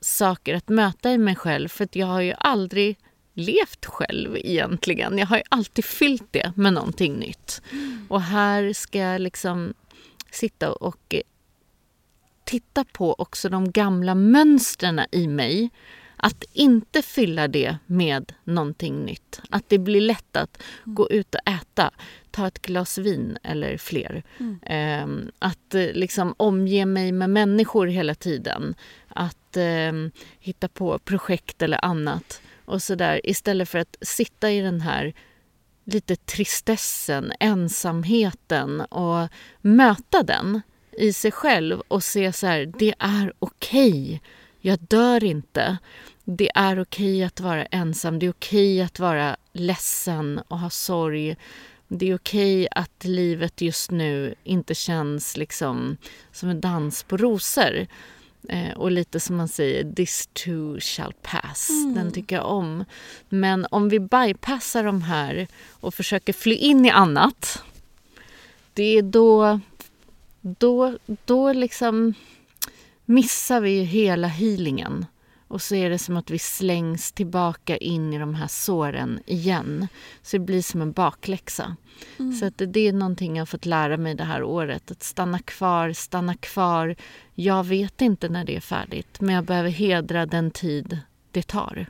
saker 0.01 0.53
att 0.53 0.69
möta 0.69 1.11
i 1.11 1.17
mig 1.17 1.36
själv 1.36 1.67
för 1.67 1.88
jag 1.91 2.07
har 2.07 2.21
ju 2.21 2.34
aldrig 2.38 2.97
levt 3.36 3.86
själv 3.86 4.38
egentligen. 4.38 5.18
Jag 5.18 5.28
har 5.28 5.38
ju 5.38 5.44
alltid 5.50 5.86
fyllt 5.86 6.28
det 6.32 6.52
med 6.56 6.74
någonting 6.74 7.14
nytt. 7.14 7.62
Mm. 7.72 8.06
Och 8.10 8.22
här 8.22 8.74
ska 8.74 9.00
jag 9.00 9.22
liksom 9.22 9.74
sitta 10.32 10.72
och 10.74 11.16
titta 12.44 12.84
på 12.84 13.14
också 13.14 13.50
de 13.50 13.72
gamla 13.72 14.16
mönstren 14.16 15.02
i 15.12 15.28
mig. 15.28 15.70
Att 16.18 16.44
inte 16.54 17.02
fylla 17.02 17.48
det 17.48 17.78
med 17.86 18.34
någonting 18.44 19.06
nytt. 19.06 19.42
Att 19.50 19.64
det 19.68 19.78
blir 19.78 20.02
lätt 20.02 20.36
att 20.36 20.62
mm. 20.86 20.96
gå 20.96 21.10
ut 21.10 21.36
och 21.36 21.50
äta, 21.50 21.92
ta 22.32 22.48
ett 22.48 22.62
glas 22.62 22.98
vin 22.98 23.38
eller 23.44 23.78
fler. 23.78 24.24
Mm. 24.38 24.60
Eh, 24.64 25.32
att 25.40 25.74
liksom 25.74 26.34
omge 26.38 26.86
mig 26.86 27.12
med 27.12 27.30
människor 27.30 27.88
hela 27.88 28.16
tiden. 28.16 28.76
Att 29.08 29.58
eh, 29.58 29.94
hitta 30.40 30.68
på 30.68 31.00
projekt 31.00 31.62
eller 31.62 31.86
annat 31.86 32.42
och 32.66 32.82
sådär 32.82 33.22
istället 33.24 33.70
för 33.70 33.80
att 33.80 33.97
sitta 34.01 34.51
i 34.51 34.61
den 34.61 34.82
här 34.82 35.13
lite 35.86 36.16
tristessen, 36.16 37.34
ensamheten 37.39 38.82
och 38.82 39.28
möta 39.61 40.24
den 40.24 40.61
i 40.91 41.13
sig 41.13 41.32
själv 41.32 41.82
och 41.88 42.03
se 42.03 42.34
så 42.34 42.47
här, 42.47 42.74
det 42.80 42.93
är 42.99 43.34
okej. 43.39 44.03
Okay. 44.03 44.20
Jag 44.61 44.80
dör 44.80 45.24
inte. 45.24 45.78
Det 46.24 46.51
är 46.55 46.80
okej 46.80 47.16
okay 47.16 47.24
att 47.24 47.39
vara 47.39 47.66
ensam. 47.66 48.20
Det 48.20 48.26
är 48.26 48.32
okej 48.32 48.76
okay 48.76 48.82
att 48.82 48.99
vara 48.99 49.38
ledsen 49.53 50.41
och 50.47 50.59
ha 50.59 50.70
sorg. 50.70 51.36
Det 51.88 52.09
är 52.09 52.16
okej 52.16 52.68
att 52.72 53.03
livet 53.03 53.61
just 53.61 53.91
nu 53.91 54.36
inte 54.43 54.76
känns 54.76 55.38
liksom 55.38 55.97
som 56.32 56.49
en 56.49 56.61
dans 56.61 57.03
på 57.03 57.18
rosor. 57.18 57.88
Eh, 58.50 58.74
och 58.78 58.91
lite 58.91 59.20
som 59.20 59.36
man 59.36 59.48
säger, 59.48 59.93
this 59.93 60.30
too 60.34 60.80
shall 60.80 61.14
pass. 61.22 61.70
Mm. 61.70 61.96
Den 61.96 62.12
tycker 62.12 62.36
jag 62.36 62.46
om. 62.46 62.86
Men 63.30 63.68
om 63.72 63.89
vi 63.89 64.00
bypassar 64.00 64.84
de 64.84 65.02
här 65.02 65.48
och 65.72 65.93
försöker 65.93 66.34
fly 66.34 66.56
in 66.56 66.86
i 66.86 66.89
annat. 66.89 67.64
Det 68.74 68.98
är 68.98 69.02
då, 69.02 69.60
då, 70.41 70.98
då 71.26 71.54
liksom 71.54 72.14
missar 73.06 73.62
vi 73.62 73.70
ju 73.70 73.84
hela 73.84 74.28
healingen. 74.28 75.06
Och 75.48 75.62
så 75.62 75.76
är 75.76 75.89
det 75.89 76.00
som 76.00 76.18
att 76.18 76.30
vi 76.30 76.39
slängs 76.39 77.12
tillbaka 77.12 77.78
in 77.78 78.14
i 78.14 78.18
de 78.18 78.36
här 78.36 78.48
såren 78.48 79.20
igen. 79.26 79.88
Så 80.22 80.38
det 80.38 80.43
blir 80.43 80.62
som 80.62 80.82
en 80.82 80.91
bakläxa. 80.91 81.76
Mm. 82.20 82.34
Så 82.34 82.46
att 82.46 82.54
det 82.58 82.80
är 82.80 82.93
någonting 82.93 83.36
jag 83.36 83.41
har 83.41 83.46
fått 83.46 83.66
lära 83.66 83.98
mig 83.98 84.16
det 84.16 84.24
här 84.24 84.43
året. 84.43 84.91
Att 84.91 85.04
stanna 85.04 85.39
kvar, 85.39 85.93
stanna 85.93 86.36
kvar. 86.36 86.96
Jag 87.36 87.64
vet 87.64 88.02
inte 88.02 88.30
när 88.30 88.46
det 88.46 88.56
är 88.56 88.62
färdigt 88.62 89.22
men 89.22 89.36
jag 89.36 89.46
behöver 89.46 89.70
hedra 89.70 90.26
den 90.26 90.52
tid 90.52 91.00
det 91.32 91.48
tar. 91.48 91.86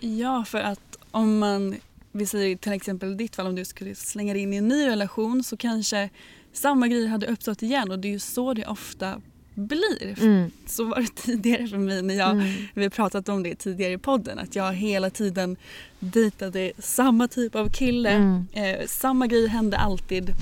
Ja, 0.00 0.44
för 0.44 0.58
att 0.58 0.98
om 1.10 1.38
man, 1.38 1.76
vi 2.12 2.26
säger 2.26 2.56
till 2.56 2.72
exempel 2.72 3.12
i 3.12 3.14
ditt 3.14 3.36
fall 3.36 3.46
om 3.46 3.54
du 3.54 3.64
skulle 3.64 3.94
slänga 3.94 4.32
dig 4.32 4.42
in 4.42 4.52
i 4.52 4.56
en 4.56 4.68
ny 4.68 4.86
relation 4.86 5.44
så 5.44 5.56
kanske 5.56 6.10
samma 6.52 6.88
grej 6.88 7.06
hade 7.06 7.26
uppstått 7.26 7.62
igen 7.62 7.90
och 7.90 7.98
det 7.98 8.08
är 8.08 8.12
ju 8.12 8.18
så 8.18 8.54
det 8.54 8.66
ofta 8.66 9.20
blir. 9.54 10.22
Mm. 10.22 10.50
Så 10.66 10.84
var 10.84 11.00
det 11.00 11.14
tidigare 11.14 11.66
för 11.66 11.78
mig 11.78 12.02
när 12.02 12.14
jag, 12.14 12.30
mm. 12.30 12.52
vi 12.74 12.90
pratat 12.90 13.28
om 13.28 13.42
det 13.42 13.54
tidigare 13.54 13.92
i 13.92 13.98
podden, 13.98 14.38
att 14.38 14.56
jag 14.56 14.72
hela 14.72 15.10
tiden 15.10 15.56
dejtade 16.00 16.72
samma 16.78 17.28
typ 17.28 17.54
av 17.54 17.68
kille. 17.68 18.10
Mm. 18.10 18.46
Eh, 18.52 18.86
samma 18.86 19.26
grej 19.26 19.46
hände 19.46 19.76
alltid. 19.76 20.32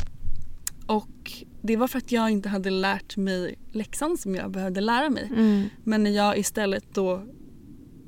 Och 0.87 1.33
det 1.63 1.77
var 1.77 1.89
för 1.89 1.99
att 1.99 2.13
jag 2.13 2.31
inte 2.31 2.49
hade 2.49 2.71
lärt 2.71 3.17
mig 3.17 3.59
läxan 3.73 4.19
som 4.19 4.35
jag 4.35 4.51
behövde 4.51 4.81
lära 4.81 5.11
mig. 5.11 5.31
Mm. 5.37 5.69
Men 5.85 6.03
när 6.03 6.11
jag 6.11 6.39
istället 6.39 6.85
då 6.95 7.23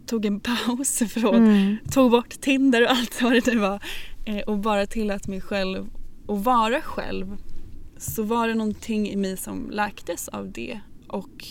tog 0.07 0.24
en 0.24 0.40
paus 0.40 0.98
från, 1.09 1.34
mm. 1.34 1.76
tog 1.92 2.11
bort 2.11 2.40
Tinder 2.40 2.82
och 2.82 2.90
allt 2.90 3.22
vad 3.22 3.32
det 3.32 3.46
nu 3.46 3.59
var 3.59 3.82
eh, 4.24 4.38
och 4.38 4.59
bara 4.59 4.86
tillät 4.86 5.28
mig 5.28 5.40
själv 5.40 5.86
att 6.28 6.44
vara 6.44 6.80
själv 6.80 7.36
så 7.96 8.22
var 8.22 8.48
det 8.48 8.55
någonting 8.55 9.11
i 9.11 9.16
mig 9.16 9.36
som 9.36 9.70
läktes 9.70 10.28
av 10.28 10.53
det 10.53 10.80
och 11.12 11.46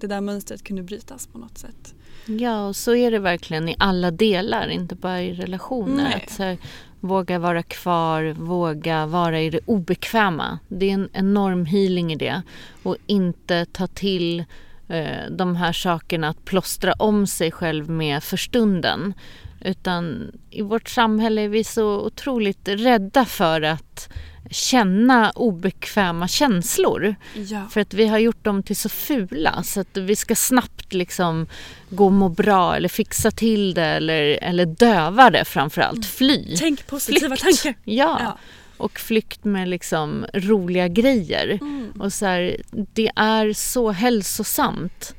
det 0.00 0.06
där 0.06 0.20
mönstret 0.20 0.64
kunde 0.64 0.82
brytas 0.82 1.26
på 1.26 1.38
något 1.38 1.58
sätt. 1.58 1.94
Ja, 2.26 2.66
och 2.68 2.76
så 2.76 2.94
är 2.94 3.10
det 3.10 3.18
verkligen 3.18 3.68
i 3.68 3.76
alla 3.78 4.10
delar, 4.10 4.68
inte 4.68 4.94
bara 4.94 5.22
i 5.22 5.34
relationer. 5.34 6.16
Att 6.16 6.30
så 6.30 6.42
här, 6.42 6.58
våga 7.00 7.38
vara 7.38 7.62
kvar, 7.62 8.34
våga 8.38 9.06
vara 9.06 9.40
i 9.40 9.50
det 9.50 9.60
obekväma. 9.66 10.58
Det 10.68 10.90
är 10.90 10.94
en 10.94 11.08
enorm 11.12 11.66
healing 11.66 12.12
i 12.12 12.16
det. 12.16 12.42
Och 12.82 12.96
inte 13.06 13.64
ta 13.64 13.86
till 13.86 14.44
eh, 14.88 15.30
de 15.30 15.56
här 15.56 15.72
sakerna 15.72 16.28
att 16.28 16.44
plåstra 16.44 16.92
om 16.92 17.26
sig 17.26 17.50
själv 17.50 17.90
med 17.90 18.22
för 18.22 18.36
stunden. 18.36 19.14
Utan 19.60 20.32
i 20.50 20.62
vårt 20.62 20.88
samhälle 20.88 21.42
är 21.42 21.48
vi 21.48 21.64
så 21.64 22.06
otroligt 22.06 22.68
rädda 22.68 23.24
för 23.24 23.62
att 23.62 24.08
känna 24.50 25.30
obekväma 25.30 26.28
känslor. 26.28 27.14
Ja. 27.34 27.66
För 27.70 27.80
att 27.80 27.94
vi 27.94 28.06
har 28.06 28.18
gjort 28.18 28.44
dem 28.44 28.62
till 28.62 28.76
så 28.76 28.88
fula 28.88 29.62
så 29.62 29.80
att 29.80 29.96
vi 29.96 30.16
ska 30.16 30.34
snabbt 30.34 30.92
liksom 30.92 31.46
gå 31.90 32.06
och 32.06 32.12
må 32.12 32.28
bra 32.28 32.76
eller 32.76 32.88
fixa 32.88 33.30
till 33.30 33.74
det 33.74 33.84
eller, 33.84 34.38
eller 34.42 34.66
döva 34.66 35.30
det 35.30 35.44
framförallt. 35.44 35.94
Mm. 35.94 36.02
Fly. 36.02 36.56
Tänk 36.58 36.86
positiva 36.86 37.36
Flykt. 37.36 37.62
tankar. 37.62 37.80
Ja. 37.84 38.18
Ja. 38.20 38.38
Och 38.76 38.98
flykt 38.98 39.44
med 39.44 39.68
liksom 39.68 40.26
roliga 40.34 40.88
grejer. 40.88 41.58
Mm. 41.60 41.92
Och 41.98 42.12
så 42.12 42.26
här, 42.26 42.56
det 42.70 43.10
är 43.16 43.52
så 43.52 43.90
hälsosamt 43.90 45.14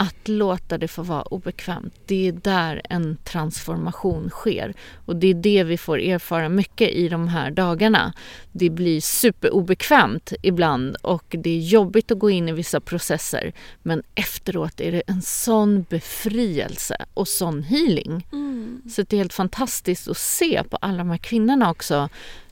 att 0.00 0.28
låta 0.28 0.78
det 0.78 0.88
få 0.88 1.02
vara 1.02 1.22
obekvämt. 1.22 1.94
Det 2.06 2.28
är 2.28 2.32
där 2.32 2.82
en 2.90 3.16
transformation 3.24 4.30
sker. 4.30 4.74
Och 5.06 5.16
det 5.16 5.26
är 5.26 5.34
det 5.34 5.64
vi 5.64 5.78
får 5.78 5.98
erfara 5.98 6.48
mycket 6.48 6.90
i 6.90 7.08
de 7.08 7.28
här 7.28 7.50
dagarna. 7.50 8.12
Det 8.52 8.70
blir 8.70 9.00
superobekvämt 9.00 10.32
ibland 10.42 10.96
och 10.96 11.24
det 11.38 11.50
är 11.50 11.60
jobbigt 11.60 12.10
att 12.10 12.18
gå 12.18 12.30
in 12.30 12.48
i 12.48 12.52
vissa 12.52 12.80
processer. 12.80 13.52
Men 13.82 14.02
efteråt 14.14 14.80
är 14.80 14.92
det 14.92 15.02
en 15.06 15.22
sån 15.22 15.82
befrielse 15.82 16.96
och 17.14 17.28
sån 17.28 17.62
healing. 17.62 18.26
Mm. 18.32 18.82
Så 18.90 19.02
det 19.02 19.16
är 19.16 19.18
helt 19.18 19.32
fantastiskt 19.32 20.08
att 20.08 20.16
se 20.16 20.62
på 20.70 20.76
alla 20.76 20.98
de 20.98 21.10
här 21.10 21.18
kvinnorna 21.18 21.70
också 21.70 22.08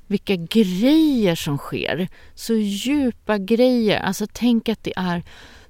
vilka 0.07 0.37
grejer 0.37 1.35
som 1.35 1.59
sker. 1.59 2.09
Så 2.35 2.55
djupa 2.55 3.39
grejer. 3.39 4.01
Alltså 4.01 4.27
tänk 4.33 4.69
att 4.69 4.85
det 4.85 4.93
är 4.97 5.23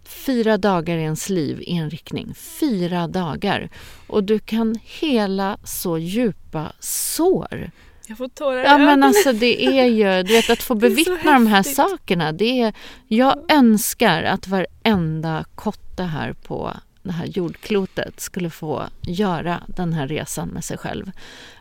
fyra 0.08 0.58
dagar 0.58 0.96
i 0.96 1.02
ens 1.02 1.28
liv 1.28 1.62
i 1.62 1.76
en 1.76 1.90
riktning. 1.90 2.34
Fyra 2.34 3.06
dagar. 3.06 3.68
Och 4.06 4.24
du 4.24 4.38
kan 4.38 4.78
hela 4.82 5.58
så 5.64 5.98
djupa 5.98 6.72
sår. 6.80 7.70
Jag 8.08 8.18
får 8.18 8.28
tårar 8.28 8.62
i 8.62 8.66
Ja 8.66 8.78
men 8.78 9.02
alltså 9.02 9.32
det 9.32 9.64
är 9.64 9.84
ju, 9.84 10.22
du 10.22 10.32
vet 10.32 10.50
att 10.50 10.62
få 10.62 10.74
bevittna 10.86 11.32
de 11.32 11.46
här 11.46 11.62
sakerna. 11.62 12.32
Det 12.32 12.60
är, 12.60 12.74
jag 13.08 13.52
önskar 13.52 14.22
att 14.22 14.48
varenda 14.48 15.44
kotte 15.54 16.02
här 16.02 16.32
på 16.32 16.72
det 17.06 17.12
här 17.12 17.26
jordklotet 17.26 18.20
skulle 18.20 18.50
få 18.50 18.88
göra 19.02 19.62
den 19.66 19.92
här 19.92 20.08
resan 20.08 20.48
med 20.48 20.64
sig 20.64 20.78
själv. 20.78 21.10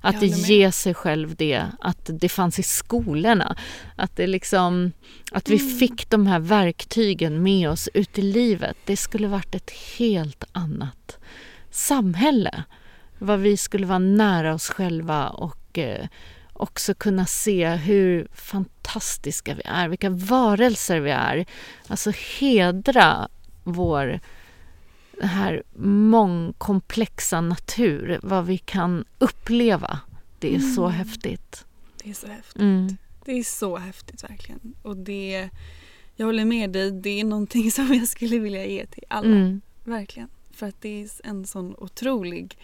Att 0.01 0.21
ge 0.21 0.71
sig 0.71 0.93
själv 0.93 1.35
det, 1.35 1.65
att 1.79 2.09
det 2.13 2.29
fanns 2.29 2.59
i 2.59 2.63
skolorna. 2.63 3.55
Att, 3.95 4.15
det 4.15 4.27
liksom, 4.27 4.91
att 5.31 5.49
vi 5.49 5.59
Mm. 5.61 5.77
fick 5.77 6.09
de 6.09 6.27
här 6.27 6.39
verktygen 6.39 7.43
med 7.43 7.69
oss 7.69 7.89
ut 7.93 8.17
i 8.19 8.21
livet. 8.21 8.77
Det 8.85 8.97
skulle 8.97 9.27
varit 9.27 9.55
ett 9.55 9.71
helt 9.97 10.43
annat 10.51 11.17
samhälle. 11.71 12.63
Vad 13.19 13.39
vi 13.39 13.57
skulle 13.57 13.85
vara 13.85 13.99
nära 13.99 14.53
oss 14.53 14.69
själva 14.69 15.27
och 15.27 15.77
eh, 15.77 16.07
också 16.53 16.93
kunna 16.93 17.25
se 17.25 17.67
hur 17.69 18.27
fantastiska 18.33 19.53
vi 19.55 19.61
är, 19.65 19.87
vilka 19.87 20.09
varelser 20.09 20.99
vi 20.99 21.11
är. 21.11 21.45
Alltså 21.87 22.11
hedra 22.39 23.27
vår 23.63 24.19
den 25.19 25.29
här 25.29 25.63
mångkomplexa 25.75 27.41
natur, 27.41 28.19
vad 28.23 28.45
vi 28.45 28.57
kan 28.57 29.05
uppleva. 29.19 29.99
Det 30.39 30.55
är 30.55 30.59
så 30.59 30.85
Mm. 30.85 30.97
häftigt. 30.97 31.65
Det 32.03 32.09
är 32.09 32.13
så 32.13 32.27
häftigt. 32.27 32.61
Mm. 32.61 32.97
Det 33.25 33.31
är 33.31 33.43
så 33.43 33.77
häftigt 33.77 34.23
verkligen. 34.23 34.73
Och 34.81 34.97
det, 34.97 35.49
jag 36.15 36.25
håller 36.25 36.45
med 36.45 36.69
dig, 36.71 36.91
det 36.91 37.19
är 37.19 37.23
någonting 37.23 37.71
som 37.77 37.93
jag 37.93 38.07
skulle 38.07 38.39
vilja 38.39 38.65
ge 38.65 38.85
till 38.85 39.03
alla. 39.07 39.27
Mm. 39.35 39.61
Verkligen. 39.83 40.29
För 40.51 40.67
att 40.67 40.81
det 40.81 41.03
är 41.03 41.09
en 41.23 41.45
sån 41.47 41.75
otrolig 41.77 42.57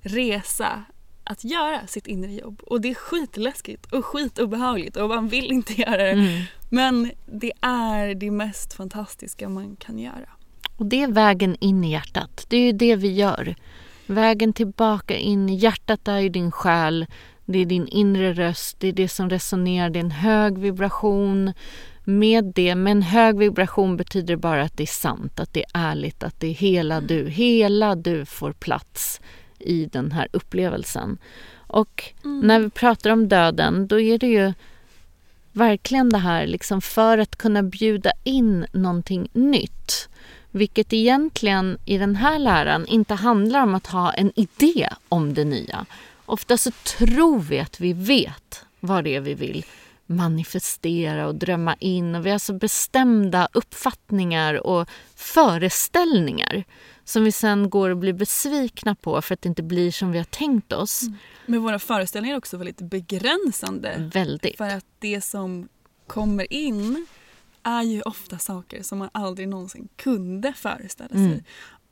resa 0.00 0.84
att 1.24 1.44
göra 1.44 1.86
sitt 1.86 2.06
inre 2.06 2.32
jobb. 2.32 2.62
Och 2.66 2.80
det 2.80 2.90
är 2.90 2.94
skitläskigt 2.94 3.92
och 3.92 4.04
skitobehagligt 4.04 4.96
och 4.96 5.08
man 5.08 5.28
vill 5.28 5.52
inte 5.52 5.80
göra 5.80 5.96
det. 5.96 6.10
Mm. 6.10 6.42
Men 6.70 7.10
det 7.26 7.52
är 7.60 8.14
det 8.14 8.30
mest 8.30 8.72
fantastiska 8.74 9.48
man 9.48 9.76
kan 9.76 9.98
göra. 9.98 10.28
Och 10.78 10.86
det 10.86 11.02
är 11.02 11.08
vägen 11.08 11.56
in 11.60 11.84
i 11.84 11.90
hjärtat. 11.90 12.46
Det 12.48 12.56
är 12.56 12.60
ju 12.60 12.72
det 12.72 12.96
vi 12.96 13.12
gör. 13.12 13.54
Vägen 14.06 14.52
tillbaka 14.52 15.16
in 15.16 15.48
i 15.48 15.54
hjärtat 15.54 16.08
är 16.08 16.18
ju 16.18 16.28
din 16.28 16.50
själ. 16.50 17.06
Det 17.44 17.58
är 17.58 17.66
din 17.66 17.88
inre 17.88 18.32
röst. 18.32 18.80
Det 18.80 18.88
är 18.88 18.92
det 18.92 19.08
som 19.08 19.30
resonerar. 19.30 19.90
Det 19.90 19.98
är 19.98 20.04
en 20.04 20.10
hög 20.10 20.58
vibration. 20.58 21.52
Med 22.04 22.44
det, 22.54 22.74
med 22.74 22.90
en 22.90 23.02
hög 23.02 23.38
vibration 23.38 23.96
betyder 23.96 24.34
det 24.34 24.36
bara 24.36 24.62
att 24.62 24.76
det 24.76 24.82
är 24.82 24.86
sant, 24.86 25.40
att 25.40 25.54
det 25.54 25.64
är 25.64 25.70
ärligt, 25.74 26.22
att 26.22 26.40
det 26.40 26.46
är 26.46 26.54
hela 26.54 27.00
du. 27.00 27.28
Hela 27.28 27.94
du 27.94 28.24
får 28.24 28.52
plats 28.52 29.20
i 29.58 29.86
den 29.86 30.12
här 30.12 30.28
upplevelsen. 30.32 31.18
Och 31.56 32.04
när 32.22 32.60
vi 32.60 32.70
pratar 32.70 33.10
om 33.10 33.28
döden, 33.28 33.88
då 33.88 34.00
är 34.00 34.18
det 34.18 34.26
ju 34.26 34.52
verkligen 35.52 36.08
det 36.08 36.18
här 36.18 36.46
liksom 36.46 36.80
för 36.80 37.18
att 37.18 37.36
kunna 37.36 37.62
bjuda 37.62 38.10
in 38.24 38.66
någonting 38.72 39.30
nytt. 39.32 40.08
Vilket 40.58 40.92
egentligen 40.92 41.78
i 41.84 41.98
den 41.98 42.16
här 42.16 42.38
läran 42.38 42.86
inte 42.86 43.14
handlar 43.14 43.62
om 43.62 43.74
att 43.74 43.86
ha 43.86 44.12
en 44.12 44.32
idé 44.34 44.88
om 45.08 45.34
det 45.34 45.44
nya. 45.44 45.86
Ofta 46.26 46.56
så 46.56 46.70
tror 46.70 47.40
vi 47.40 47.60
att 47.60 47.80
vi 47.80 47.92
vet 47.92 48.64
vad 48.80 49.04
det 49.04 49.14
är 49.14 49.20
vi 49.20 49.34
vill 49.34 49.64
manifestera 50.06 51.26
och 51.26 51.34
drömma 51.34 51.74
in. 51.74 52.14
Och 52.14 52.26
vi 52.26 52.30
har 52.30 52.38
så 52.38 52.52
bestämda 52.52 53.48
uppfattningar 53.52 54.66
och 54.66 54.88
föreställningar 55.14 56.64
som 57.04 57.24
vi 57.24 57.32
sen 57.32 57.70
går 57.70 57.90
och 57.90 57.96
blir 57.96 58.12
besvikna 58.12 58.94
på 58.94 59.22
för 59.22 59.34
att 59.34 59.42
det 59.42 59.48
inte 59.48 59.62
blir 59.62 59.90
som 59.90 60.12
vi 60.12 60.18
har 60.18 60.24
tänkt 60.24 60.72
oss. 60.72 61.02
Men 61.46 61.62
våra 61.62 61.78
föreställningar 61.78 62.34
är 62.34 62.38
också 62.38 62.56
väldigt 62.56 62.80
begränsande. 62.80 64.10
Väldigt. 64.14 64.56
För 64.56 64.76
att 64.76 64.86
det 64.98 65.20
som 65.20 65.68
kommer 66.06 66.52
in 66.52 67.06
är 67.68 67.82
ju 67.82 68.02
ofta 68.02 68.38
saker 68.38 68.82
som 68.82 68.98
man 68.98 69.10
aldrig 69.12 69.48
någonsin 69.48 69.88
kunde 69.96 70.52
föreställa 70.52 71.08
sig. 71.08 71.24
Mm. 71.24 71.42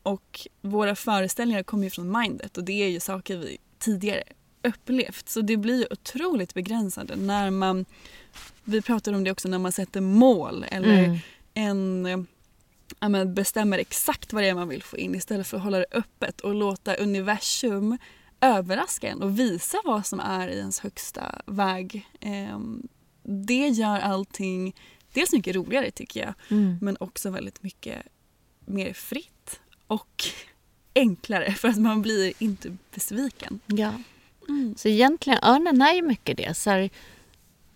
Och 0.02 0.48
våra 0.60 0.94
föreställningar 0.94 1.62
kommer 1.62 1.84
ju 1.84 1.90
från 1.90 2.18
mindet 2.20 2.56
och 2.56 2.64
det 2.64 2.82
är 2.82 2.88
ju 2.88 3.00
saker 3.00 3.36
vi 3.36 3.58
tidigare 3.78 4.22
upplevt. 4.62 5.28
Så 5.28 5.40
det 5.40 5.56
blir 5.56 5.78
ju 5.78 5.86
otroligt 5.90 6.54
begränsande 6.54 7.16
när 7.16 7.50
man, 7.50 7.84
vi 8.64 8.82
pratar 8.82 9.12
om 9.12 9.24
det 9.24 9.30
också 9.30 9.48
när 9.48 9.58
man 9.58 9.72
sätter 9.72 10.00
mål 10.00 10.64
eller 10.70 11.04
Mm. 11.04 11.18
en, 11.54 12.26
ja, 13.00 13.08
men 13.08 13.34
bestämmer 13.34 13.78
exakt 13.78 14.32
vad 14.32 14.42
det 14.42 14.48
är 14.48 14.54
man 14.54 14.68
vill 14.68 14.82
få 14.82 14.96
in 14.96 15.14
istället 15.14 15.46
för 15.46 15.56
att 15.56 15.62
hålla 15.62 15.78
det 15.78 15.86
öppet 15.92 16.40
och 16.40 16.54
låta 16.54 16.94
universum 16.94 17.98
överraska 18.40 19.08
en 19.08 19.22
och 19.22 19.38
visa 19.38 19.78
vad 19.84 20.06
som 20.06 20.20
är 20.20 20.48
i 20.48 20.58
ens 20.58 20.80
högsta 20.80 21.42
väg. 21.46 22.08
Ehm, 22.20 22.88
det 23.22 23.68
gör 23.68 24.00
allting 24.00 24.74
dels 25.16 25.32
mycket 25.32 25.56
roligare 25.56 25.90
tycker 25.90 26.20
jag 26.20 26.34
Mm. 26.48 26.78
men 26.80 26.96
också 27.00 27.30
väldigt 27.30 27.62
mycket 27.62 28.02
mer 28.66 28.92
fritt 28.92 29.60
och 29.86 30.24
enklare 30.94 31.52
för 31.52 31.68
att 31.68 31.76
man 31.78 32.02
blir 32.02 32.32
inte 32.38 32.76
besviken. 32.94 33.60
Ja. 33.66 33.92
Mm. 34.48 34.74
Så 34.78 34.88
egentligen, 34.88 35.38
örnen 35.42 35.82
är 35.82 35.94
ju 35.94 36.02
mycket 36.02 36.36
det. 36.36 36.54
Så 36.56 36.70
här, 36.70 36.90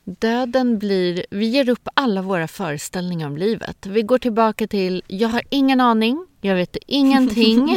döden 0.05 0.79
blir... 0.79 1.27
Vi 1.31 1.47
ger 1.47 1.69
upp 1.69 1.89
alla 1.95 2.23
våra 2.23 2.49
föreställningar 2.49 3.27
om 3.27 3.37
livet. 3.37 3.87
Vi 3.87 4.03
går 4.03 4.19
tillbaka 4.19 4.67
till, 4.67 5.03
jag 5.07 5.29
har 5.29 5.43
ingen 5.51 5.81
aning, 5.81 6.27
jag 6.41 6.55
vet 6.55 6.77
ingenting. 6.87 7.77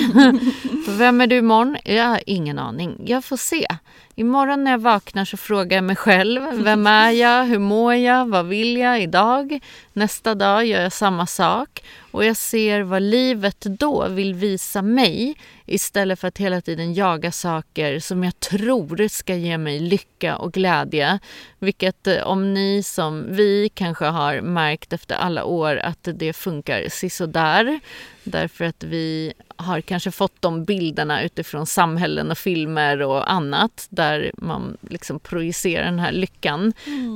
Vem 0.88 1.22
är 1.22 1.28
du 1.28 1.38
imorgon? 1.38 1.78
Jag 1.84 2.06
har 2.06 2.22
ingen 2.26 2.60
aning. 2.60 3.02
Jag 3.06 3.26
får 3.26 3.38
se. 3.38 3.68
Imorgon 4.16 4.64
när 4.64 4.72
jag 4.72 4.82
vaknar 4.82 5.26
så 5.26 5.38
frågar 5.38 5.78
jag 5.78 5.84
mig 5.84 5.96
själv, 5.96 6.42
vem 6.52 6.88
är 6.88 7.12
jag, 7.12 7.46
hur 7.46 7.60
mår 7.60 7.94
jag, 7.94 8.30
vad 8.30 8.46
vill 8.46 8.78
jag 8.78 9.02
idag? 9.02 9.60
Nästa 9.94 10.36
dag 10.36 10.66
gör 10.66 10.82
jag 10.82 10.94
samma 10.94 11.28
sak. 11.28 11.84
Och 12.12 12.26
jag 12.26 12.38
ser 12.38 12.82
vad 12.82 13.02
livet 13.02 13.62
då 13.62 14.08
vill 14.08 14.34
visa 14.34 14.82
mig 14.82 15.36
istället 15.66 16.20
för 16.20 16.28
att 16.28 16.38
hela 16.38 16.62
tiden 16.62 16.94
jaga 16.94 17.32
saker 17.32 18.00
som 18.00 18.24
jag 18.24 18.40
tror 18.40 19.08
ska 19.08 19.36
ge 19.36 19.58
mig 19.58 19.80
lycka 19.80 20.38
och 20.38 20.54
glädje. 20.54 21.20
Vilket 21.60 22.08
eh, 22.08 22.24
om 22.24 22.54
ni 22.54 22.84
som 22.84 23.26
vi 23.30 23.70
kanske 23.74 24.06
har 24.06 24.42
märkt 24.42 24.94
efter 24.94 25.16
alla 25.16 25.44
år 25.44 25.78
att 25.78 26.08
det 26.14 26.34
funkar 26.34 26.90
sisådär. 26.90 27.80
Därför 28.24 28.66
att 28.66 28.84
vi 28.84 29.34
har 29.56 29.82
kanske 29.82 30.12
fått 30.12 30.42
de 30.42 30.64
bilderna 30.66 31.24
utifrån 31.24 31.66
samhällen 31.66 32.32
och 32.32 32.38
filmer 32.38 33.02
och 33.02 33.32
annat 33.32 33.88
där 33.90 34.32
man 34.38 34.78
liksom 34.82 35.20
projicerar 35.20 35.86
den 35.86 36.00
här 36.00 36.12
lyckan 36.12 36.74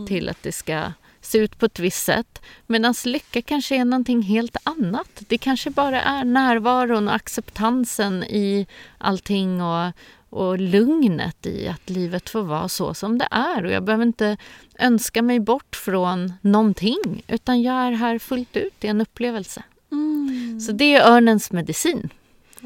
till 0.08 0.30
att 0.30 0.44
det 0.44 0.52
ska 0.52 0.92
se 1.22 1.38
ut 1.38 1.60
på 1.60 1.66
ett 1.66 1.80
visst 1.80 2.06
sätt. 2.06 2.42
Medan 2.68 2.94
lycka 3.06 3.42
kanske 3.42 3.76
är 3.76 3.86
någonting 3.86 4.22
helt 4.22 4.58
annat. 4.64 5.10
Det 5.28 5.38
kanske 5.38 5.70
bara 5.70 6.02
är 6.02 6.24
närvaron 6.24 7.08
och 7.08 7.16
acceptansen 7.16 8.24
i 8.24 8.68
allting 8.98 9.62
och, 9.62 9.92
och 10.30 10.60
lugnet 10.60 11.46
i 11.46 11.68
att 11.68 11.90
livet 11.90 12.30
får 12.30 12.44
vara 12.44 12.70
så 12.70 12.94
som 12.94 13.18
det 13.18 13.28
är. 13.32 13.66
Och 13.66 13.72
jag 13.72 13.84
behöver 13.84 14.06
inte 14.06 14.38
önska 14.80 15.22
mig 15.22 15.40
bort 15.40 15.76
från 15.76 16.34
någonting 16.42 17.24
utan 17.28 17.62
jag 17.62 17.76
är 17.76 17.92
här 17.92 18.20
fullt 18.20 18.58
ut 18.58 18.84
i 18.84 18.88
en 18.88 19.02
upplevelse. 19.02 19.64
Mm. 19.92 20.60
Så 20.60 20.72
det 20.72 20.94
är 20.96 21.12
örnens 21.12 21.52
medicin, 21.52 22.10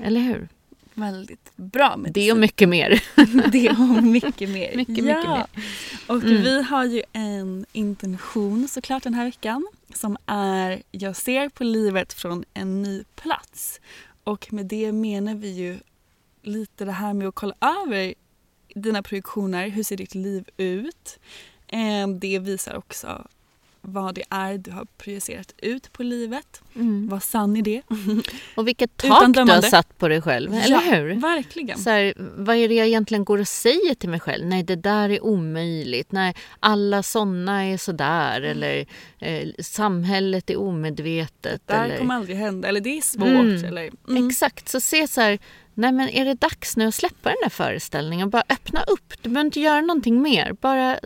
eller 0.04 0.22
hur? 0.22 0.48
Väldigt 0.94 1.52
bra 1.56 1.98
medicin. 1.98 2.14
Det 2.14 2.32
och 2.32 2.38
mycket 2.38 2.70
mer. 2.70 3.04
det 3.52 3.70
och 3.70 4.04
mycket 4.04 4.50
mer. 4.50 4.72
mycket, 4.76 4.98
ja. 4.98 5.04
mycket 5.04 5.06
mer. 5.06 5.46
Och 6.08 6.24
mm. 6.24 6.42
vi 6.42 6.62
har 6.62 6.86
ju 6.86 7.04
en 7.14 7.66
intention 7.72 8.68
såklart 8.68 9.04
den 9.04 9.14
här 9.14 9.26
veckan 9.26 9.68
som 9.94 10.18
är 10.26 10.84
Jag 10.92 11.16
ser 11.16 11.50
på 11.50 11.64
livet 11.64 12.14
från 12.14 12.46
en 12.54 12.82
ny 12.82 13.04
plats. 13.16 13.82
Och 14.24 14.54
med 14.54 14.66
det 14.66 14.92
menar 14.92 15.36
vi 15.36 15.50
ju 15.50 15.80
lite 16.42 16.86
det 16.86 16.92
här 16.92 17.14
med 17.14 17.28
att 17.28 17.36
kolla 17.36 17.56
över 17.86 18.14
dina 18.76 19.04
projektioner. 19.04 19.70
Hur 19.70 19.84
ser 19.84 19.98
ditt 19.98 20.16
liv 20.16 20.50
ut? 20.58 21.20
Eh, 21.68 22.08
det 22.08 22.40
visar 22.40 22.76
också 22.76 23.28
vad 23.82 24.16
det 24.16 24.24
är 24.30 24.58
du 24.58 24.72
har 24.72 24.86
projicerat 24.98 25.54
ut 25.58 25.94
på 25.94 26.04
livet. 26.04 26.62
Mm. 26.76 27.08
Var 27.10 27.20
sann 27.20 27.58
i 27.58 27.62
det. 27.62 27.82
Och 28.56 28.68
vilket 28.68 28.98
tak 28.98 29.34
du 29.34 29.40
har 29.40 29.62
satt 29.62 29.98
på 29.98 30.08
dig 30.08 30.22
själv, 30.22 30.54
eller 30.54 30.70
ja, 30.70 30.80
hur? 30.80 31.14
verkligen. 31.14 31.80
Så 31.80 31.90
här, 31.90 32.14
vad 32.18 32.56
är 32.56 32.68
det 32.68 32.74
jag 32.74 32.88
egentligen 32.88 33.26
går 33.26 33.38
och 33.38 33.48
säger 33.48 33.96
till 33.96 34.10
mig 34.10 34.20
själv? 34.20 34.46
Nej, 34.46 34.64
det 34.64 34.76
där 34.76 35.10
är 35.10 35.24
omöjligt. 35.24 36.12
Nej, 36.12 36.36
alla 36.60 37.04
såna 37.04 37.66
är 37.66 37.78
sådär. 37.78 38.38
Mm. 38.38 38.52
Eller 38.52 38.86
eh, 39.20 39.50
samhället 39.60 40.50
är 40.50 40.60
omedvetet. 40.60 41.62
Det 41.66 41.74
där 41.74 41.86
eller... 41.86 41.98
kommer 41.98 42.16
aldrig 42.16 42.38
hända. 42.38 42.68
Eller 42.68 42.82
det 42.82 42.98
är 42.98 43.02
svårt. 43.02 43.28
Mm. 43.28 43.66
Eller, 43.66 43.90
mm. 44.08 44.28
Exakt, 44.28 44.70
så 44.70 44.80
se 44.80 45.08
så 45.08 45.22
här 45.22 45.40
Nej 45.74 45.92
men 45.92 46.10
är 46.10 46.26
det 46.26 46.34
dags 46.34 46.78
nu 46.78 46.88
att 46.88 46.96
släppa 46.96 47.30
den 47.30 47.38
där 47.44 47.50
föreställningen? 47.50 48.30
Bara 48.30 48.44
öppna 48.50 48.84
upp. 48.84 49.14
Du 49.22 49.30
behöver 49.30 49.46
inte 49.46 49.60
göra 49.60 49.82
någonting 49.82 50.22
mer. 50.22 50.54
Bara 50.54 51.00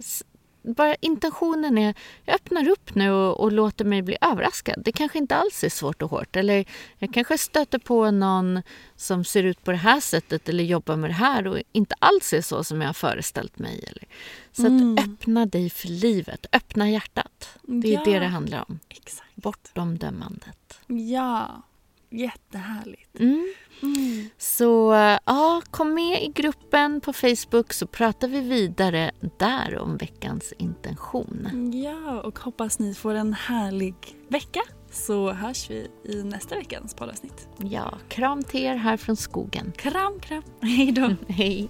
bara 0.68 0.96
intentionen 0.96 1.78
är 1.78 1.94
jag 2.26 2.36
öppnar 2.36 2.70
upp 2.70 2.96
nu 2.96 3.12
och, 3.12 3.40
och, 3.40 3.52
låter 3.52 3.86
mig 3.86 4.02
bli 4.02 4.18
överraskad. 4.22 4.82
Det 4.86 4.92
kanske 4.92 5.18
inte 5.18 5.36
alls 5.36 5.64
är 5.64 5.70
svårt 5.70 6.02
och 6.02 6.10
hårt. 6.10 6.36
Eller 6.36 6.66
jag 7.00 7.14
kanske 7.14 7.38
stöter 7.38 7.80
på 7.80 8.12
någon 8.12 8.62
som 8.96 9.24
ser 9.24 9.44
ut 9.44 9.64
på 9.64 9.72
det 9.72 9.78
här 9.78 10.00
sättet 10.00 10.50
eller 10.50 10.64
jobbar 10.64 10.96
med 10.96 11.10
det 11.10 11.14
här 11.14 11.48
och 11.48 11.60
inte 11.72 11.96
alls 12.00 12.34
är 12.34 12.42
så 12.42 12.64
som 12.64 12.82
jag 12.82 12.90
har 12.90 12.94
föreställt 12.94 13.60
mig. 13.60 13.84
Eller. 13.88 14.04
Så 14.52 14.66
mm. 14.68 14.94
att 14.94 15.00
öppna 15.00 15.46
dig 15.46 15.70
för 15.70 15.88
livet, 15.88 16.46
öppna 16.52 16.90
hjärtat. 16.90 17.58
Det 17.62 17.88
är 17.88 17.94
ja, 17.94 18.02
det 18.06 18.20
det 18.20 18.26
handlar 18.26 18.66
om. 18.68 18.80
Exakt. 18.90 19.36
Bortom 19.36 19.98
dömandet. 19.98 20.80
Ja, 20.88 21.62
jättehärligt. 22.10 23.20
Mm. 23.20 23.54
Mm. 23.82 24.30
Så 24.38 24.94
ja, 25.26 25.62
kom 25.72 25.94
med 25.94 26.24
i 26.24 26.32
gruppen 26.36 27.02
på 27.02 27.14
Facebook 27.14 27.74
så 27.74 27.88
pratar 27.88 28.28
vi 28.28 28.40
vidare 28.40 29.12
där 29.40 29.78
om 29.78 29.98
veckans 29.98 30.54
intention. 30.58 31.72
Ja, 31.74 32.22
och 32.22 32.40
hoppas 32.40 32.80
ni 32.80 32.94
får 32.94 33.14
en 33.14 33.34
härlig 33.34 33.96
vecka 34.28 34.62
så 34.92 35.32
hörs 35.32 35.70
vi 35.70 35.88
i 36.04 36.24
nästa 36.24 36.56
veckans 36.56 36.94
poddavsnitt. 36.94 37.48
Ja, 37.58 37.98
kram 38.08 38.44
till 38.44 38.64
er 38.64 38.76
här 38.76 38.98
från 38.98 39.16
skogen. 39.16 39.74
Kram, 39.78 40.20
kram. 40.20 40.44
Hej 40.62 40.92
då. 40.92 41.16
Hej. 41.34 41.70